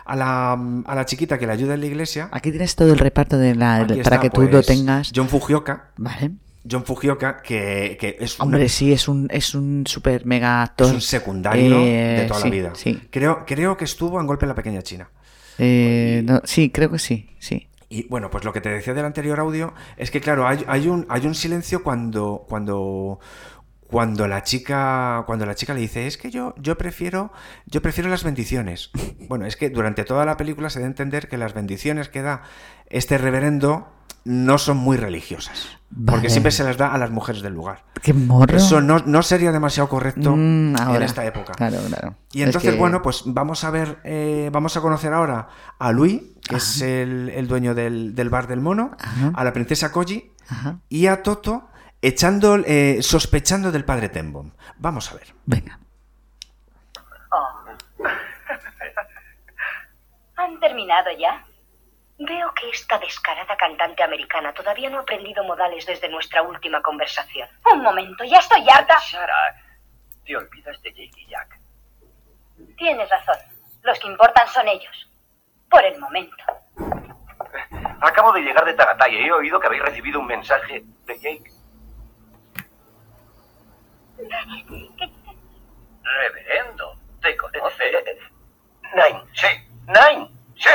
a, 0.05 0.15
la, 0.15 0.51
a 0.51 0.95
la 0.95 1.05
chiquita 1.05 1.39
que 1.39 1.47
le 1.47 1.53
ayuda 1.53 1.73
en 1.73 1.79
la 1.79 1.87
iglesia. 1.87 2.29
Aquí 2.31 2.51
tienes 2.51 2.75
todo 2.75 2.93
el 2.93 2.99
reparto 2.99 3.39
de 3.39 3.55
la, 3.55 3.87
para 4.03 4.19
que 4.19 4.29
tú 4.29 4.43
lo 4.43 4.51
pues, 4.51 4.67
tengas. 4.67 5.11
John 5.15 5.29
Fujioka. 5.29 5.89
Vale. 5.97 6.33
John 6.69 6.83
Fujioka, 6.85 7.41
que, 7.41 7.97
que 7.99 8.17
es 8.19 8.39
Hombre, 8.39 8.69
sí, 8.69 8.91
es 8.91 9.07
un, 9.07 9.27
es 9.31 9.55
un 9.55 9.85
super 9.87 10.27
mega 10.27 10.61
actor. 10.61 10.87
Es 10.87 10.93
un 10.93 11.01
secundario 11.01 11.79
de 11.79 12.25
eh, 12.25 12.27
toda 12.27 12.41
la 12.41 12.49
vida. 12.49 12.71
Sí. 12.75 13.01
Creo, 13.09 13.45
creo 13.47 13.77
que 13.77 13.85
estuvo 13.85 14.19
en 14.19 14.27
Golpe 14.27 14.45
en 14.45 14.49
la 14.49 14.55
Pequeña 14.55 14.83
China. 14.83 15.09
Eh, 15.57 16.25
sí, 16.43 16.69
creo 16.69 16.91
que 16.91 16.99
sí, 16.99 17.29
sí. 17.39 17.67
Y 17.89 18.07
bueno, 18.07 18.29
pues 18.29 18.43
lo 18.43 18.51
que 18.51 18.61
te 18.61 18.69
decía 18.69 18.93
del 18.93 19.05
anterior 19.05 19.39
audio 19.39 19.73
es 19.95 20.11
que, 20.11 20.19
claro, 20.19 20.47
hay, 20.47 20.65
hay, 20.67 20.87
un, 20.87 21.05
hay 21.07 21.25
un 21.25 21.35
silencio 21.35 21.83
cuando, 21.83 22.45
cuando, 22.49 23.19
cuando 23.87 24.27
la 24.27 24.43
chica 24.43 25.23
cuando 25.25 25.45
la 25.45 25.55
chica 25.55 25.73
le 25.73 25.81
dice 25.81 26.07
es 26.07 26.17
que 26.17 26.31
yo 26.31 26.55
yo 26.57 26.77
prefiero 26.77 27.31
yo 27.65 27.81
prefiero 27.81 28.09
las 28.09 28.23
bendiciones 28.23 28.91
bueno 29.27 29.45
es 29.45 29.55
que 29.55 29.69
durante 29.69 30.03
toda 30.03 30.25
la 30.25 30.37
película 30.37 30.69
se 30.69 30.79
debe 30.79 30.89
entender 30.89 31.27
que 31.27 31.37
las 31.37 31.53
bendiciones 31.53 32.09
que 32.09 32.21
da 32.21 32.43
este 32.87 33.17
reverendo 33.17 33.87
no 34.23 34.57
son 34.57 34.77
muy 34.77 34.97
religiosas 34.97 35.67
porque 36.07 36.29
siempre 36.29 36.51
se 36.51 36.63
las 36.63 36.77
da 36.77 36.91
a 36.91 36.97
las 36.97 37.09
mujeres 37.09 37.41
del 37.41 37.53
lugar. 37.53 37.85
Qué 38.01 38.13
morro 38.13 38.57
eso 38.57 38.81
no, 38.81 39.23
sería 39.23 39.51
demasiado 39.51 39.87
correcto 39.87 40.35
mm, 40.35 40.75
en 40.75 41.01
esta 41.03 41.23
época. 41.25 41.53
Claro 41.53 41.77
claro. 41.87 42.15
Y 42.33 42.41
entonces 42.41 42.77
bueno 42.77 43.01
pues 43.01 43.21
vamos 43.25 43.63
a 43.63 43.69
ver 43.69 43.99
eh, 44.03 44.49
vamos 44.51 44.75
a 44.75 44.81
conocer 44.81 45.13
ahora 45.13 45.47
a 45.77 45.91
Luis 45.91 46.21
que 46.41 46.57
es 46.57 46.81
el, 46.81 47.47
dueño 47.47 47.75
del, 47.75 48.29
bar 48.29 48.47
del 48.47 48.61
mono 48.61 48.97
a 49.33 49.43
la 49.43 49.53
princesa 49.53 49.91
Koji 49.91 50.31
y 50.89 51.05
a 51.05 51.21
Toto 51.21 51.69
echando, 52.07 52.57
eh, 52.65 53.01
sospechando 53.01 53.71
del 53.71 53.83
padre 53.83 54.09
Tembom. 54.09 54.51
Vamos 54.77 55.11
a 55.11 55.15
ver. 55.15 55.27
Venga. 55.45 55.79
Oh. 57.31 57.65
¿Han 60.37 60.59
terminado 60.59 61.11
ya? 61.17 61.43
Veo 62.17 62.53
que 62.53 62.69
esta 62.69 62.97
descarada 62.99 63.57
cantante 63.57 64.03
americana 64.03 64.53
todavía 64.53 64.89
no 64.89 64.99
ha 64.99 65.01
aprendido 65.01 65.43
modales 65.43 65.85
desde 65.85 66.07
nuestra 66.07 66.43
última 66.43 66.81
conversación. 66.81 67.49
Un 67.73 67.81
momento, 67.81 68.23
ya 68.23 68.37
estoy 68.37 68.63
harta. 68.69 68.99
Sara, 69.01 69.33
te 70.23 70.37
olvidas 70.37 70.81
de 70.81 70.91
Jake 70.91 71.21
y 71.21 71.27
Jack. 71.27 71.59
Tienes 72.77 73.09
razón. 73.09 73.37
Los 73.81 73.99
que 73.99 74.07
importan 74.07 74.47
son 74.47 74.67
ellos. 74.67 75.09
Por 75.69 75.83
el 75.83 75.99
momento. 75.99 76.43
Acabo 77.99 78.31
de 78.31 78.41
llegar 78.41 78.63
de 78.63 78.73
Tagatay 78.73 79.15
y 79.15 79.25
he 79.25 79.31
oído 79.31 79.59
que 79.59 79.67
habéis 79.67 79.83
recibido 79.83 80.19
un 80.19 80.27
mensaje 80.27 80.83
de 81.05 81.19
Jake. 81.19 81.54
Reverendo, 86.03 86.97
¿te 87.21 87.37
conoce? 87.37 87.83
Nine, 88.93 89.23
sí. 89.33 89.47
Nine, 89.87 90.29
sí. 90.55 90.69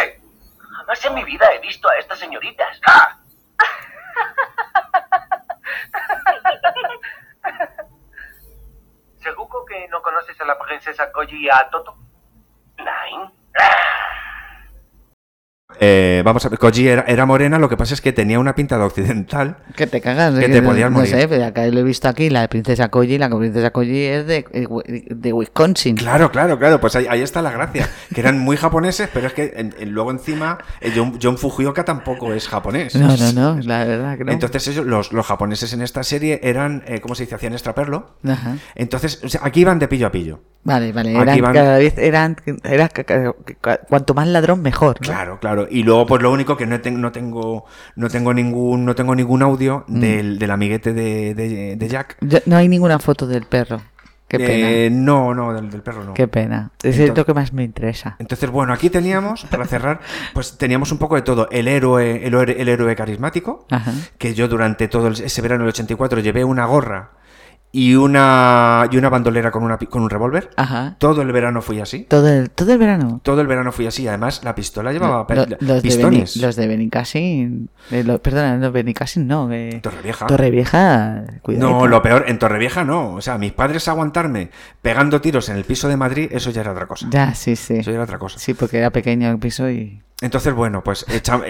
Jamás 0.58 1.04
en 1.04 1.14
mi 1.14 1.24
vida 1.24 1.52
he 1.52 1.58
visto 1.60 1.88
a 1.88 1.96
estas 1.96 2.18
señoritas. 2.18 2.80
¡Ah! 2.86 3.16
¿Seguro 9.16 9.64
que 9.64 9.88
no 9.88 10.02
conoces 10.02 10.38
a 10.40 10.44
la 10.44 10.58
princesa 10.58 11.10
Koji 11.12 11.44
y 11.44 11.50
a 11.50 11.68
Toto? 11.70 11.96
Nine. 12.78 13.30
Eh, 15.78 16.22
vamos 16.24 16.44
a 16.44 16.48
ver, 16.48 16.58
Koji 16.58 16.88
era, 16.88 17.26
morena, 17.26 17.58
lo 17.58 17.68
que 17.68 17.76
pasa 17.76 17.94
es 17.94 18.00
que 18.00 18.12
tenía 18.12 18.38
una 18.38 18.54
pinta 18.54 18.76
de 18.76 18.84
occidental. 18.84 19.56
Que 19.76 19.86
te 19.86 20.00
cagas. 20.00 20.34
Que 20.34 20.48
te 20.48 20.62
podías 20.62 20.90
morir. 20.90 21.12
No 21.12 21.18
sé, 21.18 21.28
pero 21.28 21.44
acá 21.44 21.66
lo 21.66 21.80
he 21.80 21.82
visto 21.82 22.08
aquí, 22.08 22.30
la 22.30 22.48
princesa 22.48 22.88
Koji, 22.88 23.18
la 23.18 23.28
princesa 23.30 23.70
Koji 23.70 24.04
es 24.04 24.26
de, 24.26 24.44
de 25.10 25.32
Wisconsin. 25.32 25.96
Claro, 25.96 26.30
claro, 26.30 26.58
claro, 26.58 26.80
pues 26.80 26.96
ahí, 26.96 27.20
está 27.22 27.42
la 27.42 27.50
gracia. 27.50 27.88
Que 28.14 28.20
eran 28.20 28.38
muy 28.38 28.56
japoneses, 28.56 29.08
pero 29.12 29.26
es 29.26 29.32
que 29.32 29.70
luego 29.86 30.10
encima 30.10 30.58
eh, 30.80 30.92
John, 30.94 31.18
John, 31.22 31.38
Fujioka 31.38 31.84
tampoco 31.84 32.32
es 32.32 32.48
japonés. 32.48 32.94
No, 32.96 33.16
no, 33.16 33.32
no, 33.32 33.60
la 33.62 33.84
verdad 33.84 34.18
que 34.18 34.24
no. 34.24 34.32
Entonces 34.32 34.66
ellos, 34.68 34.86
los, 34.86 35.12
los 35.12 35.26
japoneses 35.26 35.72
en 35.72 35.82
esta 35.82 36.02
serie 36.02 36.40
eran, 36.42 36.82
eh, 36.86 37.00
¿cómo 37.00 37.14
se 37.14 37.24
dice? 37.24 37.36
Hacían 37.36 37.52
extraperlo. 37.52 38.16
Ajá. 38.26 38.56
Entonces, 38.74 39.20
aquí 39.42 39.60
iban 39.60 39.78
de 39.78 39.88
pillo 39.88 40.06
a 40.06 40.12
pillo. 40.12 40.40
Vale, 40.62 40.92
vale, 40.92 41.14
eran, 41.14 41.40
cada 41.54 41.78
vez 41.78 41.96
eran, 41.96 42.36
era, 42.64 42.90
cuanto 43.88 44.12
más 44.12 44.28
ladrón 44.28 44.60
mejor. 44.60 44.98
Claro, 44.98 45.38
claro. 45.40 45.59
Y 45.68 45.82
luego, 45.82 46.06
pues 46.06 46.22
lo 46.22 46.30
único 46.32 46.56
que 46.56 46.66
no, 46.66 46.78
no 46.78 47.12
tengo, 47.12 47.64
no 47.96 48.08
tengo 48.08 48.34
ningún, 48.34 48.84
no 48.84 48.94
tengo 48.94 49.14
ningún 49.14 49.42
audio 49.42 49.84
mm. 49.88 50.00
del, 50.00 50.38
del, 50.38 50.50
amiguete 50.50 50.92
de, 50.92 51.34
de, 51.34 51.88
Jack. 51.88 52.16
no 52.46 52.56
hay 52.56 52.68
ninguna 52.68 52.98
foto 52.98 53.26
del 53.26 53.44
perro. 53.44 53.80
Qué 54.28 54.36
eh, 54.36 54.88
pena. 54.88 54.96
no, 54.96 55.34
no, 55.34 55.52
del, 55.52 55.82
perro 55.82 56.04
no. 56.04 56.14
Qué 56.14 56.28
pena. 56.28 56.70
Es 56.84 57.16
lo 57.16 57.26
que 57.26 57.34
más 57.34 57.52
me 57.52 57.64
interesa. 57.64 58.14
Entonces, 58.20 58.48
bueno, 58.48 58.72
aquí 58.72 58.88
teníamos, 58.88 59.44
para 59.46 59.66
cerrar, 59.66 60.00
pues 60.34 60.56
teníamos 60.56 60.92
un 60.92 60.98
poco 60.98 61.16
de 61.16 61.22
todo. 61.22 61.48
El 61.50 61.66
héroe, 61.66 62.24
el, 62.24 62.34
el 62.34 62.68
héroe 62.68 62.94
carismático, 62.94 63.66
que 64.18 64.34
yo 64.34 64.46
durante 64.46 64.86
todo 64.86 65.08
ese 65.08 65.42
verano 65.42 65.64
del 65.64 65.70
84 65.70 66.20
llevé 66.20 66.44
una 66.44 66.64
gorra 66.66 67.10
y 67.72 67.94
una 67.94 68.88
y 68.90 68.96
una 68.96 69.08
bandolera 69.08 69.50
con 69.50 69.62
una 69.62 69.78
con 69.78 70.02
un 70.02 70.10
revólver. 70.10 70.50
Ajá. 70.56 70.96
Todo 70.98 71.22
el 71.22 71.30
verano 71.32 71.62
fui 71.62 71.80
así. 71.80 72.04
Todo 72.08 72.28
el 72.28 72.50
todo 72.50 72.72
el 72.72 72.78
verano. 72.78 73.20
Todo 73.22 73.40
el 73.40 73.46
verano 73.46 73.70
fui 73.70 73.86
así. 73.86 74.08
Además 74.08 74.42
la 74.42 74.54
pistola 74.54 74.92
llevaba 74.92 75.26
los 75.60 75.82
pistones. 75.82 76.34
De 76.34 76.46
los 76.46 76.56
de 76.56 76.66
Benicassin, 76.66 77.68
eh, 77.90 78.18
perdona, 78.22 78.56
no 78.56 78.72
Benicassin 78.72 79.26
no, 79.26 79.52
eh, 79.52 79.80
Torrevieja. 79.82 80.26
Torrevieja, 80.26 81.24
No, 81.46 81.86
lo 81.86 82.02
peor 82.02 82.24
en 82.26 82.38
Torrevieja 82.38 82.84
no, 82.84 83.14
o 83.14 83.20
sea, 83.20 83.38
mis 83.38 83.52
padres 83.52 83.86
aguantarme 83.88 84.50
pegando 84.82 85.20
tiros 85.20 85.48
en 85.48 85.56
el 85.56 85.64
piso 85.64 85.88
de 85.88 85.96
Madrid, 85.96 86.28
eso 86.32 86.50
ya 86.50 86.62
era 86.62 86.72
otra 86.72 86.86
cosa. 86.86 87.06
Ya, 87.10 87.34
sí, 87.34 87.56
sí. 87.56 87.74
Eso 87.74 87.90
ya 87.90 87.96
era 87.96 88.04
otra 88.04 88.18
cosa. 88.18 88.38
Sí, 88.38 88.54
porque 88.54 88.78
era 88.78 88.90
pequeño 88.90 89.30
el 89.30 89.38
piso 89.38 89.70
y 89.70 90.02
Entonces, 90.20 90.52
bueno, 90.52 90.82
pues 90.84 91.06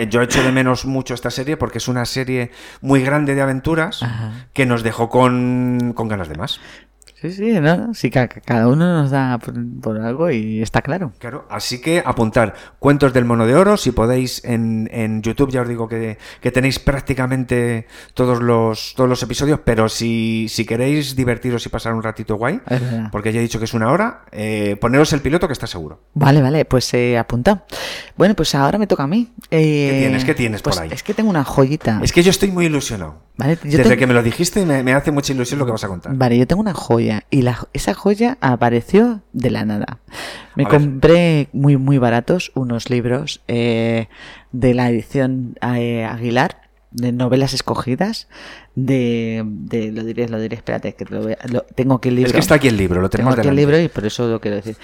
yo 0.09 0.23
echo 0.23 0.43
de 0.43 0.53
menos 0.53 0.85
mucho 0.85 1.15
esta 1.15 1.31
serie 1.31 1.57
porque 1.57 1.79
es 1.79 1.89
una 1.89 2.05
serie 2.05 2.53
muy 2.81 3.03
grande 3.03 3.35
de 3.35 3.43
aventuras 3.43 4.01
que 4.53 4.67
nos 4.67 4.83
dejó 4.83 5.09
con, 5.09 5.93
con 5.95 6.09
ganas 6.09 6.29
de 6.29 6.37
más. 6.37 6.61
Sí, 7.21 7.31
sí, 7.33 7.53
¿no? 7.61 7.93
sí, 7.93 8.11
cada 8.11 8.67
uno 8.67 9.03
nos 9.03 9.11
da 9.11 9.39
por, 9.39 9.99
algo 10.01 10.31
y 10.31 10.63
está 10.63 10.81
claro. 10.81 11.13
Claro, 11.19 11.47
así 11.51 11.79
que 11.79 12.03
apuntar 12.03 12.55
cuentos 12.79 13.13
del 13.13 13.27
mono 13.27 13.47
de 13.47 13.55
oro, 13.55 13.77
si 13.77 13.91
podéis 13.93 14.43
en, 14.43 14.89
en 14.91 15.21
YouTube, 15.21 15.51
ya 15.51 15.61
os 15.61 15.69
digo 15.69 15.87
que, 15.87 16.17
que, 16.41 16.51
tenéis 16.51 16.79
prácticamente 16.79 17.87
todos 18.15 18.41
los, 18.41 18.95
todos 18.97 19.11
los 19.11 19.23
episodios, 19.23 19.61
pero 19.63 19.91
si, 19.91 20.47
si 20.49 20.65
queréis 20.65 21.15
divertiros 21.15 21.67
y 21.67 21.69
pasar 21.69 21.93
un 21.93 22.03
ratito 22.03 22.37
guay, 22.37 22.63
porque 23.13 23.35
ya 23.35 23.41
he 23.41 23.43
dicho 23.43 23.59
que 23.59 23.67
es 23.67 23.75
una 23.75 23.91
hora, 23.91 24.23
eh, 24.33 24.77
poneros 24.81 25.13
el 25.13 25.21
piloto 25.21 25.47
que 25.47 25.53
está 25.53 25.67
seguro. 25.67 26.01
Vale, 26.15 26.41
vale, 26.41 26.65
pues 26.65 26.95
eh, 26.95 27.19
apunta. 27.19 27.67
Bueno, 28.17 28.35
pues 28.35 28.55
ahora 28.55 28.79
me 28.79 28.87
toca 28.87 29.03
a 29.03 29.07
mí. 29.07 29.31
Eh, 29.51 29.91
¿Qué 29.91 29.99
tienes? 29.99 30.25
¿Qué 30.25 30.35
tienes 30.35 30.63
pues 30.63 30.77
por 30.77 30.85
ahí? 30.85 30.91
Es 30.91 31.03
que 31.03 31.13
tengo 31.13 31.29
una 31.29 31.45
joyita. 31.45 32.01
Es 32.03 32.13
que 32.13 32.23
yo 32.23 32.31
estoy 32.31 32.51
muy 32.51 32.65
ilusionado. 32.65 33.29
Desde 33.63 33.97
que 33.97 34.07
me 34.07 34.13
lo 34.13 34.23
dijiste 34.23 34.67
me, 34.67 34.83
me 34.83 34.93
hace 34.93 35.11
mucha 35.11 35.33
ilusión 35.33 35.59
lo 35.59 35.67
que 35.67 35.73
vas 35.73 35.85
a 35.85 35.89
contar. 35.89 36.15
Vale, 36.15 36.37
yo 36.37 36.47
tengo 36.47 36.61
una 36.61 36.75
joya 36.75 37.10
y 37.31 37.43
la, 37.43 37.69
esa 37.73 37.95
joya 37.95 38.39
apareció 38.41 39.23
de 39.33 39.51
la 39.51 39.65
nada. 39.65 39.99
Me 40.57 40.67
compré 40.67 41.49
muy, 41.53 41.77
muy 41.77 41.99
baratos 41.99 42.53
unos 42.55 42.91
libros 42.91 43.43
eh, 43.49 44.09
de 44.53 44.75
la 44.75 44.91
edición 44.91 45.57
eh, 45.63 46.05
Aguilar, 46.05 46.63
de 46.91 47.13
novelas 47.13 47.55
escogidas, 47.55 48.29
de, 48.75 49.43
de, 49.45 49.93
lo 49.93 50.05
diré, 50.05 50.29
lo 50.29 50.41
diré, 50.41 50.57
espérate, 50.57 50.95
que 50.95 51.05
lo, 51.05 51.63
tengo 51.75 51.95
aquí 51.97 52.09
el 52.09 52.17
libro. 52.17 52.29
Es 52.29 52.33
que 52.33 52.41
está 52.41 52.57
aquí 52.57 52.69
el 52.69 52.77
libro, 52.77 53.01
lo 53.01 53.11
tenemos 53.11 53.35
tengo 53.35 53.43
aquí 53.43 53.49
el 53.49 53.57
libro 53.57 53.81
y 53.81 53.89
por 53.89 54.05
eso 54.07 54.29
lo 54.29 54.41
quiero 54.41 54.57
decir. 54.57 54.77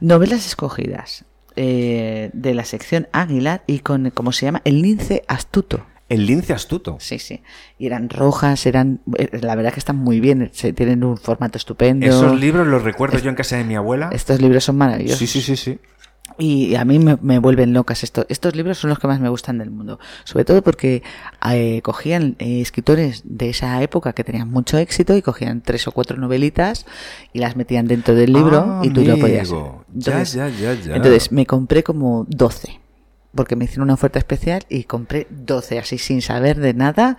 Novelas 0.00 0.46
escogidas 0.46 1.24
eh, 1.56 2.30
de 2.32 2.54
la 2.54 2.64
sección 2.64 3.08
Aguilar 3.12 3.62
y 3.66 3.80
con, 3.80 4.10
¿cómo 4.10 4.32
se 4.32 4.46
llama? 4.46 4.62
El 4.64 4.82
lince 4.82 5.24
astuto. 5.26 5.84
El 6.08 6.26
lince 6.26 6.54
astuto. 6.54 6.96
Sí, 7.00 7.18
sí. 7.18 7.42
Y 7.78 7.86
eran 7.86 8.08
rojas, 8.08 8.64
eran. 8.64 9.00
Eh, 9.18 9.40
la 9.42 9.54
verdad 9.54 9.72
que 9.72 9.80
están 9.80 9.96
muy 9.96 10.20
bien, 10.20 10.50
se, 10.54 10.72
tienen 10.72 11.04
un 11.04 11.18
formato 11.18 11.58
estupendo. 11.58 12.06
Esos 12.06 12.38
libros 12.38 12.66
los 12.66 12.82
recuerdo 12.82 13.18
yo 13.18 13.28
en 13.28 13.36
casa 13.36 13.56
de 13.56 13.64
mi 13.64 13.76
abuela. 13.76 14.08
Estos 14.12 14.40
libros 14.40 14.64
son 14.64 14.76
maravillosos. 14.76 15.18
Sí, 15.18 15.26
sí, 15.26 15.42
sí, 15.42 15.56
sí. 15.56 15.78
Y 16.38 16.76
a 16.76 16.84
mí 16.84 16.98
me, 17.00 17.38
vuelven 17.40 17.72
locas 17.72 18.04
estos. 18.04 18.24
Estos 18.28 18.54
libros 18.54 18.78
son 18.78 18.90
los 18.90 18.98
que 18.98 19.08
más 19.08 19.20
me 19.20 19.28
gustan 19.28 19.58
del 19.58 19.70
mundo. 19.70 19.98
Sobre 20.24 20.44
todo 20.44 20.62
porque 20.62 21.02
eh, 21.50 21.82
cogían 21.82 22.36
eh, 22.38 22.60
escritores 22.60 23.22
de 23.24 23.50
esa 23.50 23.82
época 23.82 24.12
que 24.12 24.22
tenían 24.24 24.48
mucho 24.48 24.78
éxito 24.78 25.16
y 25.16 25.22
cogían 25.22 25.62
tres 25.62 25.88
o 25.88 25.92
cuatro 25.92 26.16
novelitas 26.16 26.86
y 27.32 27.40
las 27.40 27.56
metían 27.56 27.88
dentro 27.88 28.14
del 28.14 28.32
libro 28.32 28.64
ah, 28.66 28.82
y 28.84 28.90
tú 28.90 29.04
lo 29.04 29.18
podías. 29.18 29.50
Entonces, 29.92 30.32
ya, 30.32 30.48
ya, 30.48 30.74
ya, 30.74 30.94
entonces 30.94 31.32
me 31.32 31.44
compré 31.44 31.82
como 31.82 32.24
doce 32.28 32.80
porque 33.34 33.56
me 33.56 33.66
hicieron 33.66 33.84
una 33.84 33.94
oferta 33.94 34.18
especial 34.18 34.62
y 34.68 34.84
compré 34.84 35.26
12 35.30 35.78
así 35.78 35.98
sin 35.98 36.22
saber 36.22 36.58
de 36.58 36.72
nada. 36.72 37.18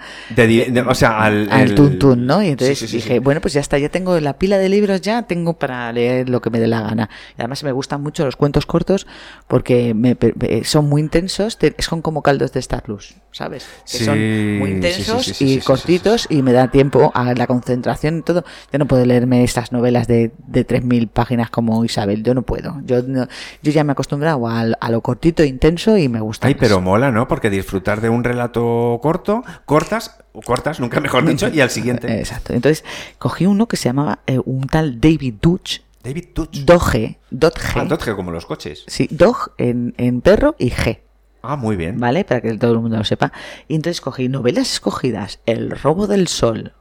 o 0.88 0.96
sea, 0.96 1.22
al, 1.22 1.50
al 1.52 1.76
tuntún, 1.76 2.26
¿no? 2.26 2.42
Y 2.42 2.50
entonces 2.50 2.92
dije, 2.92 3.20
bueno, 3.20 3.42
pues 3.42 3.54
ya 3.54 3.62
está, 3.62 3.78
ya 3.78 3.90
tengo 3.90 4.20
la 4.20 4.38
pila 4.38 4.58
de 4.58 4.70
libros, 4.70 5.02
ya 5.02 5.24
tengo 5.24 5.54
para 5.60 5.92
leer 5.94 6.28
lo 6.28 6.42
que 6.42 6.50
me 6.50 6.60
dé 6.60 6.68
la 6.68 6.82
gana. 6.82 7.10
Y 7.38 7.42
además 7.42 7.64
me 7.64 7.72
gustan 7.72 8.02
mucho 8.02 8.26
los 8.26 8.36
cuentos 8.36 8.66
cortos 8.66 9.06
porque 9.48 9.94
me, 9.94 10.18
son 10.64 10.90
muy 10.90 11.02
intensos, 11.02 11.58
son 11.78 12.02
como 12.02 12.24
caldos 12.24 12.54
de 12.54 12.62
Starlus, 12.62 13.16
¿sabes? 13.32 13.68
Que 13.90 14.04
son 14.04 14.58
muy 14.58 14.72
intensos 14.72 15.42
y 15.42 15.60
cortitos 15.60 16.28
y 16.30 16.42
me 16.42 16.54
da 16.54 16.70
tiempo 16.70 17.12
a 17.14 17.34
la 17.36 17.46
concentración 17.46 18.20
y 18.20 18.22
todo. 18.24 18.44
Yo 18.74 18.80
no 18.80 18.88
puedo 18.88 19.06
leerme 19.06 19.44
estas 19.44 19.72
novelas 19.72 20.08
de, 20.08 20.32
de 20.48 20.68
3.000 20.68 21.08
páginas 21.10 21.50
como 21.52 21.86
Isabel, 21.86 22.24
yo 22.24 22.34
no 22.34 22.42
puedo. 22.42 22.82
Yo, 22.84 23.02
yo 23.06 23.72
ya 23.72 23.84
me 23.84 23.92
he 23.92 23.94
acostumbrado 23.94 24.48
a, 24.48 24.62
a 24.62 24.90
lo 24.90 25.02
cortito 25.02 25.44
e 25.44 25.48
intenso 25.48 25.98
y 25.98 26.09
me 26.10 26.20
gusta. 26.20 26.48
Ay, 26.48 26.56
pero 26.56 26.82
mola, 26.82 27.12
¿no? 27.12 27.28
Porque 27.28 27.50
disfrutar 27.50 28.02
de 28.02 28.10
un 28.10 28.24
relato 28.24 29.00
corto, 29.02 29.44
cortas, 29.66 30.18
cortas, 30.46 30.80
nunca 30.80 31.00
mejor 31.00 31.26
dicho, 31.26 31.48
y 31.48 31.62
al 31.62 31.70
siguiente. 31.70 32.08
Exacto. 32.20 32.54
Entonces, 32.54 32.84
cogí 33.18 33.46
uno 33.46 33.68
que 33.68 33.78
se 33.78 33.86
llamaba 33.90 34.20
eh, 34.28 34.40
un 34.44 34.68
tal 34.68 35.00
David 35.00 35.36
Dutch. 35.42 35.82
David 36.04 36.26
Dutch. 36.34 36.60
Doge. 36.60 37.20
Dot 37.30 37.60
Ah, 37.76 37.86
Dot 37.86 38.16
como 38.16 38.32
los 38.32 38.46
coches. 38.46 38.84
Sí, 38.88 39.08
Dog 39.12 39.52
en, 39.58 39.94
en 39.98 40.22
perro 40.22 40.56
y 40.58 40.72
G. 40.72 41.00
Ah, 41.42 41.56
muy 41.56 41.76
bien. 41.76 42.00
¿Vale? 42.00 42.26
Para 42.26 42.42
que 42.42 42.58
todo 42.58 42.74
el 42.74 42.80
mundo 42.80 42.98
lo 42.98 43.04
sepa. 43.04 43.32
Y 43.68 43.76
entonces 43.76 44.02
cogí 44.02 44.28
novelas 44.30 44.72
escogidas, 44.74 45.40
El 45.46 45.72
robo 45.72 46.08
del 46.08 46.28
sol, 46.28 46.74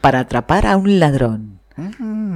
para 0.00 0.20
atrapar 0.20 0.66
a 0.66 0.76
un 0.76 0.98
ladrón 0.98 1.60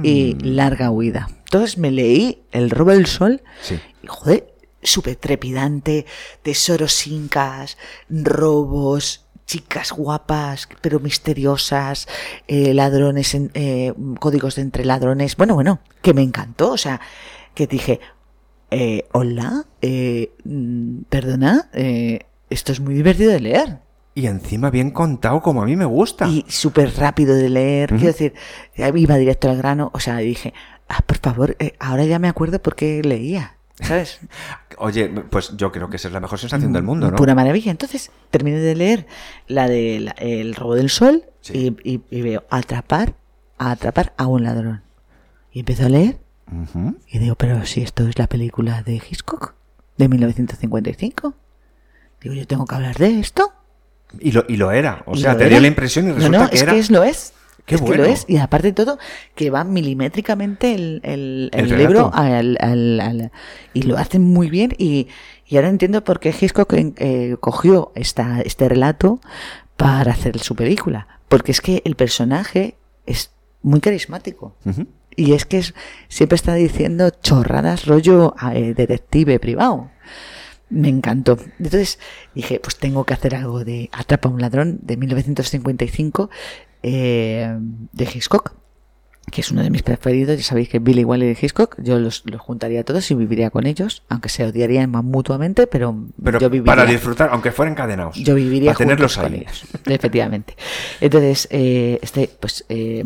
y 0.03 0.35
mm. 0.35 0.45
Larga 0.55 0.91
huida. 0.91 1.27
Entonces 1.45 1.77
me 1.77 1.91
leí 1.91 2.43
El 2.51 2.69
robo 2.69 2.91
del 2.91 3.05
sol 3.05 3.41
sí. 3.61 3.79
y 4.03 4.07
joder, 4.07 4.53
súper 4.85 5.15
trepidante, 5.17 6.05
tesoros 6.43 7.07
incas, 7.07 7.77
robos, 8.09 9.25
chicas 9.45 9.91
guapas 9.91 10.67
pero 10.81 10.99
misteriosas, 10.99 12.07
eh, 12.47 12.73
ladrones, 12.73 13.33
en, 13.35 13.51
eh, 13.53 13.93
códigos 14.19 14.55
de 14.55 14.63
entre 14.63 14.85
ladrones. 14.85 15.35
Bueno, 15.37 15.55
bueno, 15.55 15.79
que 16.01 16.13
me 16.13 16.21
encantó. 16.21 16.71
O 16.71 16.77
sea, 16.77 16.99
que 17.53 17.67
dije, 17.67 17.99
eh, 18.71 19.07
hola, 19.13 19.65
mm, 19.81 21.03
perdona, 21.09 21.69
esto 22.49 22.71
es 22.71 22.79
muy 22.79 22.93
divertido 22.93 23.31
de 23.31 23.39
leer. 23.39 23.79
Y 24.17 24.27
encima 24.27 24.69
bien 24.69 24.91
contado 24.91 25.41
como 25.41 25.61
a 25.61 25.65
mí 25.65 25.75
me 25.75 25.85
gusta. 25.85 26.27
Y 26.27 26.45
súper 26.47 26.95
rápido 26.95 27.35
de 27.35 27.49
leer. 27.49 27.89
Quiero 27.89 28.05
decir, 28.05 28.33
iba 28.77 29.17
directo 29.17 29.49
al 29.49 29.57
grano. 29.57 29.91
O 29.93 29.99
sea, 29.99 30.17
dije, 30.17 30.53
ah, 30.87 31.01
por 31.05 31.17
favor, 31.17 31.57
ahora 31.79 32.05
ya 32.05 32.17
me 32.17 32.29
acuerdo 32.29 32.61
por 32.61 32.75
qué 32.75 33.01
leía. 33.03 33.54
¿Sabes? 33.81 34.19
Oye, 34.77 35.09
pues 35.29 35.55
yo 35.57 35.71
creo 35.71 35.89
que 35.89 35.97
esa 35.97 36.07
es 36.07 36.13
la 36.13 36.19
mejor 36.19 36.39
sensación 36.39 36.73
del 36.73 36.83
mundo, 36.83 37.11
¿no? 37.11 37.17
Pura 37.17 37.35
maravilla. 37.35 37.71
Entonces 37.71 38.11
terminé 38.31 38.57
de 38.57 38.75
leer 38.75 39.07
la 39.47 39.67
de 39.67 40.13
El 40.17 40.55
robo 40.55 40.75
del 40.75 40.89
sol 40.89 41.23
y, 41.51 41.99
veo 42.21 42.43
atrapar, 42.49 43.15
a 43.57 43.71
atrapar 43.71 44.13
a 44.17 44.27
un 44.27 44.43
ladrón. 44.43 44.83
Y 45.51 45.59
empiezo 45.59 45.85
a 45.85 45.89
leer 45.89 46.19
y 47.07 47.19
digo, 47.19 47.35
pero 47.35 47.65
si 47.65 47.81
esto 47.81 48.07
es 48.07 48.19
la 48.19 48.27
película 48.27 48.83
de 48.83 48.95
Hitchcock 48.95 49.55
de 49.97 50.09
1955. 50.09 51.33
Digo, 52.21 52.35
yo 52.35 52.47
tengo 52.47 52.65
que 52.65 52.75
hablar 52.75 52.97
de 52.97 53.19
esto. 53.19 53.51
Y 54.19 54.31
lo, 54.31 54.45
y 54.47 54.57
lo 54.57 54.71
era. 54.71 55.03
O 55.05 55.15
sea, 55.15 55.37
te 55.37 55.49
dio 55.49 55.59
la 55.59 55.67
impresión 55.67 56.07
y 56.07 56.11
resulta 56.11 56.37
no, 56.37 56.43
no, 56.43 56.49
que 56.49 56.55
es 56.55 56.61
era... 56.61 56.73
que 56.73 56.79
es, 56.79 56.91
lo 56.91 57.03
es. 57.03 57.33
Qué 57.65 57.75
es 57.75 57.81
bueno. 57.81 58.03
que 58.03 58.09
lo 58.09 58.13
es. 58.13 58.25
Y 58.27 58.37
aparte 58.37 58.67
de 58.67 58.73
todo, 58.73 58.99
que 59.35 59.49
va 59.49 59.63
milimétricamente 59.63 60.73
el, 60.75 61.01
el, 61.03 61.49
el, 61.53 61.77
libro 61.77 62.11
al, 62.13 63.31
y 63.73 63.81
lo 63.83 63.97
hacen 63.97 64.21
muy 64.21 64.49
bien. 64.49 64.73
Y, 64.77 65.07
y 65.47 65.57
ahora 65.57 65.69
entiendo 65.69 66.03
por 66.03 66.19
qué 66.19 66.29
Hitchcock 66.29 66.73
eh, 66.73 67.37
cogió 67.39 67.91
esta, 67.95 68.41
este 68.41 68.69
relato 68.69 69.19
para 69.77 70.11
hacer 70.11 70.39
su 70.39 70.55
película. 70.55 71.07
Porque 71.27 71.51
es 71.51 71.61
que 71.61 71.81
el 71.85 71.95
personaje 71.95 72.77
es 73.05 73.31
muy 73.61 73.79
carismático. 73.79 74.55
Y 75.15 75.33
es 75.33 75.45
que 75.45 75.57
es, 75.59 75.73
siempre 76.07 76.35
está 76.35 76.53
diciendo 76.55 77.09
chorradas 77.09 77.85
rollo 77.85 78.35
eh, 78.53 78.73
detective 78.75 79.39
privado. 79.39 79.89
Me 80.69 80.89
encantó. 80.89 81.37
Entonces 81.59 81.99
dije, 82.33 82.59
pues 82.59 82.77
tengo 82.77 83.05
que 83.05 83.13
hacer 83.13 83.35
algo 83.35 83.63
de 83.63 83.89
Atrapa 83.91 84.29
a 84.29 84.31
un 84.31 84.41
ladrón 84.41 84.79
de 84.81 84.97
1955 84.97 86.29
eh, 86.87 87.57
de 87.93 88.03
Hitchcock, 88.03 88.53
que 89.31 89.41
es 89.41 89.49
uno 89.49 89.63
de 89.63 89.71
mis 89.71 89.81
preferidos. 89.81 90.37
Ya 90.37 90.43
sabéis 90.43 90.69
que 90.69 90.77
Billy 90.77 91.03
Wiley 91.03 91.29
de 91.29 91.37
Hitchcock, 91.41 91.75
yo 91.81 91.97
los, 91.97 92.23
juntaría 92.37 92.83
todos 92.83 93.09
y 93.09 93.15
viviría 93.15 93.49
con 93.49 93.65
ellos, 93.65 94.03
aunque 94.07 94.29
se 94.29 94.45
odiarían 94.45 94.91
más 94.91 95.03
mutuamente, 95.03 95.65
pero, 95.65 95.95
yo 96.39 96.49
viviría. 96.49 96.75
Para 96.75 96.85
disfrutar, 96.85 97.29
aunque 97.31 97.51
fueran 97.51 97.73
encadenados. 97.73 98.17
Yo 98.17 98.35
viviría 98.35 98.73
para 98.73 98.77
tenerlos 98.77 99.17
con 99.17 99.33
ellos. 99.33 99.65
Efectivamente. 99.85 100.55
Entonces, 101.01 101.47
eh, 101.49 101.97
este, 102.03 102.29
pues, 102.39 102.65
eh, 102.69 103.03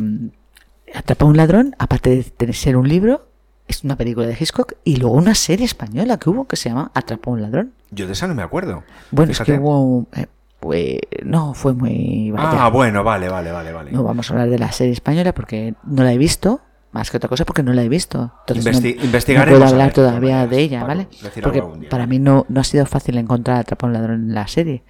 Atrapa 0.93 1.23
a 1.23 1.27
un 1.29 1.37
ladrón, 1.37 1.75
aparte 1.79 2.25
de 2.37 2.53
ser 2.53 2.75
un 2.75 2.89
libro, 2.89 3.29
es 3.69 3.85
una 3.85 3.95
película 3.95 4.27
de 4.27 4.35
Hitchcock 4.37 4.73
y 4.83 4.97
luego 4.97 5.15
una 5.15 5.35
serie 5.35 5.65
española 5.65 6.17
que 6.17 6.29
hubo 6.29 6.47
que 6.47 6.57
se 6.57 6.67
llama 6.67 6.91
Atrapa 6.93 7.29
a 7.29 7.33
un 7.33 7.41
ladrón. 7.41 7.73
Yo 7.91 8.07
de 8.07 8.13
esa 8.13 8.27
no 8.27 8.35
me 8.35 8.43
acuerdo. 8.43 8.83
Bueno, 9.11 9.31
es 9.31 9.39
que 9.39 9.53
hubo. 9.53 10.07
Eh, 10.17 10.25
pues 10.59 10.99
no, 11.23 11.53
fue 11.53 11.73
muy... 11.73 12.33
Ah, 12.37 12.69
bueno, 12.69 13.03
vale, 13.03 13.29
vale, 13.29 13.51
vale, 13.51 13.71
vale. 13.71 13.91
No 13.91 14.03
vamos 14.03 14.29
a 14.29 14.33
hablar 14.33 14.49
de 14.49 14.59
la 14.59 14.71
serie 14.71 14.93
española 14.93 15.33
porque 15.33 15.73
no 15.83 16.03
la 16.03 16.11
he 16.11 16.17
visto, 16.17 16.61
más 16.91 17.11
que 17.11 17.17
otra 17.17 17.29
cosa 17.29 17.45
porque 17.45 17.63
no 17.63 17.73
la 17.73 17.83
he 17.83 17.89
visto. 17.89 18.33
Entonces 18.47 18.97
no, 19.27 19.45
puedo 19.45 19.65
hablar 19.65 19.93
todavía 19.93 20.47
de 20.47 20.59
ella, 20.59 20.83
¿vale? 20.83 21.07
Porque 21.41 21.63
para 21.89 22.07
mí 22.07 22.19
no, 22.19 22.45
no 22.49 22.61
ha 22.61 22.63
sido 22.63 22.85
fácil 22.85 23.17
encontrar 23.17 23.59
Atrapa 23.59 23.87
un 23.87 23.93
ladrón 23.93 24.29
en 24.29 24.33
la 24.33 24.47
serie. 24.47 24.83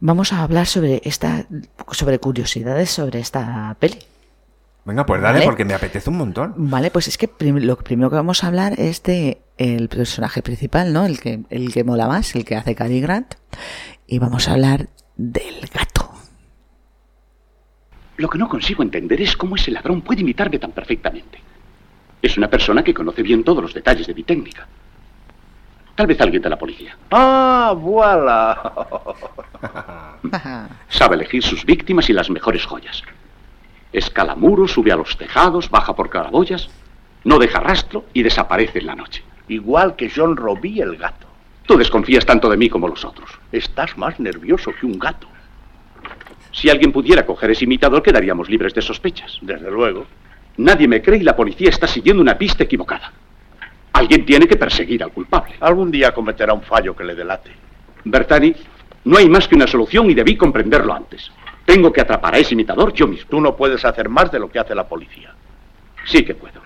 Vamos 0.00 0.32
a 0.32 0.42
hablar 0.42 0.66
sobre 0.66 1.00
esta, 1.04 1.46
sobre 1.92 2.18
curiosidades 2.18 2.90
sobre 2.90 3.20
esta 3.20 3.76
peli. 3.78 3.98
Venga, 4.84 5.06
pues 5.06 5.22
dale, 5.22 5.44
porque 5.44 5.64
me 5.64 5.74
apetece 5.74 6.10
un 6.10 6.16
montón. 6.16 6.54
Vale, 6.56 6.90
pues 6.90 7.06
es 7.06 7.16
que 7.16 7.30
lo 7.38 7.76
primero 7.76 8.10
que 8.10 8.16
vamos 8.16 8.42
a 8.42 8.48
hablar 8.48 8.74
es 8.80 9.04
de 9.04 9.40
el 9.56 9.88
personaje 9.88 10.42
principal, 10.42 10.92
¿no? 10.92 11.06
El 11.06 11.20
que, 11.20 11.44
el 11.50 11.72
que 11.72 11.84
mola 11.84 12.08
más, 12.08 12.34
el 12.34 12.44
que 12.44 12.56
hace 12.56 12.74
Cary 12.74 13.00
Grant 13.00 13.34
y 14.06 14.18
vamos 14.18 14.48
a 14.48 14.52
hablar 14.52 14.88
del 15.16 15.66
gato. 15.72 16.10
Lo 18.16 18.28
que 18.28 18.38
no 18.38 18.48
consigo 18.48 18.82
entender 18.82 19.20
es 19.20 19.36
cómo 19.36 19.56
ese 19.56 19.70
ladrón 19.70 20.02
puede 20.02 20.20
imitarme 20.20 20.58
tan 20.58 20.72
perfectamente. 20.72 21.40
Es 22.20 22.36
una 22.36 22.48
persona 22.48 22.84
que 22.84 22.94
conoce 22.94 23.22
bien 23.22 23.42
todos 23.42 23.62
los 23.62 23.74
detalles 23.74 24.06
de 24.06 24.14
mi 24.14 24.22
técnica. 24.22 24.68
Tal 25.94 26.06
vez 26.06 26.20
alguien 26.20 26.42
de 26.42 26.48
la 26.48 26.58
policía. 26.58 26.96
Ah, 27.10 27.74
voilà. 27.76 28.72
Sabe 30.88 31.16
elegir 31.16 31.42
sus 31.42 31.64
víctimas 31.64 32.08
y 32.08 32.12
las 32.12 32.30
mejores 32.30 32.64
joyas. 32.64 33.02
Escala 33.92 34.34
muros, 34.34 34.72
sube 34.72 34.92
a 34.92 34.96
los 34.96 35.16
tejados, 35.18 35.68
baja 35.68 35.94
por 35.94 36.08
carabollas, 36.08 36.70
no 37.24 37.38
deja 37.38 37.60
rastro 37.60 38.06
y 38.14 38.22
desaparece 38.22 38.78
en 38.78 38.86
la 38.86 38.94
noche. 38.94 39.22
Igual 39.48 39.96
que 39.96 40.10
John 40.14 40.36
Robbie 40.36 40.80
el 40.80 40.96
gato. 40.96 41.26
Tú 41.66 41.76
desconfías 41.76 42.26
tanto 42.26 42.50
de 42.50 42.56
mí 42.56 42.68
como 42.68 42.88
los 42.88 43.04
otros. 43.04 43.30
Estás 43.50 43.96
más 43.96 44.18
nervioso 44.18 44.72
que 44.78 44.86
un 44.86 44.98
gato. 44.98 45.28
Si 46.50 46.68
alguien 46.68 46.92
pudiera 46.92 47.24
coger 47.24 47.50
ese 47.50 47.64
imitador, 47.64 48.02
quedaríamos 48.02 48.48
libres 48.48 48.74
de 48.74 48.82
sospechas. 48.82 49.38
Desde 49.40 49.70
luego. 49.70 50.06
Nadie 50.58 50.86
me 50.86 51.00
cree 51.00 51.20
y 51.20 51.22
la 51.22 51.36
policía 51.36 51.70
está 51.70 51.86
siguiendo 51.86 52.22
una 52.22 52.36
pista 52.36 52.64
equivocada. 52.64 53.12
Alguien 53.92 54.26
tiene 54.26 54.46
que 54.46 54.56
perseguir 54.56 55.02
al 55.02 55.12
culpable. 55.12 55.54
Algún 55.60 55.90
día 55.90 56.12
cometerá 56.12 56.52
un 56.52 56.62
fallo 56.62 56.94
que 56.94 57.04
le 57.04 57.14
delate. 57.14 57.52
Bertani, 58.04 58.54
no 59.04 59.18
hay 59.18 59.28
más 59.28 59.48
que 59.48 59.54
una 59.54 59.66
solución 59.66 60.10
y 60.10 60.14
debí 60.14 60.36
comprenderlo 60.36 60.92
antes. 60.92 61.30
Tengo 61.64 61.92
que 61.92 62.00
atrapar 62.00 62.34
a 62.34 62.38
ese 62.38 62.54
imitador 62.54 62.92
yo 62.92 63.06
mismo. 63.06 63.30
Tú 63.30 63.40
no 63.40 63.56
puedes 63.56 63.84
hacer 63.84 64.08
más 64.08 64.30
de 64.30 64.40
lo 64.40 64.50
que 64.50 64.58
hace 64.58 64.74
la 64.74 64.86
policía. 64.86 65.34
Sí 66.04 66.24
que 66.24 66.34
puedo. 66.34 66.60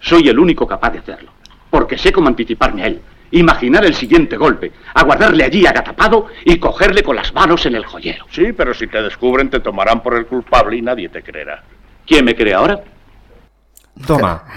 Soy 0.00 0.28
el 0.28 0.38
único 0.38 0.66
capaz 0.66 0.90
de 0.90 1.00
hacerlo. 1.00 1.32
Porque 1.70 1.98
sé 1.98 2.12
cómo 2.12 2.28
anticiparme 2.28 2.82
a 2.82 2.86
él. 2.86 3.02
Imaginar 3.30 3.84
el 3.84 3.94
siguiente 3.94 4.36
golpe, 4.36 4.72
aguardarle 4.94 5.44
allí 5.44 5.66
agazapado 5.66 6.26
y 6.44 6.58
cogerle 6.58 7.02
con 7.02 7.16
las 7.16 7.32
manos 7.34 7.66
en 7.66 7.74
el 7.74 7.84
joyero. 7.84 8.24
Sí, 8.30 8.52
pero 8.52 8.74
si 8.74 8.86
te 8.86 9.02
descubren 9.02 9.50
te 9.50 9.60
tomarán 9.60 10.02
por 10.02 10.14
el 10.16 10.26
culpable 10.26 10.76
y 10.76 10.82
nadie 10.82 11.08
te 11.08 11.22
creerá. 11.22 11.62
¿Quién 12.06 12.24
me 12.24 12.34
cree 12.34 12.54
ahora? 12.54 12.82
Toma. 14.06 14.44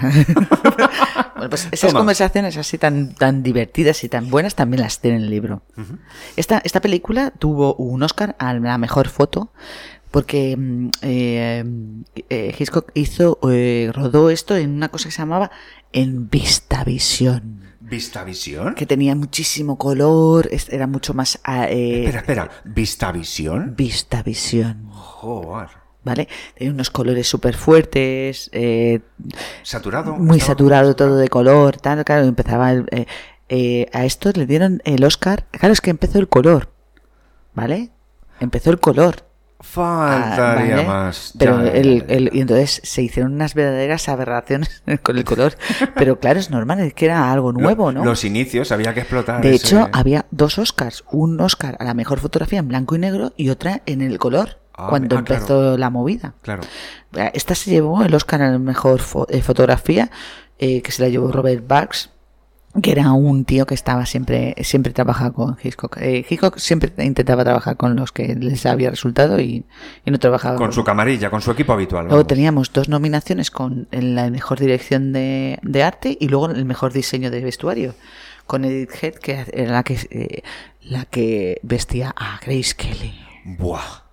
bueno, 1.34 1.50
pues 1.50 1.68
esas 1.70 1.92
conversaciones 1.92 2.56
así 2.56 2.78
tan, 2.78 3.14
tan 3.14 3.42
divertidas 3.42 4.04
y 4.04 4.08
tan 4.08 4.30
buenas 4.30 4.54
también 4.54 4.82
las 4.82 5.00
tiene 5.00 5.18
en 5.18 5.24
el 5.24 5.30
libro. 5.30 5.62
esta, 6.36 6.62
esta 6.64 6.80
película 6.80 7.32
tuvo 7.38 7.74
un 7.74 8.02
Oscar 8.02 8.36
a 8.38 8.54
la 8.54 8.78
mejor 8.78 9.08
foto 9.08 9.50
porque 10.12 10.56
mm, 10.56 10.88
eh, 11.02 11.64
eh, 12.28 12.54
Hitchcock 12.56 12.92
hizo, 12.94 13.38
eh, 13.50 13.90
rodó 13.92 14.30
esto 14.30 14.56
en 14.56 14.70
una 14.70 14.90
cosa 14.90 15.06
que 15.06 15.12
se 15.12 15.18
llamaba 15.18 15.50
en 15.92 16.30
Vistavisión. 16.30 17.61
¿Vistavisión? 17.92 18.74
Que 18.74 18.86
tenía 18.86 19.14
muchísimo 19.14 19.76
color, 19.76 20.48
era 20.70 20.86
mucho 20.86 21.12
más... 21.12 21.34
espera, 21.34 22.20
espera, 22.20 22.50
¿Vistavisión? 22.64 23.76
Vistavisión. 23.76 24.88
Joder. 24.90 25.68
¿vale? 26.02 26.26
Tenía 26.56 26.72
unos 26.72 26.88
colores 26.88 27.28
súper 27.28 27.54
fuertes. 27.54 28.48
Eh, 28.54 29.00
¿Saturado? 29.62 30.16
Muy 30.16 30.40
saturado 30.40 30.96
todo 30.96 31.16
de 31.16 31.28
color, 31.28 31.76
tal, 31.76 32.02
claro, 32.06 32.24
empezaba 32.24 32.72
eh, 32.72 33.06
eh, 33.50 33.86
a 33.92 34.06
esto 34.06 34.32
le 34.34 34.46
dieron 34.46 34.80
el 34.86 35.04
Oscar, 35.04 35.46
claro, 35.50 35.74
es 35.74 35.82
que 35.82 35.90
empezó 35.90 36.18
el 36.18 36.28
color, 36.28 36.70
¿vale? 37.52 37.90
Empezó 38.40 38.70
el 38.70 38.80
color. 38.80 39.26
Faltaría 39.62 40.80
ah, 40.80 40.82
más. 40.82 41.32
Pero 41.38 41.60
el, 41.60 42.30
y 42.32 42.40
entonces 42.40 42.80
se 42.84 43.02
hicieron 43.02 43.32
unas 43.32 43.54
verdaderas 43.54 44.08
aberraciones 44.08 44.82
con 45.02 45.16
el 45.16 45.24
color. 45.24 45.54
Pero 45.94 46.18
claro, 46.18 46.40
es 46.40 46.50
normal, 46.50 46.80
es 46.80 46.94
que 46.94 47.06
era 47.06 47.32
algo 47.32 47.52
nuevo, 47.52 47.92
¿no? 47.92 48.04
Los 48.04 48.24
inicios 48.24 48.72
había 48.72 48.92
que 48.92 49.00
explotar. 49.00 49.40
De 49.40 49.54
hecho, 49.54 49.88
había 49.92 50.26
dos 50.30 50.58
Oscars. 50.58 51.04
Un 51.10 51.40
Oscar 51.40 51.76
a 51.78 51.84
la 51.84 51.94
mejor 51.94 52.18
fotografía 52.18 52.58
en 52.58 52.68
blanco 52.68 52.96
y 52.96 52.98
negro 52.98 53.32
y 53.36 53.48
otra 53.50 53.82
en 53.86 54.02
el 54.02 54.18
color. 54.18 54.58
Ah, 54.74 54.86
cuando 54.88 55.16
ah, 55.16 55.20
empezó 55.20 55.76
la 55.76 55.90
movida. 55.90 56.34
Claro. 56.42 56.62
Esta 57.34 57.54
se 57.54 57.70
llevó 57.70 58.02
el 58.02 58.14
Oscar 58.14 58.42
a 58.42 58.50
la 58.50 58.58
mejor 58.58 59.00
eh, 59.28 59.42
fotografía, 59.42 60.10
eh, 60.58 60.82
que 60.82 60.92
se 60.92 61.02
la 61.02 61.08
llevó 61.08 61.30
Robert 61.30 61.66
Bugs, 61.66 62.10
que 62.80 62.92
era 62.92 63.12
un 63.12 63.44
tío 63.44 63.66
que 63.66 63.74
estaba 63.74 64.06
siempre, 64.06 64.54
siempre 64.62 64.92
trabajaba 64.92 65.32
con 65.32 65.56
Hitchcock. 65.62 65.98
Eh, 65.98 66.24
Hitchcock 66.28 66.56
siempre 66.56 66.90
intentaba 67.04 67.44
trabajar 67.44 67.76
con 67.76 67.96
los 67.96 68.12
que 68.12 68.34
les 68.34 68.64
había 68.64 68.90
resultado 68.90 69.40
y, 69.40 69.64
no 70.06 70.18
trabajaba 70.18 70.56
con, 70.56 70.72
su 70.72 70.82
camarilla, 70.82 71.28
con 71.28 71.42
su 71.42 71.50
equipo 71.50 71.74
habitual. 71.74 72.06
Luego 72.06 72.24
teníamos 72.24 72.72
dos 72.72 72.88
nominaciones 72.88 73.50
con 73.50 73.88
la 73.90 74.30
mejor 74.30 74.58
dirección 74.58 75.12
de, 75.12 75.58
arte 75.84 76.16
y 76.18 76.28
luego 76.28 76.50
el 76.50 76.64
mejor 76.64 76.92
diseño 76.92 77.30
de 77.30 77.40
vestuario 77.40 77.94
con 78.46 78.64
Edith 78.64 78.90
Head, 79.02 79.14
que 79.14 79.44
era 79.52 79.72
la 79.72 79.82
que, 79.82 80.42
la 80.82 81.04
que 81.04 81.60
vestía 81.62 82.14
a 82.16 82.40
Grace 82.44 82.74
Kelly. 82.76 83.14
Buah. 83.44 84.11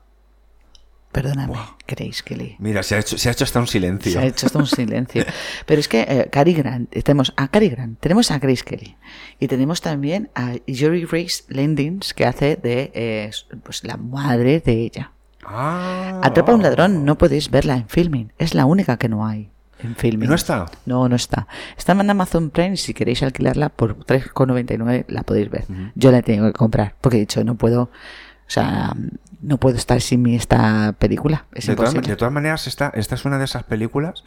Perdóname, 1.12 1.58
¿creéis 1.88 2.22
que 2.22 2.36
le... 2.36 2.56
Mira, 2.60 2.84
se 2.84 2.96
ha, 2.96 3.00
hecho, 3.00 3.18
se 3.18 3.30
ha 3.30 3.32
hecho 3.32 3.44
hasta 3.44 3.60
un 3.60 3.66
silencio. 3.66 4.12
Se 4.12 4.20
ha 4.20 4.26
hecho 4.26 4.46
hasta 4.46 4.60
un 4.60 4.68
silencio. 4.68 5.26
Pero 5.66 5.80
es 5.80 5.88
que 5.88 6.02
eh, 6.02 6.30
Cary 6.32 6.54
Grant, 6.54 6.92
tenemos 6.92 7.34
a 7.36 7.48
Cary 7.48 7.70
Grant, 7.70 8.00
tenemos 8.00 8.30
a 8.30 8.38
Grace 8.38 8.64
Kelly 8.64 8.96
y 9.40 9.48
tenemos 9.48 9.82
también 9.82 10.30
a 10.36 10.54
Jory 10.68 11.06
Grace 11.06 11.46
Landings 11.48 12.14
que 12.14 12.26
hace 12.26 12.58
de 12.58 12.92
eh, 12.94 13.32
pues, 13.64 13.84
la 13.84 13.98
madre 13.98 14.60
de 14.60 14.74
ella. 14.74 15.12
Ah. 15.44 16.22
Atrapa 16.24 16.52
a 16.52 16.56
un 16.56 16.62
ladrón, 16.62 17.06
no 17.06 17.18
podéis 17.18 17.50
verla 17.50 17.76
en 17.76 17.90
filming. 17.90 18.32
Es 18.38 18.54
la 18.54 18.66
única 18.66 18.98
que 18.98 19.10
no 19.10 19.26
hay 19.26 19.50
en 19.82 19.96
filming. 19.96 20.30
¿No 20.30 20.36
está? 20.36 20.66
No, 20.86 21.10
no 21.10 21.16
está. 21.16 21.48
Está 21.78 21.94
en 21.94 22.10
Amazon 22.10 22.50
Prime 22.50 22.78
si 22.78 22.94
queréis 22.94 23.24
alquilarla 23.24 23.70
por 23.70 23.98
3,99 24.06 25.06
la 25.08 25.24
podéis 25.24 25.50
ver. 25.50 25.66
Yo 25.96 26.12
la 26.12 26.22
tengo 26.22 26.48
que 26.48 26.54
comprar 26.54 26.96
porque 27.02 27.18
he 27.18 27.22
dicho 27.22 27.44
no 27.44 27.56
puedo... 27.56 27.84
O 27.84 28.52
sea, 28.52 28.96
no 29.42 29.58
puedo 29.58 29.78
estar 29.78 30.02
sin 30.02 30.22
mí 30.22 30.36
esta 30.36 30.94
película. 31.00 31.46
Es 31.54 31.68
de, 31.68 31.76
todas, 31.76 31.94
de, 31.94 32.16
todas, 32.16 32.34
maneras, 32.34 32.68
esta, 32.68 32.92
esta 32.94 33.16
es 33.16 33.26
una 33.26 33.38
de 33.38 33.46
esas 33.46 33.64
películas 33.64 34.24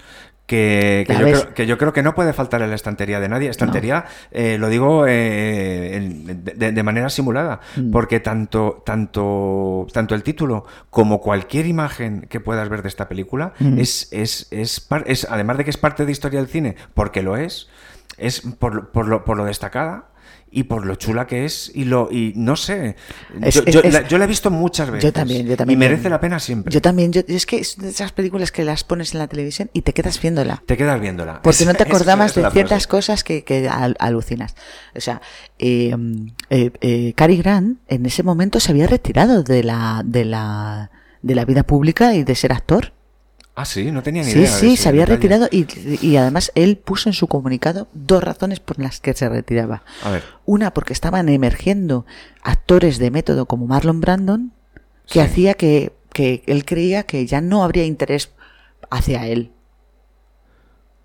que, 0.46 1.04
que, 1.06 1.12
yo 1.14 1.20
creo, 1.20 1.54
que, 1.54 1.66
yo 1.66 1.78
creo, 1.78 1.92
que 1.92 2.02
no 2.02 2.14
puede 2.14 2.32
faltar 2.32 2.62
en 2.62 2.70
la 2.70 2.76
estantería 2.76 3.20
de 3.20 3.28
nadie. 3.28 3.48
Estantería, 3.48 4.06
eh, 4.30 4.56
lo 4.58 4.68
digo 4.68 5.04
eh, 5.06 6.00
de, 6.54 6.82
manera 6.82 7.10
simulada, 7.10 7.60
mm. 7.76 7.90
porque 7.90 8.20
tanto, 8.20 8.82
tanto, 8.86 9.86
tanto 9.92 10.14
el 10.14 10.22
título 10.22 10.64
como 10.90 11.20
cualquier 11.20 11.66
imagen 11.66 12.26
que 12.28 12.40
puedas 12.40 12.68
ver 12.68 12.82
de 12.82 12.88
esta 12.88 13.08
película 13.08 13.52
mm. 13.58 13.78
es, 13.78 14.08
es, 14.12 14.48
es, 14.50 14.88
es, 15.06 15.26
además 15.30 15.58
de 15.58 15.64
que 15.64 15.70
es 15.70 15.78
parte 15.78 16.06
de 16.06 16.12
historia 16.12 16.40
del 16.40 16.48
cine, 16.48 16.76
porque 16.94 17.22
lo 17.22 17.36
es, 17.36 17.68
es 18.16 18.40
por, 18.58 18.90
por, 18.90 19.08
lo, 19.08 19.24
por 19.24 19.36
lo 19.36 19.44
destacada 19.44 20.11
y 20.53 20.64
por 20.64 20.84
lo 20.84 20.94
chula 20.96 21.26
que 21.26 21.46
es 21.46 21.72
y 21.74 21.84
lo 21.84 22.09
y 22.12 22.34
no 22.36 22.57
sé. 22.57 22.94
Yo, 23.66 23.82
la, 24.18 24.24
he 24.24 24.26
visto 24.26 24.50
muchas 24.50 24.90
veces 24.90 25.05
yo 25.05 25.12
también 25.12 25.46
yo 25.46 25.57
también. 25.57 25.78
y 25.78 25.80
merece 25.80 26.11
la 26.11 26.20
pena 26.20 26.38
siempre. 26.38 26.72
Yo 26.72 26.82
también 26.82 27.11
yo, 27.11 27.22
es 27.26 27.46
que 27.46 27.57
es 27.57 27.78
de 27.78 27.88
esas 27.88 28.12
películas 28.12 28.53
que 28.53 28.62
las 28.62 28.84
pones 28.84 29.14
en 29.14 29.20
la 29.20 29.28
televisión 29.28 29.70
y 29.72 29.80
te 29.80 29.94
quedas 29.94 30.20
viéndola. 30.20 30.62
Te 30.66 30.76
quedas 30.76 31.00
viéndola. 31.00 31.40
Porque 31.42 31.64
no 31.64 31.74
te 31.74 31.84
acordabas 31.84 32.34
de 32.34 32.48
ciertas 32.50 32.86
cosas 32.86 33.24
que, 33.24 33.44
que 33.44 33.68
alucinas. 33.68 34.55
O 34.94 35.00
sea 35.00 35.22
eh, 35.59 35.96
eh, 36.50 36.70
eh, 36.80 37.12
Cary 37.16 37.38
Grant 37.38 37.78
en 37.88 38.05
ese 38.05 38.22
momento 38.22 38.61
se 38.61 38.72
había 38.72 38.86
retirado 38.86 39.42
de 39.42 39.64
la 39.64 40.03
de 40.05 40.24
la 40.26 40.90
de 41.22 41.34
la 41.34 41.44
vida 41.44 41.62
pública 41.62 42.14
y 42.14 42.24
de 42.24 42.34
ser 42.34 42.53
actor 42.53 42.92
Ah, 43.55 43.66
sí, 43.66 43.92
no 43.92 44.03
tenía 44.03 44.22
ni 44.22 44.30
idea. 44.30 44.46
Sí, 44.46 44.70
sí, 44.70 44.76
se 44.76 44.88
había 44.88 45.05
retirado 45.05 45.46
y, 45.50 45.66
y, 46.00 46.16
además 46.16 46.53
él 46.55 46.78
puso 46.78 47.11
en 47.11 47.12
su 47.12 47.26
comunicado 47.26 47.86
dos 47.92 48.24
razones 48.24 48.61
por 48.61 48.78
las 48.78 49.00
que 49.00 49.12
se 49.12 49.28
retiraba. 49.28 49.82
A 50.03 50.11
ver. 50.11 50.24
Una, 50.46 50.72
porque 50.72 50.94
estaban 50.94 51.28
emergiendo 51.28 52.07
actores 52.42 52.98
de 52.98 53.11
método 53.11 53.44
como 53.44 53.66
Marlon 53.66 54.00
Brandon, 54.00 54.53
que 55.07 55.20
hacía 55.20 55.53
que, 55.53 55.92
que 56.14 56.42
él 56.46 56.64
creía 56.64 57.03
que 57.03 57.26
ya 57.26 57.42
no 57.42 57.62
habría 57.62 57.84
interés 57.84 58.30
hacia 58.90 59.26
él. 59.26 59.53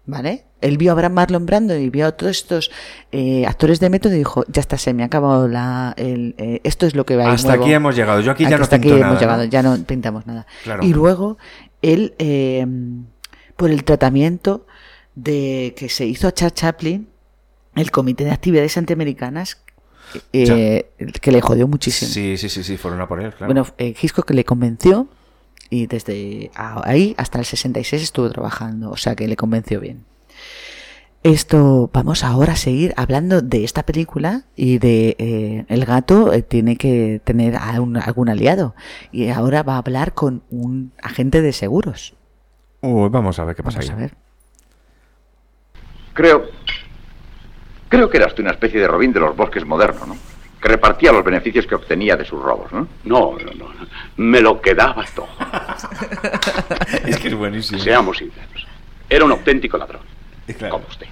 ¿Vale? 0.05 0.45
Él 0.61 0.77
vio 0.77 0.93
a 0.93 1.09
Marlon 1.09 1.45
Brandon 1.45 1.79
y 1.79 1.89
vio 1.89 2.07
a 2.07 2.11
todos 2.13 2.31
estos 2.37 2.71
eh, 3.11 3.45
actores 3.45 3.79
de 3.79 3.89
método 3.89 4.15
y 4.15 4.19
dijo, 4.19 4.43
ya 4.47 4.61
está, 4.61 4.77
se 4.77 4.93
me 4.93 5.03
ha 5.03 5.05
acabado 5.05 5.47
la, 5.47 5.93
el, 5.97 6.33
eh, 6.37 6.61
esto 6.63 6.87
es 6.87 6.95
lo 6.95 7.05
que 7.05 7.15
va 7.15 7.25
a 7.25 7.33
Hasta 7.33 7.53
aquí 7.53 7.73
hemos 7.73 7.95
llegado, 7.95 8.21
yo 8.21 8.31
aquí 8.31 8.45
ya 8.45 8.57
no 8.57 8.63
hasta 8.63 8.77
aquí 8.77 8.89
hemos 8.89 9.19
llegado, 9.19 9.43
ya 9.43 9.61
no 9.61 9.77
pintamos 9.83 10.25
nada. 10.25 10.47
Y 10.81 10.93
luego 10.93 11.37
él, 11.81 12.15
eh, 12.19 12.65
por 13.55 13.71
el 13.71 13.83
tratamiento 13.83 14.65
de 15.15 15.73
que 15.77 15.89
se 15.89 16.05
hizo 16.05 16.27
a 16.27 16.33
Charles 16.33 16.55
Chaplin, 16.55 17.07
el 17.75 17.91
Comité 17.91 18.23
de 18.23 18.31
Actividades 18.31 18.77
Antiamericanas, 18.77 19.61
eh, 20.33 20.89
que 21.21 21.31
le 21.31 21.41
jodió 21.41 21.67
muchísimo. 21.67 22.11
Sí, 22.11 22.37
sí, 22.37 22.49
sí, 22.49 22.63
sí, 22.63 22.77
fueron 22.77 23.01
a 23.01 23.07
por 23.07 23.21
él, 23.21 23.33
claro. 23.33 23.53
Bueno, 23.53 23.67
eh, 23.77 23.93
que 23.93 24.33
le 24.33 24.45
convenció 24.45 25.07
y 25.69 25.87
desde 25.87 26.49
ahí 26.55 27.13
hasta 27.17 27.39
el 27.39 27.45
66 27.45 28.01
estuvo 28.01 28.29
trabajando, 28.29 28.89
o 28.89 28.97
sea 28.97 29.15
que 29.15 29.27
le 29.27 29.35
convenció 29.35 29.79
bien. 29.79 30.05
Esto, 31.27 31.89
vamos 31.91 32.23
ahora 32.23 32.53
a 32.53 32.55
seguir 32.55 32.93
hablando 32.95 33.41
de 33.41 33.65
esta 33.65 33.83
película 33.83 34.43
y 34.55 34.77
de 34.77 35.17
eh, 35.19 35.65
el 35.67 35.83
gato 35.83 36.31
eh, 36.31 36.41
tiene 36.41 36.77
que 36.77 37.19
tener 37.21 37.57
algún 37.57 38.29
aliado 38.29 38.75
y 39.11 39.27
ahora 39.27 39.61
va 39.61 39.73
a 39.73 39.79
hablar 39.79 40.13
con 40.13 40.43
un 40.49 40.93
agente 41.03 41.41
de 41.41 41.51
seguros. 41.51 42.15
vamos 42.81 43.39
a 43.39 43.43
ver 43.43 43.57
qué 43.57 43.61
pasa 43.61 43.79
vamos 43.79 43.91
A 43.91 43.95
ver. 43.95 44.13
Creo, 46.13 46.45
creo 47.89 48.09
que 48.09 48.15
eras 48.15 48.33
tú 48.33 48.41
una 48.41 48.51
especie 48.51 48.79
de 48.79 48.87
Robin 48.87 49.11
de 49.11 49.19
los 49.19 49.35
bosques 49.35 49.65
modernos, 49.65 50.07
¿no? 50.07 50.15
Que 50.61 50.69
repartía 50.69 51.11
los 51.11 51.25
beneficios 51.25 51.67
que 51.67 51.75
obtenía 51.75 52.15
de 52.15 52.23
sus 52.23 52.41
robos, 52.41 52.71
¿no? 52.71 52.87
No, 53.03 53.37
no, 53.37 53.51
no. 53.51 53.65
Me 54.15 54.39
lo 54.39 54.61
quedaba 54.61 55.03
todo. 55.13 55.27
es 57.05 57.19
que 57.19 57.27
es 57.27 57.35
buenísimo. 57.35 57.81
Seamos 57.81 58.17
sinceros. 58.17 58.65
Era 59.09 59.25
un 59.25 59.31
auténtico 59.31 59.77
ladrón. 59.77 60.03
Como 60.69 60.85
usted. 60.87 61.07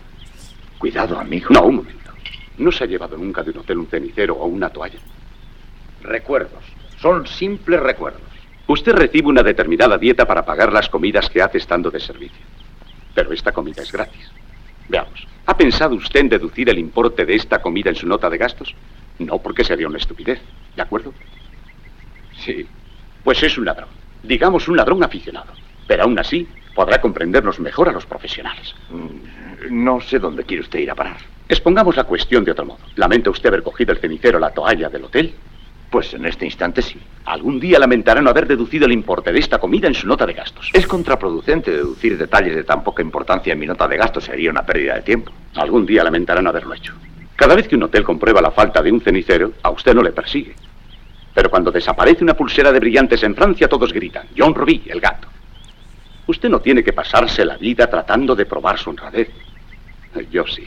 Cuidado, 0.77 1.19
amigo. 1.19 1.49
No, 1.51 1.63
un 1.63 1.75
momento. 1.77 2.11
¿No 2.57 2.71
se 2.71 2.83
ha 2.83 2.87
llevado 2.87 3.17
nunca 3.17 3.43
de 3.43 3.51
un 3.51 3.57
hotel 3.59 3.79
un 3.79 3.87
cenicero 3.87 4.35
o 4.35 4.45
una 4.45 4.69
toalla? 4.69 4.99
Recuerdos. 6.01 6.63
Son 6.99 7.25
simples 7.27 7.79
recuerdos. 7.79 8.21
Usted 8.67 8.93
recibe 8.93 9.27
una 9.27 9.43
determinada 9.43 9.97
dieta 9.97 10.25
para 10.25 10.45
pagar 10.45 10.71
las 10.71 10.89
comidas 10.89 11.29
que 11.29 11.41
hace 11.41 11.57
estando 11.57 11.91
de 11.91 11.99
servicio. 11.99 12.43
Pero 13.13 13.31
esta 13.31 13.51
comida 13.51 13.81
es 13.81 13.91
gratis. 13.91 14.31
Veamos, 14.89 15.27
¿ha 15.45 15.55
pensado 15.57 15.95
usted 15.95 16.21
en 16.21 16.29
deducir 16.29 16.69
el 16.69 16.79
importe 16.79 17.25
de 17.25 17.35
esta 17.35 17.61
comida 17.61 17.89
en 17.89 17.95
su 17.95 18.07
nota 18.07 18.29
de 18.29 18.37
gastos? 18.37 18.73
No, 19.19 19.37
porque 19.39 19.63
sería 19.63 19.87
una 19.87 19.97
estupidez, 19.97 20.41
¿de 20.75 20.81
acuerdo? 20.81 21.13
Sí. 22.43 22.67
Pues 23.23 23.41
es 23.43 23.57
un 23.57 23.65
ladrón. 23.65 23.89
Digamos 24.23 24.67
un 24.67 24.77
ladrón 24.77 25.03
aficionado. 25.03 25.53
Pero 25.87 26.03
aún 26.03 26.17
así, 26.17 26.47
podrá 26.73 26.99
comprendernos 26.99 27.59
mejor 27.59 27.89
a 27.89 27.91
los 27.91 28.05
profesionales. 28.05 28.73
Mm, 28.89 29.44
no 29.69 30.01
sé 30.01 30.19
dónde 30.19 30.43
quiere 30.43 30.61
usted 30.61 30.79
ir 30.79 30.91
a 30.91 30.95
parar. 30.95 31.17
Expongamos 31.47 31.95
la 31.95 32.05
cuestión 32.05 32.43
de 32.43 32.51
otro 32.51 32.65
modo. 32.65 32.79
¿Lamenta 32.95 33.29
usted 33.29 33.49
haber 33.49 33.63
cogido 33.63 33.91
el 33.93 33.99
cenicero 33.99 34.39
la 34.39 34.51
toalla 34.51 34.89
del 34.89 35.03
hotel? 35.03 35.33
Pues 35.91 36.13
en 36.13 36.25
este 36.25 36.45
instante 36.45 36.81
sí. 36.81 36.99
Algún 37.25 37.59
día 37.59 37.79
lamentará 37.79 38.21
no 38.21 38.29
haber 38.29 38.47
deducido 38.47 38.85
el 38.85 38.91
importe 38.91 39.31
de 39.31 39.39
esta 39.39 39.59
comida 39.59 39.87
en 39.87 39.93
su 39.93 40.07
nota 40.07 40.25
de 40.25 40.33
gastos. 40.33 40.71
Es 40.73 40.87
contraproducente 40.87 41.71
deducir 41.71 42.17
detalles 42.17 42.55
de 42.55 42.63
tan 42.63 42.83
poca 42.83 43.01
importancia 43.01 43.53
en 43.53 43.59
mi 43.59 43.67
nota 43.67 43.87
de 43.87 43.97
gastos. 43.97 44.25
Sería 44.25 44.49
una 44.49 44.65
pérdida 44.65 44.95
de 44.95 45.01
tiempo. 45.03 45.31
Algún 45.55 45.85
día 45.85 46.03
lamentará 46.03 46.41
no 46.41 46.49
haberlo 46.49 46.73
hecho. 46.73 46.93
Cada 47.35 47.55
vez 47.55 47.67
que 47.67 47.75
un 47.75 47.83
hotel 47.83 48.03
comprueba 48.03 48.41
la 48.41 48.51
falta 48.51 48.81
de 48.81 48.91
un 48.91 49.01
cenicero, 49.01 49.53
a 49.61 49.69
usted 49.69 49.93
no 49.93 50.01
le 50.01 50.11
persigue. 50.11 50.55
Pero 51.33 51.49
cuando 51.49 51.71
desaparece 51.71 52.23
una 52.23 52.33
pulsera 52.33 52.71
de 52.71 52.79
brillantes 52.79 53.21
en 53.23 53.35
Francia, 53.35 53.67
todos 53.67 53.93
gritan, 53.93 54.27
John 54.35 54.55
Robí, 54.55 54.83
el 54.87 55.01
gato. 55.01 55.27
Usted 56.27 56.49
no 56.49 56.59
tiene 56.59 56.83
que 56.83 56.93
pasarse 56.93 57.45
la 57.45 57.57
vida 57.57 57.89
tratando 57.89 58.35
de 58.35 58.45
probar 58.45 58.77
su 58.77 58.89
honradez. 58.89 59.29
Yo 60.31 60.45
sí. 60.47 60.65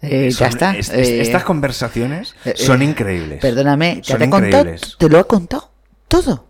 Eh, 0.00 0.30
ya 0.30 0.46
está. 0.46 0.74
Eh, 0.76 1.20
estas 1.20 1.44
conversaciones 1.44 2.36
eh, 2.44 2.54
son 2.56 2.82
increíbles. 2.82 3.40
Perdóname, 3.40 4.00
¿te, 4.06 4.14
te, 4.14 4.30
contado, 4.30 4.70
¿te 4.98 5.08
lo 5.08 5.18
he 5.18 5.24
contado 5.24 5.70
todo? 6.06 6.46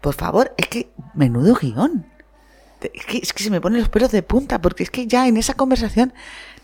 Por 0.00 0.14
favor, 0.14 0.54
es 0.56 0.66
que 0.68 0.90
menudo 1.14 1.54
guion. 1.54 2.06
Es 2.80 3.04
que, 3.06 3.18
es 3.18 3.32
que 3.32 3.42
se 3.42 3.50
me 3.50 3.60
ponen 3.60 3.80
los 3.80 3.88
pelos 3.88 4.10
de 4.12 4.22
punta, 4.22 4.60
porque 4.60 4.82
es 4.84 4.90
que 4.90 5.06
ya 5.06 5.26
en 5.28 5.36
esa 5.36 5.54
conversación 5.54 6.14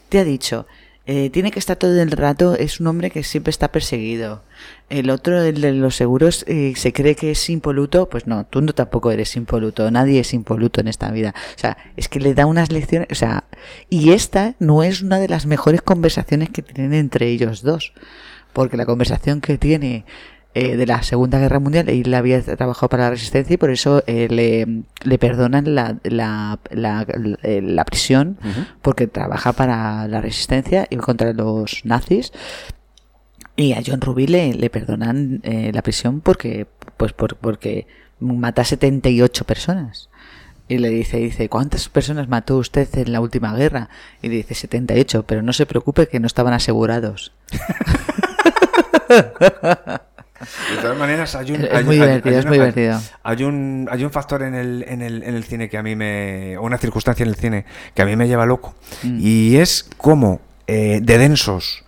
te 0.09 0.19
ha 0.19 0.25
dicho, 0.25 0.67
eh, 1.05 1.31
tiene 1.31 1.51
que 1.51 1.59
estar 1.59 1.77
todo 1.77 2.01
el 2.01 2.13
rato, 2.13 2.55
es 2.55 2.79
un 2.79 2.87
hombre 2.87 3.11
que 3.11 3.25
siempre 3.25 3.51
está 3.51 3.73
perseguido. 3.73 4.43
El 4.89 5.11
otro, 5.11 5.43
el 5.43 5.61
de 5.61 5.73
los 5.73 5.97
seguros, 5.97 6.45
eh, 6.47 6.75
se 6.77 6.93
cree 6.93 7.17
que 7.17 7.33
es 7.33 7.51
impoluto, 7.51 8.09
pues 8.09 8.29
no, 8.29 8.47
tú 8.47 8.61
no 8.61 8.73
tampoco 8.73 9.11
eres 9.11 9.35
impoluto, 9.35 9.91
nadie 9.91 10.21
es 10.21 10.33
impoluto 10.33 10.81
en 10.81 10.87
esta 10.87 11.11
vida. 11.11 11.35
O 11.57 11.59
sea, 11.59 11.77
es 11.97 12.09
que 12.09 12.21
le 12.21 12.35
da 12.35 12.47
unas 12.47 12.71
lecciones, 12.71 13.09
o 13.11 13.17
sea, 13.17 13.45
y 13.91 14.13
esta 14.13 14.55
no 14.61 14.85
es 14.85 15.03
una 15.03 15.19
de 15.19 15.29
las 15.29 15.45
mejores 15.47 15.83
conversaciones 15.83 16.51
que 16.51 16.63
tienen 16.63 16.95
entre 16.95 17.29
ellos 17.29 17.63
dos, 17.63 17.93
porque 18.53 18.77
la 18.77 18.87
conversación 18.87 19.41
que 19.41 19.59
tiene 19.59 20.05
eh, 20.55 20.77
de 20.77 20.87
la 20.87 21.03
Segunda 21.03 21.39
Guerra 21.39 21.61
Mundial. 21.61 21.89
Él 21.89 22.13
había 22.13 22.43
trabajado 22.43 22.91
para 22.91 23.05
la 23.05 23.11
resistencia 23.11 23.55
y 23.55 23.57
por 23.57 23.71
eso 23.71 24.05
eh, 24.07 24.29
le, 24.31 24.85
le, 25.03 25.19
perdonan 25.19 25.75
la, 25.75 25.97
la, 26.03 26.59
la, 26.71 27.07
eh, 27.43 27.63
la 27.63 27.87
prisión 27.87 28.37
porque 28.83 29.07
trabaja 29.07 29.55
para 29.55 30.07
la 30.09 30.21
resistencia 30.21 30.87
y 30.91 30.97
contra 30.97 31.33
los 31.33 31.81
nazis. 31.85 32.33
Y 33.57 33.73
a 33.73 33.81
John 33.85 34.03
Ruby 34.03 34.27
le, 34.27 34.53
le 34.53 34.69
perdonan 34.69 35.41
la 35.45 35.83
prisión 35.83 36.21
porque, 36.21 36.67
pues 36.97 37.13
por, 37.13 37.37
porque 37.37 37.87
mata 38.21 38.65
78 38.65 39.45
personas. 39.45 40.11
Y 40.69 40.79
le 40.79 40.91
dice, 40.91 41.19
dice, 41.19 41.49
¿cuántas 41.49 41.89
personas 41.89 42.29
mató 42.29 42.59
usted 42.59 42.89
en 42.99 43.13
la 43.13 43.21
última 43.21 43.55
guerra? 43.55 43.89
Y 44.23 44.29
le 44.29 44.37
dice 44.37 44.55
78, 44.55 45.25
pero 45.27 45.43
no 45.43 45.53
se 45.53 45.67
preocupe 45.67 46.09
que 46.09 46.21
no 46.21 46.27
estaban 46.27 46.55
asegurados. 46.55 47.33
De 50.75 50.83
todas 50.83 50.99
maneras, 50.99 51.35
hay 51.35 51.53
un. 51.53 51.69
muy 51.85 51.97
divertido, 51.97 52.39
es 52.39 52.47
muy 52.47 52.59
divertido. 52.59 53.01
Hay 53.23 53.45
un, 53.45 53.89
hay 53.91 54.05
un 54.05 54.11
factor 54.11 54.43
en 54.43 54.55
el, 54.55 54.85
en, 54.89 55.03
el, 55.03 55.23
en 55.23 55.35
el 55.35 55.45
cine 55.45 55.69
que 55.69 55.79
a 55.79 55.83
mí 55.83 55.97
me. 55.97 56.57
o 56.59 56.63
una 56.63 56.79
circunstancia 56.79 57.25
en 57.25 57.31
el 57.31 57.37
cine 57.37 57.65
que 57.95 58.03
a 58.03 58.07
mí 58.07 58.17
me 58.17 58.29
lleva 58.29 58.47
loco. 58.47 58.75
Mm. 59.03 59.19
Y 59.21 59.57
es 59.57 59.89
cómo 59.97 60.41
eh, 60.67 61.01
de 61.03 61.19
densos 61.19 61.85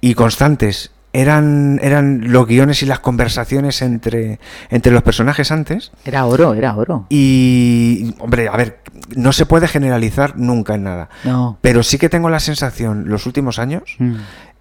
y 0.00 0.14
constantes 0.14 0.92
eran, 1.12 1.80
eran 1.82 2.30
los 2.30 2.46
guiones 2.46 2.82
y 2.82 2.86
las 2.86 3.00
conversaciones 3.00 3.80
entre, 3.80 4.38
entre 4.68 4.92
los 4.92 5.02
personajes 5.02 5.50
antes. 5.50 5.90
Era 6.04 6.26
oro, 6.26 6.52
era 6.52 6.76
oro. 6.76 7.06
Y, 7.08 8.14
hombre, 8.18 8.48
a 8.48 8.56
ver, 8.56 8.80
no 9.14 9.32
se 9.32 9.46
puede 9.46 9.66
generalizar 9.66 10.36
nunca 10.36 10.74
en 10.74 10.84
nada. 10.84 11.08
No. 11.24 11.58
Pero 11.62 11.82
sí 11.82 11.96
que 11.96 12.10
tengo 12.10 12.28
la 12.28 12.40
sensación, 12.40 13.04
los 13.08 13.24
últimos 13.24 13.58
años, 13.58 13.96
mm. 13.98 14.14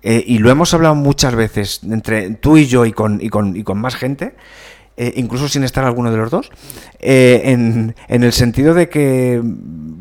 Eh, 0.07 0.23
y 0.27 0.37
lo 0.37 0.51
hemos 0.51 0.71
hablado 0.75 0.93
muchas 0.93 1.33
veces 1.33 1.81
entre 1.83 2.29
tú 2.29 2.57
y 2.57 2.67
yo 2.67 2.85
y 2.85 2.91
con, 2.91 3.19
y 3.23 3.29
con, 3.29 3.55
y 3.55 3.63
con 3.63 3.79
más 3.79 3.95
gente, 3.95 4.35
eh, 4.97 5.13
incluso 5.15 5.49
sin 5.49 5.63
estar 5.63 5.83
alguno 5.83 6.11
de 6.11 6.17
los 6.17 6.29
dos, 6.29 6.51
eh, 6.99 7.41
en, 7.45 7.95
en, 8.07 8.23
el 8.23 8.31
sentido 8.31 8.75
de 8.75 8.87
que 8.87 9.41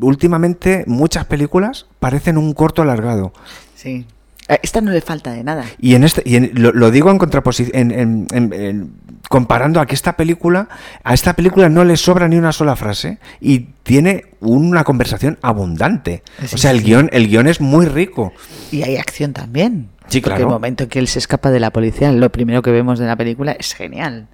últimamente 0.03 0.85
muchas 0.87 1.25
películas 1.25 1.87
parecen 2.01 2.37
un 2.37 2.53
corto 2.53 2.83
alargado. 2.83 3.33
Sí. 3.77 4.05
A 4.47 4.57
esta 4.57 4.83
no 4.83 4.91
le 4.91 5.01
falta 5.01 5.33
de 5.33 5.43
nada. 5.43 5.65
Y 5.79 5.95
en 5.95 6.05
este, 6.05 6.23
y 6.27 6.39
lo, 6.39 6.91
digo 6.91 7.11
en 7.11 7.17
contraposición, 7.17 7.91
en, 7.91 8.93
comparando 9.31 9.81
a 9.81 9.87
que 9.87 9.95
esta 9.95 10.19
película, 10.19 10.69
a 11.03 11.15
esta 11.15 11.33
película 11.33 11.71
no 11.71 11.83
le 11.83 11.97
sobra 11.97 12.29
ni 12.29 12.37
una 12.37 12.53
sola 12.53 12.77
frase 12.77 13.19
y 13.41 13.61
tiene 13.85 14.27
una 14.41 14.85
conversación 14.85 15.39
abundante. 15.41 16.23
o 16.53 16.59
sea, 16.59 16.73
el 16.73 16.83
guion, 16.83 17.09
el 17.13 17.29
guion 17.29 17.47
es 17.47 17.63
muy 17.63 17.87
rico. 17.87 18.35
Y 18.71 18.83
hay 18.83 18.99
acción 18.99 19.33
también. 19.33 19.89
Sí, 20.09 20.21
Porque 20.21 20.43
el 20.43 20.47
momento 20.47 20.85
en 20.85 20.91
que 20.91 20.99
él 20.99 21.09
se 21.09 21.19
escapa 21.19 21.51
de 21.51 21.61
la 21.61 21.71
policía, 21.71 22.13
lo 22.13 22.31
primero 22.31 22.63
que 22.63 22.71
vemos 22.71 22.99
de 22.99 23.07
la 23.07 23.17
película 23.17 23.53
es 23.53 23.75
genial. 23.75 24.29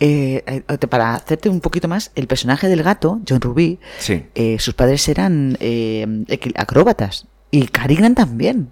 Eh, 0.00 0.42
eh, 0.46 0.86
para 0.88 1.14
hacerte 1.14 1.48
un 1.48 1.60
poquito 1.60 1.88
más, 1.88 2.12
el 2.14 2.26
personaje 2.26 2.68
del 2.68 2.82
gato, 2.82 3.20
John 3.28 3.40
Ruby, 3.40 3.80
eh, 4.34 4.56
sus 4.58 4.74
padres 4.74 5.08
eran 5.08 5.58
acróbatas. 6.56 7.26
Y 7.50 7.66
Cary 7.66 7.96
Grant 7.96 8.16
también. 8.16 8.70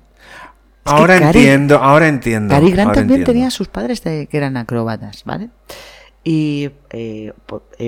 ahora 0.85 1.17
entiendo, 1.17 1.79
ahora 1.79 2.09
entiendo. 2.09 2.55
Cary 2.55 2.71
Grant 2.71 2.95
también 2.95 3.25
tenía 3.25 3.51
sus 3.51 3.69
padres 3.69 4.01
que 4.01 4.29
eran 4.31 4.57
acróbatas, 4.57 5.25
¿vale? 5.25 5.51
Y 6.23 6.71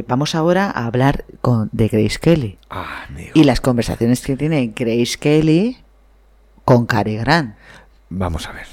vamos 0.07 0.35
ahora 0.35 0.71
a 0.71 0.87
hablar 0.87 1.25
con, 1.41 1.71
de 1.73 1.89
Grace 1.89 2.19
Kelly. 2.21 2.59
Ah, 2.71 3.07
y 3.35 3.45
las 3.45 3.61
conversaciones 3.61 4.21
que 4.21 4.37
tiene 4.37 4.73
Grace 4.75 5.17
Kelly 5.19 5.79
con 6.65 6.87
Cary 6.87 7.17
Grant. 7.17 7.55
Vamos 8.15 8.47
a 8.47 8.53
ver. 8.53 8.67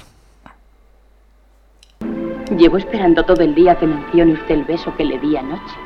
Llevo 2.58 2.76
esperando 2.76 3.24
todo 3.24 3.42
el 3.42 3.54
día 3.54 3.74
que 3.76 3.86
mencione 3.86 4.34
usted 4.34 4.54
el 4.54 4.64
beso 4.64 4.94
que 4.96 5.04
le 5.04 5.18
di 5.18 5.34
anoche. 5.34 5.76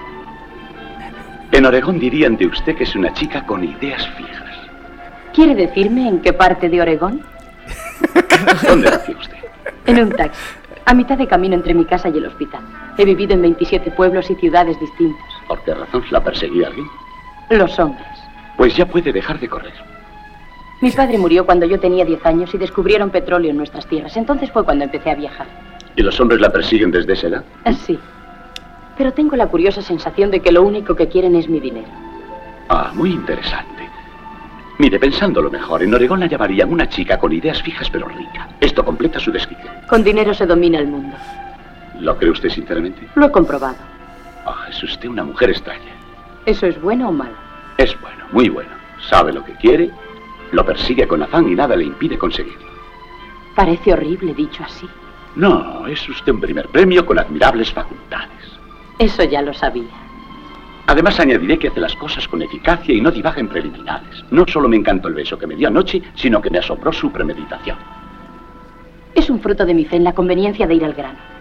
En 1.52 1.64
Oregón 1.64 2.00
dirían 2.00 2.36
de 2.36 2.46
usted 2.46 2.74
que 2.74 2.82
es 2.82 2.96
una 2.96 3.12
chica 3.12 3.46
con 3.46 3.62
ideas 3.62 4.08
fijas. 4.16 4.42
¿Quiere 5.32 5.54
decirme 5.54 6.08
en 6.08 6.20
qué 6.20 6.32
parte 6.32 6.68
de 6.68 6.80
Oregón? 6.80 7.22
¿Dónde 8.66 8.90
nació 8.90 9.16
usted? 9.16 9.36
En 9.86 10.02
un 10.02 10.10
taxi, 10.10 10.40
a 10.86 10.94
mitad 10.94 11.16
de 11.16 11.28
camino 11.28 11.54
entre 11.54 11.74
mi 11.74 11.84
casa 11.84 12.08
y 12.08 12.18
el 12.18 12.26
hospital. 12.26 12.62
He 12.98 13.04
vivido 13.04 13.34
en 13.34 13.42
27 13.42 13.92
pueblos 13.92 14.28
y 14.30 14.34
ciudades 14.34 14.80
distintos. 14.80 15.24
¿Por 15.46 15.62
qué 15.62 15.74
razón 15.74 16.04
la 16.10 16.24
perseguía 16.24 16.66
alguien? 16.66 16.88
Los 17.50 17.78
hombres. 17.78 18.06
Pues 18.56 18.76
ya 18.76 18.84
puede 18.84 19.12
dejar 19.12 19.38
de 19.38 19.48
correr. 19.48 19.93
Mi 20.84 20.90
padre 20.90 21.16
murió 21.16 21.46
cuando 21.46 21.64
yo 21.64 21.80
tenía 21.80 22.04
10 22.04 22.26
años 22.26 22.52
y 22.52 22.58
descubrieron 22.58 23.08
petróleo 23.08 23.52
en 23.52 23.56
nuestras 23.56 23.86
tierras. 23.86 24.14
Entonces 24.18 24.50
fue 24.50 24.66
cuando 24.66 24.84
empecé 24.84 25.12
a 25.12 25.14
viajar. 25.14 25.46
¿Y 25.96 26.02
los 26.02 26.20
hombres 26.20 26.42
la 26.42 26.52
persiguen 26.52 26.90
desde 26.90 27.14
esa 27.14 27.28
edad? 27.28 27.44
Ah, 27.64 27.72
sí. 27.72 27.98
Pero 28.98 29.14
tengo 29.14 29.34
la 29.34 29.46
curiosa 29.46 29.80
sensación 29.80 30.30
de 30.30 30.40
que 30.40 30.52
lo 30.52 30.62
único 30.62 30.94
que 30.94 31.08
quieren 31.08 31.36
es 31.36 31.48
mi 31.48 31.58
dinero. 31.58 31.88
Ah, 32.68 32.90
muy 32.92 33.12
interesante. 33.12 33.88
Mire, 34.76 34.98
pensándolo 34.98 35.50
mejor, 35.50 35.82
en 35.82 35.94
Oregón 35.94 36.20
la 36.20 36.26
llamarían 36.26 36.70
una 36.70 36.86
chica 36.86 37.18
con 37.18 37.32
ideas 37.32 37.62
fijas 37.62 37.88
pero 37.88 38.06
rica. 38.06 38.50
Esto 38.60 38.84
completa 38.84 39.18
su 39.18 39.32
descripción. 39.32 39.72
Con 39.88 40.04
dinero 40.04 40.34
se 40.34 40.44
domina 40.44 40.80
el 40.80 40.88
mundo. 40.88 41.16
¿Lo 41.98 42.14
cree 42.18 42.30
usted 42.30 42.50
sinceramente? 42.50 43.08
Lo 43.14 43.24
he 43.24 43.30
comprobado. 43.30 43.78
Ah, 44.44 44.66
es 44.68 44.82
usted 44.82 45.08
una 45.08 45.24
mujer 45.24 45.48
extraña. 45.48 45.94
¿Eso 46.44 46.66
es 46.66 46.78
bueno 46.78 47.08
o 47.08 47.12
malo? 47.12 47.36
Es 47.78 47.98
bueno, 48.02 48.26
muy 48.32 48.50
bueno. 48.50 48.72
Sabe 49.08 49.32
lo 49.32 49.42
que 49.42 49.54
quiere 49.54 49.90
lo 50.54 50.64
persigue 50.64 51.06
con 51.06 51.22
afán 51.22 51.48
y 51.48 51.54
nada 51.54 51.76
le 51.76 51.84
impide 51.84 52.16
conseguirlo. 52.16 52.68
Parece 53.54 53.92
horrible 53.92 54.34
dicho 54.34 54.62
así. 54.64 54.88
No, 55.36 55.86
es 55.86 56.08
usted 56.08 56.32
un 56.32 56.40
primer 56.40 56.68
premio 56.68 57.04
con 57.04 57.18
admirables 57.18 57.72
facultades. 57.72 58.30
Eso 58.98 59.24
ya 59.24 59.42
lo 59.42 59.52
sabía. 59.52 59.90
Además 60.86 61.18
añadiré 61.18 61.58
que 61.58 61.68
hace 61.68 61.80
las 61.80 61.96
cosas 61.96 62.28
con 62.28 62.42
eficacia 62.42 62.94
y 62.94 63.00
no 63.00 63.10
divaga 63.10 63.40
en 63.40 63.48
preliminares. 63.48 64.24
No 64.30 64.44
solo 64.46 64.68
me 64.68 64.76
encantó 64.76 65.08
el 65.08 65.14
beso 65.14 65.38
que 65.38 65.46
me 65.46 65.56
dio 65.56 65.68
anoche, 65.68 66.02
sino 66.14 66.40
que 66.40 66.50
me 66.50 66.58
asombró 66.58 66.92
su 66.92 67.10
premeditación. 67.10 67.76
Es 69.14 69.30
un 69.30 69.40
fruto 69.40 69.64
de 69.66 69.74
mi 69.74 69.84
fe 69.84 69.96
en 69.96 70.04
la 70.04 70.12
conveniencia 70.12 70.66
de 70.66 70.74
ir 70.74 70.84
al 70.84 70.94
grano. 70.94 71.33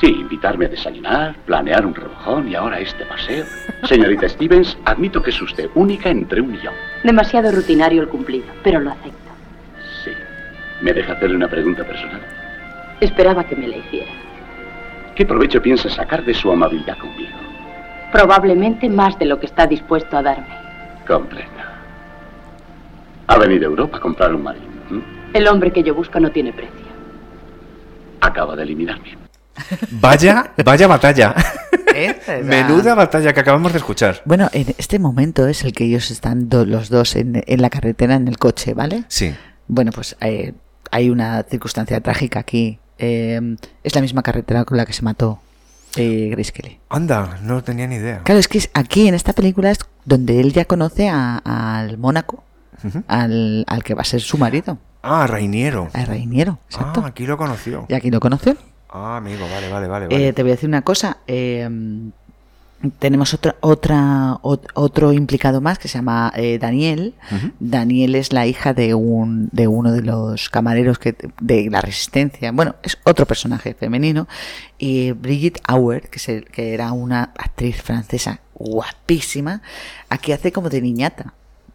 Sí, 0.00 0.06
invitarme 0.06 0.66
a 0.66 0.68
desayunar, 0.68 1.36
planear 1.46 1.84
un 1.84 1.94
rebujón 1.94 2.48
y 2.48 2.54
ahora 2.54 2.80
este 2.80 3.04
paseo. 3.04 3.44
Señorita 3.84 4.28
Stevens, 4.28 4.76
admito 4.84 5.22
que 5.22 5.30
es 5.30 5.40
usted 5.42 5.68
única 5.74 6.08
entre 6.08 6.40
un 6.40 6.52
millón. 6.52 6.74
Demasiado 7.02 7.52
rutinario 7.52 8.02
el 8.02 8.08
cumplido, 8.08 8.46
pero 8.62 8.80
lo 8.80 8.90
acepto. 8.90 9.30
Sí. 10.02 10.10
¿Me 10.80 10.92
deja 10.92 11.12
hacerle 11.12 11.36
una 11.36 11.48
pregunta 11.48 11.84
personal? 11.84 12.20
Esperaba 13.00 13.44
que 13.44 13.56
me 13.56 13.68
la 13.68 13.76
hiciera. 13.76 14.10
¿Qué 15.14 15.26
provecho 15.26 15.60
piensa 15.60 15.88
sacar 15.90 16.24
de 16.24 16.34
su 16.34 16.50
amabilidad 16.50 16.98
conmigo? 16.98 17.36
Probablemente 18.10 18.88
más 18.88 19.18
de 19.18 19.26
lo 19.26 19.38
que 19.38 19.46
está 19.46 19.66
dispuesto 19.66 20.16
a 20.16 20.22
darme. 20.22 20.56
Comprendo. 21.06 21.50
Ha 23.26 23.38
venido 23.38 23.66
a 23.66 23.70
Europa 23.70 23.98
a 23.98 24.00
comprar 24.00 24.34
un 24.34 24.42
marido. 24.42 24.66
El 25.32 25.48
hombre 25.48 25.72
que 25.72 25.82
yo 25.82 25.94
busco 25.94 26.18
no 26.20 26.30
tiene 26.30 26.52
precio. 26.52 26.86
Acaba 28.20 28.56
de 28.56 28.62
eliminarme. 28.62 29.23
Vaya, 29.90 30.52
vaya 30.64 30.86
batalla. 30.86 31.34
Menuda 32.42 32.94
batalla 32.94 33.32
que 33.32 33.40
acabamos 33.40 33.72
de 33.72 33.78
escuchar. 33.78 34.22
Bueno, 34.24 34.48
en 34.52 34.74
este 34.78 34.98
momento 34.98 35.46
es 35.46 35.64
el 35.64 35.72
que 35.72 35.84
ellos 35.84 36.10
están 36.10 36.48
los 36.50 36.88
dos 36.88 37.16
en, 37.16 37.42
la 37.46 37.70
carretera, 37.70 38.16
en 38.16 38.28
el 38.28 38.38
coche, 38.38 38.74
¿vale? 38.74 39.04
Sí. 39.08 39.34
Bueno, 39.68 39.92
pues 39.92 40.16
eh, 40.20 40.54
hay 40.90 41.10
una 41.10 41.42
circunstancia 41.44 42.00
trágica 42.00 42.40
aquí. 42.40 42.78
Eh, 42.98 43.56
es 43.82 43.94
la 43.94 44.00
misma 44.00 44.22
carretera 44.22 44.64
con 44.64 44.76
la 44.76 44.86
que 44.86 44.92
se 44.92 45.02
mató 45.02 45.40
eh, 45.96 46.28
Grace 46.30 46.52
Kelly. 46.52 46.80
Anda, 46.88 47.38
no 47.42 47.62
tenía 47.62 47.86
ni 47.86 47.96
idea. 47.96 48.22
Claro, 48.24 48.40
es 48.40 48.48
que 48.48 48.60
aquí 48.74 49.08
en 49.08 49.14
esta 49.14 49.32
película 49.32 49.70
es 49.70 49.78
donde 50.04 50.40
él 50.40 50.52
ya 50.52 50.64
conoce 50.64 51.08
al 51.08 51.98
Mónaco, 51.98 52.44
al, 53.08 53.64
que 53.84 53.94
va 53.94 54.02
a 54.02 54.04
ser 54.04 54.20
su 54.20 54.38
marido. 54.38 54.78
Ah, 55.02 55.26
Reiniero. 55.26 55.90
A 55.92 56.04
Reiniero, 56.04 56.58
exacto. 56.68 57.02
Ah, 57.04 57.08
aquí 57.08 57.26
lo 57.26 57.36
conoció. 57.36 57.86
Y 57.88 57.94
aquí 57.94 58.10
lo 58.10 58.20
conoció. 58.20 58.56
Ah, 58.96 59.16
amigo, 59.16 59.48
vale, 59.50 59.68
vale, 59.68 59.88
vale. 59.88 60.28
Eh, 60.28 60.32
te 60.32 60.42
voy 60.44 60.52
a 60.52 60.54
decir 60.54 60.68
una 60.68 60.82
cosa. 60.82 61.16
Eh, 61.26 61.68
tenemos 63.00 63.34
otra, 63.34 63.56
otra, 63.60 64.38
otro 64.40 65.12
implicado 65.12 65.60
más 65.60 65.80
que 65.80 65.88
se 65.88 65.98
llama 65.98 66.32
eh, 66.36 66.58
Daniel. 66.60 67.14
Daniel 67.58 68.14
es 68.14 68.32
la 68.32 68.46
hija 68.46 68.72
de 68.72 68.94
un, 68.94 69.48
de 69.50 69.66
uno 69.66 69.90
de 69.90 70.02
los 70.02 70.48
camareros 70.48 71.00
que, 71.00 71.16
de 71.40 71.68
la 71.70 71.80
resistencia. 71.80 72.52
Bueno, 72.52 72.76
es 72.84 72.96
otro 73.02 73.26
personaje 73.26 73.74
femenino. 73.74 74.28
Y 74.78 75.10
Brigitte 75.10 75.60
Auer, 75.66 76.08
que, 76.08 76.44
que 76.44 76.72
era 76.72 76.92
una 76.92 77.32
actriz 77.36 77.82
francesa 77.82 78.42
guapísima, 78.54 79.60
aquí 80.08 80.30
hace 80.30 80.52
como 80.52 80.68
de 80.70 80.80
niñata 80.80 81.34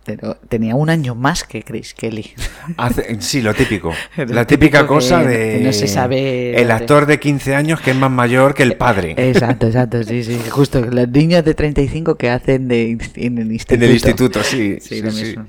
pero 0.09 0.37
tenía 0.49 0.73
un 0.73 0.89
año 0.89 1.13
más 1.13 1.43
que 1.43 1.61
Chris 1.61 1.93
Kelly. 1.93 2.33
sí, 3.19 3.43
lo 3.43 3.53
típico. 3.53 3.93
la 4.17 4.47
típica 4.47 4.87
cosa 4.87 5.23
de. 5.23 5.61
no 5.63 5.71
se 5.71 5.87
sabe. 5.87 6.59
El 6.59 6.71
actor 6.71 7.05
de 7.05 7.19
15 7.19 7.53
años 7.53 7.79
que 7.79 7.91
es 7.91 7.95
más 7.95 8.09
mayor 8.09 8.55
que 8.55 8.63
el 8.63 8.75
padre. 8.75 9.13
Exacto, 9.17 9.67
exacto, 9.67 10.03
sí, 10.03 10.23
sí. 10.23 10.39
Justo, 10.49 10.81
los 10.81 11.07
niños 11.09 11.45
de 11.45 11.53
35 11.53 12.15
que 12.15 12.31
hacen 12.31 12.67
de, 12.67 12.97
en 13.15 13.37
el 13.37 13.51
instituto. 13.51 13.75
En 13.75 13.83
el 13.83 13.91
instituto, 13.91 14.43
sí. 14.43 14.79
sí, 14.81 14.99
lo 15.01 15.11
mismo. 15.11 15.45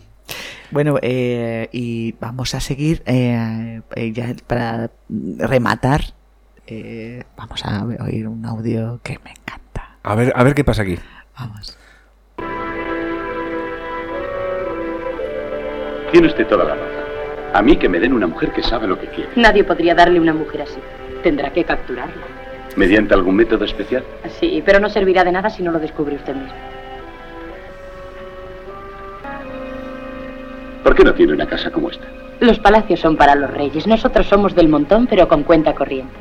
Bueno, 0.71 0.99
eh, 1.01 1.71
y 1.73 2.13
vamos 2.21 2.55
a 2.55 2.61
seguir 2.61 3.03
eh, 3.07 3.81
eh, 3.97 4.13
ya 4.13 4.35
para 4.47 4.91
rematar. 5.09 6.03
vamos 7.37 7.65
a 7.65 7.85
oír 8.05 8.29
un 8.29 8.45
audio 8.45 9.01
que 9.03 9.19
me 9.25 9.31
encanta. 9.31 9.97
A 10.03 10.15
ver, 10.15 10.33
a 10.37 10.43
ver 10.45 10.55
qué 10.55 10.65
pasa 10.65 10.83
aquí. 10.83 10.99
Vamos. 11.39 11.80
Tiene 16.11 16.27
usted 16.27 16.47
toda 16.47 16.65
la 16.65 16.75
razón. 16.75 16.89
A 17.53 17.63
mí 17.63 17.77
que 17.77 17.89
me 17.89 18.01
den 18.01 18.13
una 18.13 18.27
mujer 18.27 18.53
que 18.53 18.63
sabe 18.63 18.87
lo 18.87 18.99
que 18.99 19.07
quiere. 19.09 19.31
Nadie 19.37 19.65
podría 19.65 19.95
darle 19.95 20.21
una 20.21 20.33
mujer 20.33 20.63
así. 20.63 20.79
Tendrá 21.23 21.51
que 21.53 21.65
capturarla. 21.65 22.23
¿Mediante 22.77 23.15
algún 23.15 23.37
método 23.37 23.65
especial? 23.65 24.05
Sí, 24.39 24.63
pero 24.65 24.79
no 24.79 24.89
servirá 24.89 25.25
de 25.25 25.33
nada 25.33 25.51
si 25.51 25.63
no 25.63 25.73
lo 25.73 25.79
descubre 25.79 26.15
usted 26.17 26.35
mismo. 26.35 26.55
¿Por 30.85 30.95
qué 30.95 31.05
no 31.05 31.15
tiene 31.15 31.33
una 31.33 31.47
casa 31.47 31.71
como 31.71 31.91
esta? 31.91 32.07
Los 32.41 32.59
palacios 32.59 33.01
son 33.01 33.17
para 33.17 33.35
los 33.35 33.51
reyes. 33.51 33.87
Nosotros 33.87 34.27
somos 34.27 34.55
del 34.55 34.69
montón, 34.69 35.07
pero 35.07 35.29
con 35.29 35.43
cuenta 35.43 35.75
corriente. 35.75 36.15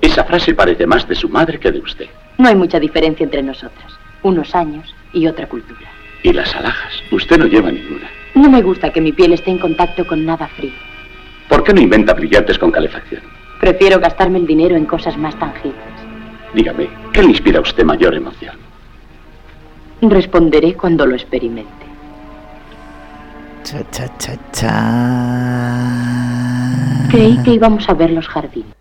Esa 0.00 0.24
frase 0.24 0.54
parece 0.54 0.86
más 0.86 1.06
de 1.06 1.14
su 1.14 1.28
madre 1.28 1.58
que 1.60 1.70
de 1.70 1.80
usted. 1.80 2.06
No 2.38 2.48
hay 2.48 2.54
mucha 2.54 2.80
diferencia 2.80 3.24
entre 3.24 3.42
nosotras. 3.42 3.92
Unos 4.22 4.54
años 4.54 4.94
y 5.12 5.26
otra 5.26 5.46
cultura. 5.46 5.90
¿Y 6.22 6.32
las 6.32 6.54
alhajas? 6.54 6.94
Usted 7.10 7.38
no 7.38 7.46
lleva 7.46 7.70
ninguna. 7.70 8.08
No 8.34 8.48
me 8.48 8.62
gusta 8.62 8.92
que 8.92 9.00
mi 9.00 9.12
piel 9.12 9.32
esté 9.32 9.50
en 9.50 9.58
contacto 9.58 10.06
con 10.06 10.24
nada 10.24 10.48
frío. 10.48 10.72
¿Por 11.48 11.64
qué 11.64 11.74
no 11.74 11.80
inventa 11.80 12.14
brillantes 12.14 12.58
con 12.58 12.70
calefacción? 12.70 13.22
Prefiero 13.60 13.98
gastarme 13.98 14.38
el 14.38 14.46
dinero 14.46 14.76
en 14.76 14.86
cosas 14.86 15.16
más 15.18 15.36
tangibles. 15.38 15.82
Dígame, 16.54 16.88
¿qué 17.12 17.22
le 17.22 17.30
inspira 17.30 17.58
a 17.58 17.62
usted 17.62 17.84
mayor 17.84 18.14
emoción? 18.14 18.56
Responderé 20.00 20.74
cuando 20.74 21.04
lo 21.06 21.14
experimente. 21.14 21.86
Cha, 23.64 23.82
cha, 23.90 24.16
cha, 24.16 24.36
cha. 24.52 24.70
Creí 27.10 27.36
que 27.42 27.50
íbamos 27.50 27.88
a 27.88 27.94
ver 27.94 28.10
los 28.10 28.26
jardines. 28.26 28.74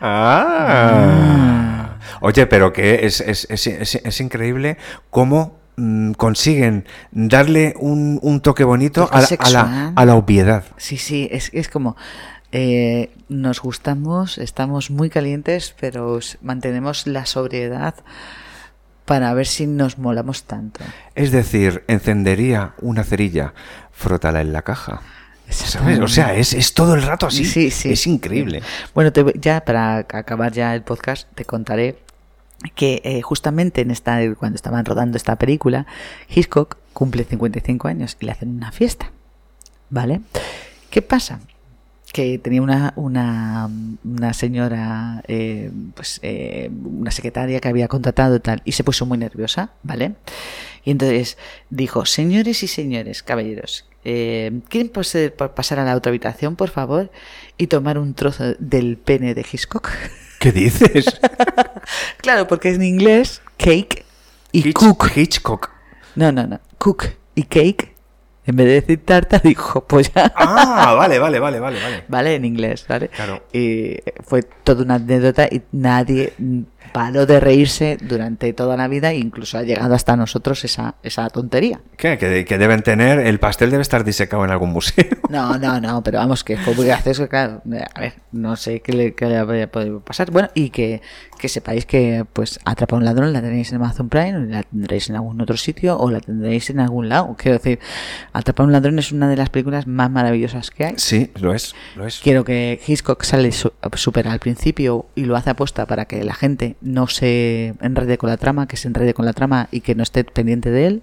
Ah. 0.00 1.96
Oye, 2.20 2.46
pero 2.46 2.72
que 2.72 3.06
es, 3.06 3.20
es, 3.20 3.46
es, 3.50 3.66
es 3.66 4.20
increíble 4.20 4.78
cómo 5.10 5.59
Mm, 5.80 6.12
consiguen 6.12 6.84
darle 7.10 7.72
un, 7.78 8.40
toque 8.42 8.64
bonito 8.64 9.08
a, 9.10 9.22
la, 9.50 9.92
a, 9.96 10.04
la, 10.04 10.14
obviedad. 10.14 10.64
Sí, 10.76 10.98
sí, 10.98 11.26
es, 11.32 11.48
es 11.54 11.68
como 11.68 11.96
eh, 12.52 13.10
nos 13.30 13.62
gustamos, 13.62 14.36
estamos 14.36 14.90
muy 14.90 15.08
calientes, 15.08 15.74
pero 15.80 16.18
mantenemos 16.42 17.06
la 17.06 17.24
sobriedad 17.24 17.94
para 19.06 19.32
ver 19.32 19.46
si 19.46 19.66
nos 19.66 19.96
molamos 19.96 20.44
tanto. 20.44 20.80
Es 21.14 21.30
decir, 21.30 21.82
encendería 21.86 22.74
una 22.82 23.02
cerilla, 23.02 23.54
frótala 23.90 24.42
en 24.42 24.52
la 24.52 24.60
caja. 24.60 25.00
O 26.02 26.08
sea, 26.08 26.34
es, 26.34 26.52
es, 26.52 26.74
todo 26.74 26.94
el 26.94 27.02
rato 27.02 27.26
así. 27.26 27.46
Sí, 27.46 27.70
sí, 27.70 27.92
es 27.92 28.06
increíble. 28.06 28.62
Bueno, 28.94 29.10
ya 29.40 29.64
para 29.64 29.96
acabar 29.96 30.52
ya 30.52 30.74
el 30.74 30.82
podcast, 30.82 31.26
te 31.34 31.46
contaré 31.46 31.98
que 32.74 33.00
eh, 33.04 33.22
justamente 33.22 33.80
en 33.80 33.90
esta, 33.90 34.18
cuando 34.34 34.56
estaban 34.56 34.84
rodando 34.84 35.16
esta 35.16 35.36
película, 35.36 35.86
Hitchcock 36.28 36.76
cumple 36.92 37.24
55 37.24 37.88
años 37.88 38.16
y 38.20 38.26
le 38.26 38.32
hacen 38.32 38.50
una 38.50 38.72
fiesta. 38.72 39.10
¿Vale? 39.88 40.20
¿Qué 40.90 41.02
pasa? 41.02 41.40
Que 42.12 42.38
tenía 42.38 42.62
una, 42.62 42.92
una, 42.96 43.68
una 44.04 44.32
señora, 44.34 45.22
eh, 45.26 45.70
pues 45.94 46.20
eh, 46.22 46.70
una 46.84 47.10
secretaria 47.10 47.60
que 47.60 47.68
había 47.68 47.88
contratado 47.88 48.40
tal, 48.40 48.62
y 48.64 48.72
se 48.72 48.84
puso 48.84 49.06
muy 49.06 49.18
nerviosa, 49.18 49.70
¿vale? 49.82 50.14
Y 50.84 50.92
entonces 50.92 51.38
dijo, 51.70 52.06
señores 52.06 52.62
y 52.62 52.68
señores, 52.68 53.22
caballeros, 53.22 53.84
¿quieren 54.02 54.90
pasar 54.90 55.78
a 55.78 55.84
la 55.84 55.96
otra 55.96 56.10
habitación, 56.10 56.56
por 56.56 56.70
favor? 56.70 57.10
Y 57.58 57.66
tomar 57.66 57.98
un 57.98 58.14
trozo 58.14 58.54
del 58.58 58.96
pene 58.96 59.34
de 59.34 59.44
Hitchcock. 59.50 59.88
¿Qué 60.40 60.52
dices? 60.52 61.20
claro, 62.18 62.46
porque 62.46 62.70
en 62.70 62.82
inglés 62.82 63.42
cake 63.56 64.04
y 64.52 64.72
cook. 64.72 65.10
Hitchcock. 65.14 65.70
No, 66.14 66.32
no, 66.32 66.46
no. 66.46 66.60
Cook 66.78 67.04
y 67.34 67.44
cake. 67.44 67.94
En 68.46 68.56
vez 68.56 68.66
de 68.66 68.72
decir 68.80 69.04
tarta, 69.04 69.38
dijo 69.44 69.86
ya. 70.00 70.32
Ah, 70.34 70.94
vale, 70.98 71.18
vale, 71.18 71.38
vale, 71.38 71.60
vale, 71.60 71.80
vale. 71.80 72.04
Vale, 72.08 72.34
en 72.34 72.44
inglés, 72.44 72.84
¿vale? 72.88 73.08
Claro. 73.08 73.42
Y 73.52 73.98
fue 74.24 74.42
toda 74.42 74.82
una 74.82 74.94
anécdota 74.96 75.46
y 75.50 75.62
nadie 75.72 76.32
paró 76.92 77.26
de 77.26 77.40
reírse 77.40 77.96
durante 78.00 78.52
toda 78.52 78.76
la 78.76 78.88
vida 78.88 79.12
e 79.12 79.18
incluso 79.18 79.58
ha 79.58 79.62
llegado 79.62 79.94
hasta 79.94 80.16
nosotros 80.16 80.64
esa, 80.64 80.94
esa 81.02 81.28
tontería. 81.30 81.80
¿Qué? 81.96 82.18
Que, 82.18 82.58
deben 82.58 82.82
tener, 82.82 83.20
el 83.20 83.38
pastel 83.38 83.70
debe 83.70 83.82
estar 83.82 84.04
disecado 84.04 84.44
en 84.44 84.50
algún 84.50 84.70
museo. 84.70 85.04
No, 85.30 85.56
no, 85.58 85.80
no, 85.80 86.02
pero 86.02 86.18
vamos, 86.18 86.42
que 86.42 86.56
fue 86.56 86.74
muy 86.74 86.86
gracioso, 86.86 87.28
claro. 87.28 87.62
A 87.94 88.00
ver, 88.00 88.14
no 88.32 88.56
sé 88.56 88.80
qué 88.80 88.92
le, 88.92 89.14
qué 89.14 89.26
le 89.26 89.36
habría 89.36 89.70
podido 89.70 90.00
pasar. 90.00 90.32
Bueno, 90.32 90.48
y 90.54 90.70
que, 90.70 91.02
que 91.38 91.48
sepáis 91.48 91.86
que, 91.86 92.26
pues, 92.32 92.58
Atrapa 92.64 92.96
a 92.96 92.98
un 92.98 93.04
ladrón 93.04 93.32
la 93.32 93.40
tenéis 93.40 93.70
en 93.70 93.76
Amazon 93.76 94.08
Prime, 94.08 94.46
la 94.48 94.64
tendréis 94.64 95.08
en 95.08 95.14
algún 95.14 95.40
otro 95.40 95.56
sitio 95.56 95.96
o 95.96 96.10
la 96.10 96.18
tendréis 96.18 96.70
en 96.70 96.80
algún 96.80 97.08
lado. 97.08 97.36
Quiero 97.38 97.58
decir, 97.58 97.78
Atrapa 98.32 98.64
a 98.64 98.66
un 98.66 98.72
ladrón 98.72 98.98
es 98.98 99.12
una 99.12 99.28
de 99.28 99.36
las 99.36 99.50
películas 99.50 99.86
más 99.86 100.10
maravillosas 100.10 100.72
que 100.72 100.84
hay. 100.84 100.94
Sí, 100.96 101.30
lo 101.38 101.54
es, 101.54 101.76
lo 101.94 102.08
es. 102.08 102.18
Quiero 102.18 102.42
que 102.44 102.80
Hitchcock 102.84 103.22
sale 103.22 103.52
súper 103.52 104.26
al 104.26 104.40
principio 104.40 105.06
y 105.14 105.26
lo 105.26 105.36
hace 105.36 105.50
aposta 105.50 105.86
para 105.86 106.06
que 106.06 106.24
la 106.24 106.34
gente 106.34 106.76
no 106.80 107.06
se 107.06 107.74
enrede 107.80 108.18
con 108.18 108.30
la 108.30 108.36
trama, 108.36 108.66
que 108.66 108.76
se 108.76 108.88
enrede 108.88 109.14
con 109.14 109.26
la 109.26 109.32
trama 109.32 109.68
y 109.70 109.80
que 109.80 109.94
no 109.94 110.02
esté 110.02 110.24
pendiente 110.24 110.70
de 110.70 110.86
él. 110.86 111.02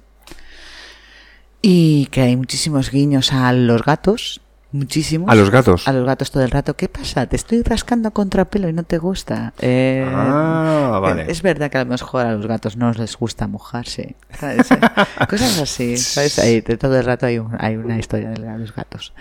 Y 1.61 2.07
que 2.07 2.21
hay 2.21 2.35
muchísimos 2.35 2.91
guiños 2.91 3.33
a 3.33 3.51
los 3.51 3.83
gatos, 3.83 4.41
muchísimos. 4.71 5.29
A 5.29 5.35
los 5.35 5.49
gatos. 5.49 5.87
A 5.87 5.93
los 5.93 6.05
gatos 6.05 6.31
todo 6.31 6.43
el 6.43 6.51
rato. 6.51 6.75
¿Qué 6.75 6.87
pasa? 6.87 7.25
Te 7.25 7.35
estoy 7.35 7.63
rascando 7.63 8.11
contra 8.11 8.45
pelo 8.45 8.69
y 8.69 8.73
no 8.73 8.83
te 8.83 8.97
gusta. 8.97 9.53
Eh, 9.59 10.07
ah, 10.07 10.99
vale. 11.01 11.25
Es 11.31 11.41
verdad 11.41 11.71
que 11.71 11.77
a 11.77 11.83
lo 11.83 11.89
mejor 11.89 12.25
a 12.25 12.33
los 12.33 12.45
gatos 12.45 12.77
no 12.77 12.91
les 12.91 13.17
gusta 13.17 13.47
mojarse. 13.47 14.15
Cosas 15.29 15.59
así. 15.59 15.97
¿sabes? 15.97 16.37
Ahí, 16.39 16.61
todo 16.61 16.97
el 16.97 17.05
rato 17.05 17.25
hay, 17.25 17.41
hay 17.57 17.75
una 17.75 17.97
historia 17.97 18.29
de 18.29 18.39
los 18.39 18.73
gatos. 18.73 19.13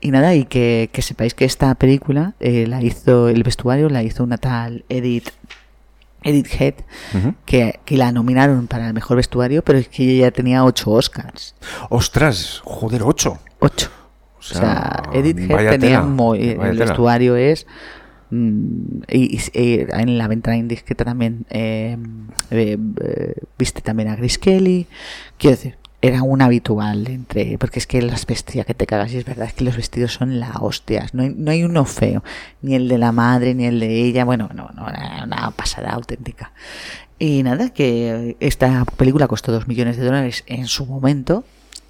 Y 0.00 0.10
nada, 0.10 0.34
y 0.34 0.44
que, 0.44 0.90
que 0.92 1.02
sepáis 1.02 1.34
que 1.34 1.46
esta 1.46 1.74
película 1.74 2.34
eh, 2.40 2.66
la 2.66 2.82
hizo, 2.82 3.28
el 3.28 3.42
vestuario 3.42 3.88
la 3.88 4.02
hizo 4.02 4.24
una 4.24 4.36
tal 4.36 4.84
Edith 4.88 5.30
Edith 6.22 6.60
Head, 6.60 6.74
que, 7.44 7.80
la 7.90 8.12
nominaron 8.12 8.66
para 8.66 8.88
el 8.88 8.94
mejor 8.94 9.16
vestuario, 9.16 9.62
pero 9.62 9.78
es 9.78 9.88
que 9.88 10.04
ella 10.04 10.26
ya 10.26 10.30
tenía 10.30 10.64
ocho 10.64 10.90
Oscars. 10.90 11.54
¡Ostras! 11.88 12.60
Joder, 12.64 13.02
ocho. 13.02 13.38
Ocho. 13.60 13.90
O 14.38 14.42
sea, 14.42 15.02
Edith 15.12 15.38
Head 15.38 15.78
tenía 15.78 16.02
muy, 16.02 16.50
el 16.50 16.78
vestuario 16.78 17.36
es 17.36 17.66
mm, 18.30 19.02
y, 19.08 19.40
en 19.54 20.18
la 20.18 20.28
ventana 20.28 20.56
indiscreta 20.56 21.04
también 21.04 21.44
eh, 21.50 21.96
eh, 22.50 22.78
eh, 23.00 23.34
viste 23.58 23.80
también 23.80 24.08
a 24.08 24.16
Grace 24.16 24.38
Kelly 24.38 24.86
quiero 25.38 25.56
decir 25.56 25.77
era 26.00 26.22
un 26.22 26.42
habitual 26.42 27.08
entre 27.08 27.58
porque 27.58 27.80
es 27.80 27.86
que 27.86 28.00
las 28.02 28.24
vestidas 28.24 28.66
que 28.66 28.74
te 28.74 28.86
cagas 28.86 29.12
y 29.12 29.16
es 29.16 29.24
verdad 29.24 29.50
que 29.50 29.64
los 29.64 29.76
vestidos 29.76 30.12
son 30.12 30.38
la 30.38 30.52
hostias 30.60 31.12
no 31.12 31.24
hay, 31.24 31.34
no 31.36 31.50
hay 31.50 31.64
uno 31.64 31.84
feo 31.84 32.22
ni 32.62 32.76
el 32.76 32.88
de 32.88 32.98
la 32.98 33.10
madre 33.10 33.54
ni 33.54 33.64
el 33.64 33.80
de 33.80 34.02
ella 34.02 34.24
bueno 34.24 34.48
no 34.54 34.70
no 34.74 34.88
era 34.88 35.24
una 35.24 35.50
pasada 35.50 35.90
auténtica. 35.90 36.52
Y 37.20 37.42
nada 37.42 37.70
que 37.70 38.36
esta 38.38 38.84
película 38.96 39.26
costó 39.26 39.50
dos 39.50 39.66
millones 39.66 39.96
de 39.96 40.04
dólares 40.04 40.44
en 40.46 40.68
su 40.68 40.86
momento 40.86 41.42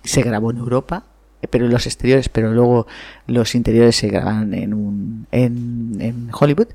se 0.02 0.22
grabó 0.22 0.50
en 0.50 0.56
Europa 0.56 1.04
pero 1.50 1.68
los 1.68 1.84
exteriores 1.86 2.30
pero 2.30 2.52
luego 2.54 2.86
los 3.26 3.54
interiores 3.54 3.96
se 3.96 4.08
graban 4.08 4.54
en 4.54 4.72
un 4.72 5.26
en, 5.32 5.98
en 6.00 6.30
Hollywood 6.32 6.68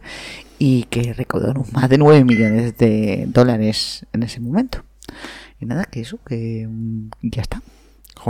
y 0.59 0.83
que 0.83 1.13
recaudó 1.13 1.51
más 1.71 1.89
de 1.89 1.97
nueve 1.97 2.23
millones 2.23 2.77
de 2.77 3.25
dólares 3.27 4.05
en 4.13 4.21
ese 4.21 4.39
momento 4.39 4.83
y 5.63 5.65
nada, 5.65 5.85
que 5.85 6.01
eso, 6.01 6.19
que 6.25 6.67
mm, 6.69 7.09
ya 7.21 7.41
está. 7.41 7.61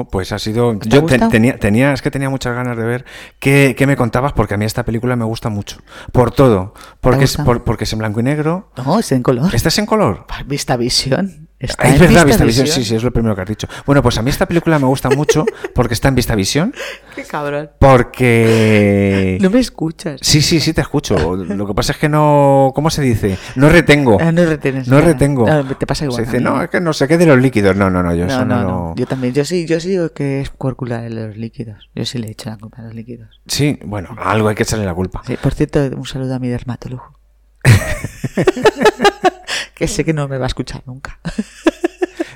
pues 0.10 0.32
ha 0.32 0.40
sido. 0.40 0.80
Yo 0.80 1.06
tenía, 1.06 1.58
tenía, 1.60 1.94
es 1.94 2.02
que 2.02 2.12
tenía 2.12 2.30
muchas 2.30 2.56
ganas 2.56 2.78
de 2.78 2.84
ver 2.84 3.06
qué, 3.40 3.76
qué, 3.78 3.86
me 3.86 3.98
contabas, 3.98 4.34
porque 4.34 4.54
a 4.54 4.58
mí 4.58 4.66
esta 4.66 4.86
película 4.86 5.16
me 5.16 5.26
gusta 5.26 5.50
mucho. 5.50 5.78
Por 6.12 6.32
todo. 6.32 6.74
Porque 7.02 7.26
es, 7.26 7.38
porque 7.66 7.84
es 7.84 7.94
en 7.94 8.00
blanco 8.00 8.20
y 8.20 8.24
negro. 8.24 8.72
No, 8.78 9.00
es 9.00 9.12
en 9.12 9.24
color. 9.24 9.54
¿Esta 9.54 9.70
es 9.70 9.78
en 9.78 9.86
color? 9.86 10.26
Vista 10.46 10.78
visión. 10.78 11.50
Está 11.64 11.88
es 11.88 12.00
verdad, 12.00 12.26
Vista, 12.26 12.44
Visión. 12.44 12.68
Sí, 12.68 12.84
sí, 12.84 12.96
es 12.96 13.04
lo 13.04 13.12
primero 13.12 13.36
que 13.36 13.42
has 13.42 13.48
dicho. 13.48 13.68
Bueno, 13.86 14.04
pues 14.04 14.18
a 14.18 14.22
mí 14.22 14.30
esta 14.30 14.46
película 14.46 14.80
me 14.80 14.86
gusta 14.86 15.10
mucho 15.10 15.46
porque 15.74 15.94
está 15.94 16.10
en 16.10 16.16
Vista 16.16 16.36
Visión. 16.36 16.74
Qué 17.16 17.24
cabrón. 17.24 17.72
Porque. 17.80 19.38
No 19.44 19.50
me 19.50 19.60
escuchas. 19.60 20.20
Sí, 20.22 20.42
sí, 20.42 20.60
sí, 20.60 20.74
te 20.74 20.82
escucho. 20.82 21.36
Lo 21.36 21.68
que 21.68 21.74
pasa 21.74 21.94
es 21.94 21.98
que 21.98 22.10
no. 22.10 22.72
¿Cómo 22.76 22.90
se 22.90 23.02
dice? 23.02 23.38
No 23.56 23.70
retengo. 23.70 24.18
Ah, 24.20 24.32
no 24.32 24.46
retenes. 24.46 24.88
No 24.88 25.02
retengo. 25.02 25.46
te 25.78 25.86
pasa 25.88 26.06
igual. 26.06 26.18
Se 26.18 26.32
dice, 26.32 26.42
no, 26.42 26.62
es 26.62 26.70
que 26.70 26.80
no 26.80 26.94
sé 26.94 27.08
qué 27.08 27.18
de 27.18 27.26
los 27.26 27.40
líquidos. 27.40 27.76
No, 27.76 27.90
no, 27.90 28.04
no, 28.04 28.14
yo 28.14 28.26
no, 28.26 28.46
no, 28.46 28.64
no, 28.64 28.96
Yo 28.96 29.06
también, 29.06 29.34
yo 29.34 29.46
sí, 29.46 29.66
yo 29.66 29.80
sí 29.80 29.90
digo 29.90 30.10
que 30.10 30.42
es 30.42 30.50
culpa 30.50 31.00
de 31.00 31.10
los 31.10 31.38
líquidos. 31.38 31.90
Yo 31.96 32.06
sí 32.06 32.18
le 32.18 32.28
he 32.28 32.32
hecho 32.32 32.50
la 32.50 32.58
culpa 32.58 32.82
a 32.82 32.86
los 32.86 32.94
líquidos. 32.94 33.40
Sí, 33.48 33.80
bueno, 33.86 34.16
algo 34.18 34.50
hay 34.50 34.56
que 34.56 34.64
echarle 34.64 34.86
la 34.86 34.94
culpa. 34.94 35.22
Sí, 35.26 35.38
por 35.42 35.54
cierto, 35.54 35.80
un 35.96 36.06
saludo 36.06 36.36
a 36.36 36.40
mi 36.40 36.50
dermatólogo. 36.50 37.20
que 39.76 39.88
sé 39.88 40.06
que 40.06 40.14
no 40.14 40.28
me 40.28 40.38
va 40.38 40.46
a 40.46 40.48
escuchar 40.48 40.84
nunca. 40.86 41.20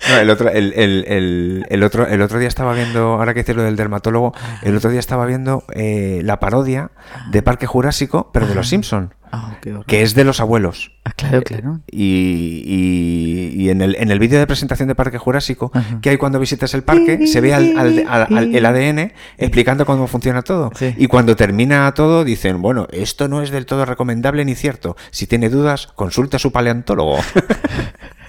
No, 0.09 0.17
el 0.17 0.29
otro, 0.29 0.49
el, 0.49 0.73
el, 0.73 1.65
el, 1.69 1.83
otro, 1.83 2.07
el 2.07 2.21
otro 2.21 2.39
día 2.39 2.47
estaba 2.47 2.73
viendo, 2.73 3.13
ahora 3.13 3.33
que 3.33 3.41
dices 3.41 3.55
lo 3.55 3.63
del 3.63 3.75
dermatólogo, 3.75 4.33
el 4.61 4.75
otro 4.75 4.89
día 4.89 4.99
estaba 4.99 5.25
viendo 5.25 5.65
eh, 5.73 6.21
la 6.23 6.39
parodia 6.39 6.91
de 7.31 7.41
Parque 7.41 7.65
Jurásico, 7.67 8.29
pero 8.31 8.47
de 8.47 8.55
los 8.55 8.69
Simpson. 8.69 9.13
Ah, 9.31 9.57
que 9.85 10.01
es 10.01 10.13
de 10.15 10.23
los 10.23 10.39
abuelos. 10.39 10.91
Ah, 11.03 11.11
claro, 11.15 11.41
claro. 11.41 11.79
Y, 11.89 13.53
y, 13.55 13.69
en, 13.69 13.81
el, 13.81 13.95
en 13.95 14.11
el 14.11 14.19
vídeo 14.19 14.39
de 14.39 14.47
presentación 14.47 14.87
de 14.87 14.95
Parque 14.95 15.17
Jurásico, 15.17 15.71
que 16.01 16.09
hay 16.09 16.17
cuando 16.17 16.39
visitas 16.39 16.73
el 16.73 16.83
parque, 16.83 17.27
se 17.27 17.41
ve 17.41 17.53
al, 17.53 17.77
al, 17.77 18.55
el 18.55 18.65
ADN 18.65 19.13
explicando 19.37 19.85
cómo 19.85 20.07
funciona 20.07 20.41
todo. 20.41 20.71
Y 20.97 21.07
cuando 21.07 21.35
termina 21.35 21.91
todo, 21.93 22.23
dicen, 22.23 22.61
bueno, 22.61 22.87
esto 22.91 23.27
no 23.27 23.41
es 23.41 23.51
del 23.51 23.65
todo 23.65 23.85
recomendable 23.85 24.45
ni 24.45 24.55
cierto. 24.55 24.95
Si 25.11 25.27
tiene 25.27 25.49
dudas, 25.49 25.87
consulte 25.87 26.37
a 26.37 26.39
su 26.39 26.51
paleontólogo. 26.51 27.17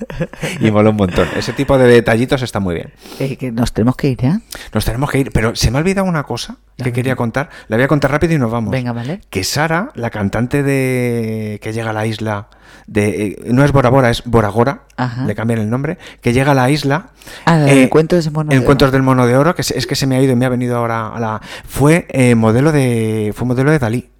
y 0.61 0.70
mola 0.70 0.90
un 0.90 0.96
montón. 0.96 1.28
Ese 1.36 1.53
tipo 1.53 1.78
de 1.78 1.86
detallitos 1.86 2.42
está 2.42 2.61
muy 2.61 2.74
bien. 2.74 2.92
Eh, 3.18 3.36
que 3.36 3.53
nos 3.53 3.72
tenemos 3.72 3.96
que 3.96 4.09
ir, 4.09 4.24
¿eh? 4.24 4.38
Nos 4.72 4.84
tenemos 4.84 5.11
que 5.11 5.18
ir, 5.18 5.30
pero 5.32 5.55
se 5.57 5.70
me 5.70 5.78
ha 5.78 5.80
olvidado 5.80 6.07
una 6.07 6.24
cosa 6.24 6.57
que 6.76 6.92
quería 6.92 7.16
contar. 7.16 7.51
La 7.68 7.76
voy 7.76 7.84
a 7.84 7.88
contar 7.88 8.11
rápido 8.11 8.34
y 8.34 8.38
nos 8.38 8.51
vamos. 8.51 8.70
Venga, 8.70 8.92
vale. 8.92 9.20
Que 9.30 9.44
Sara, 9.44 9.90
la 9.94 10.11
cantante 10.11 10.62
de 10.62 11.59
que 11.62 11.72
llega 11.72 11.90
a 11.90 11.92
la 11.92 12.07
isla 12.07 12.49
de 12.88 13.26
eh, 13.26 13.36
no 13.53 13.64
es 13.64 13.70
Bora 13.70 13.90
Bora, 13.90 14.11
es 14.11 14.24
Boragora, 14.24 14.82
le 15.26 15.34
cambian 15.34 15.61
el 15.61 15.70
nombre, 15.70 15.99
que 16.20 16.32
llega 16.32 16.53
a 16.53 16.55
la 16.55 16.70
isla. 16.70 17.11
Ah, 17.44 17.66
eh, 17.68 17.84
Encuentros, 17.84 18.24
del 18.24 18.32
Mono 18.32 18.53
Encuentros 18.53 18.90
del 18.90 19.03
Mono 19.03 19.26
de 19.26 19.36
Oro, 19.36 19.55
que 19.55 19.62
es, 19.62 19.86
que 19.86 19.94
se 19.94 20.07
me 20.07 20.16
ha 20.16 20.22
ido 20.22 20.32
y 20.32 20.36
me 20.36 20.46
ha 20.46 20.49
venido 20.49 20.76
ahora 20.76 21.09
a 21.09 21.20
la 21.20 21.40
fue 21.66 22.07
eh, 22.11 22.34
modelo 22.34 22.72
de 22.72 23.32
fue 23.36 23.46
modelo 23.46 23.70
de 23.70 23.78
Dalí. 23.78 24.11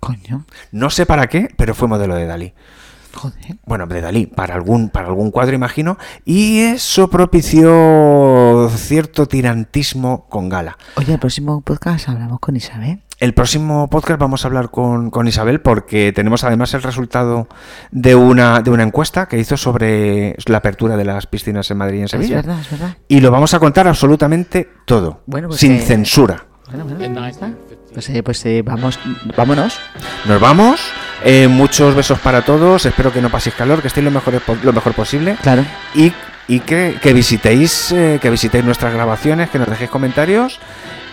Coño. 0.00 0.46
No 0.72 0.90
sé 0.90 1.06
para 1.06 1.28
qué, 1.28 1.48
pero 1.56 1.74
fue 1.74 1.86
modelo 1.86 2.16
de 2.16 2.26
Dalí. 2.26 2.54
Joder. 3.14 3.58
Bueno, 3.66 3.86
de 3.86 4.00
Dalí, 4.00 4.26
para 4.26 4.54
algún, 4.54 4.88
para 4.90 5.08
algún 5.08 5.30
cuadro, 5.30 5.54
imagino. 5.54 5.98
Y 6.24 6.60
eso 6.60 7.08
propició 7.08 8.70
cierto 8.74 9.26
tirantismo 9.26 10.26
con 10.28 10.48
Gala. 10.48 10.78
Oye, 10.96 11.14
el 11.14 11.18
próximo 11.18 11.60
podcast 11.60 12.08
hablamos 12.08 12.40
con 12.40 12.56
Isabel. 12.56 13.02
El 13.18 13.34
próximo 13.34 13.90
podcast 13.90 14.18
vamos 14.18 14.44
a 14.44 14.48
hablar 14.48 14.70
con, 14.70 15.28
Isabel 15.28 15.60
porque 15.60 16.10
tenemos 16.10 16.42
además 16.42 16.72
el 16.72 16.82
resultado 16.82 17.48
de 17.90 18.14
una, 18.14 18.62
de 18.62 18.70
una 18.70 18.82
encuesta 18.82 19.28
que 19.28 19.38
hizo 19.38 19.58
sobre 19.58 20.34
la 20.46 20.56
apertura 20.56 20.96
de 20.96 21.04
las 21.04 21.26
piscinas 21.26 21.70
en 21.70 21.76
Madrid 21.76 21.98
y 21.98 22.02
en 22.02 22.08
Sevilla. 22.08 22.40
Es 22.40 22.46
verdad, 22.46 22.60
es 22.62 22.70
verdad. 22.70 22.96
Y 23.08 23.20
lo 23.20 23.30
vamos 23.30 23.52
a 23.52 23.58
contar 23.58 23.86
absolutamente 23.86 24.70
todo, 24.86 25.20
bueno, 25.26 25.48
pues 25.48 25.60
sin 25.60 25.80
censura. 25.80 26.46
Bueno, 26.70 26.86
bueno, 26.86 27.20
pues, 27.92 28.08
eh, 28.10 28.22
pues 28.22 28.44
eh, 28.46 28.62
vamos, 28.62 28.98
vámonos. 29.36 29.78
Nos 30.26 30.40
vamos. 30.40 30.80
Eh, 31.24 31.48
muchos 31.48 31.94
besos 31.94 32.18
para 32.18 32.42
todos. 32.42 32.86
Espero 32.86 33.12
que 33.12 33.20
no 33.20 33.30
paséis 33.30 33.54
calor, 33.54 33.80
que 33.82 33.88
estéis 33.88 34.04
lo 34.04 34.10
mejor, 34.10 34.40
lo 34.62 34.72
mejor 34.72 34.94
posible. 34.94 35.36
Claro. 35.42 35.64
Y, 35.94 36.12
y 36.48 36.60
que, 36.60 36.96
que, 37.00 37.12
visitéis, 37.12 37.94
que 38.20 38.30
visitéis 38.30 38.64
nuestras 38.64 38.92
grabaciones, 38.92 39.50
que 39.50 39.58
nos 39.58 39.68
dejéis 39.68 39.90
comentarios. 39.90 40.60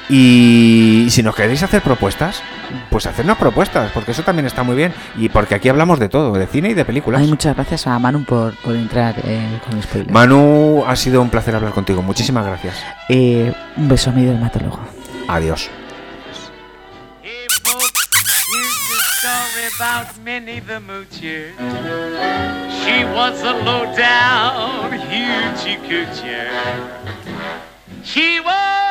Y, 0.10 1.08
si 1.10 1.22
nos 1.22 1.36
queréis 1.36 1.64
hacer 1.64 1.82
propuestas, 1.82 2.42
pues 2.90 3.06
hacernos 3.06 3.38
propuestas, 3.38 3.92
porque 3.92 4.12
eso 4.12 4.24
también 4.24 4.46
está 4.46 4.64
muy 4.64 4.76
bien. 4.76 4.94
Y 5.18 5.30
porque 5.30 5.56
aquí 5.56 5.68
hablamos 5.70 6.00
de 6.00 6.10
todo, 6.10 6.34
de 6.34 6.48
cine 6.48 6.70
y 6.70 6.74
de 6.74 6.86
películas. 6.86 7.22
muchas 7.28 7.56
gracias 7.56 7.88
a 7.88 8.00
Manu 8.00 8.24
por, 8.24 8.56
por 8.58 8.76
entrar 8.76 9.16
eh, 9.24 9.60
con 9.66 9.82
spoilers. 9.82 10.12
Manu, 10.12 10.84
ha 10.88 10.96
sido 10.96 11.22
un 11.22 11.30
placer 11.30 11.56
hablar 11.56 11.74
contigo. 11.74 12.02
Muchísimas 12.02 12.46
gracias. 12.46 12.76
Eh, 13.10 13.54
un 13.76 13.88
beso 13.88 14.10
a 14.10 14.14
mi 14.14 14.26
dermatólogo. 14.26 14.80
Adiós. 15.28 15.70
about 19.78 20.18
Minnie 20.24 20.60
the 20.60 20.80
Moocher. 20.80 21.52
She 22.82 23.06
was 23.14 23.44
a 23.44 23.54
low-down 23.54 24.90
hoochie 24.92 25.78
coocher. 25.88 26.50
She 28.04 28.40
was 28.40 28.87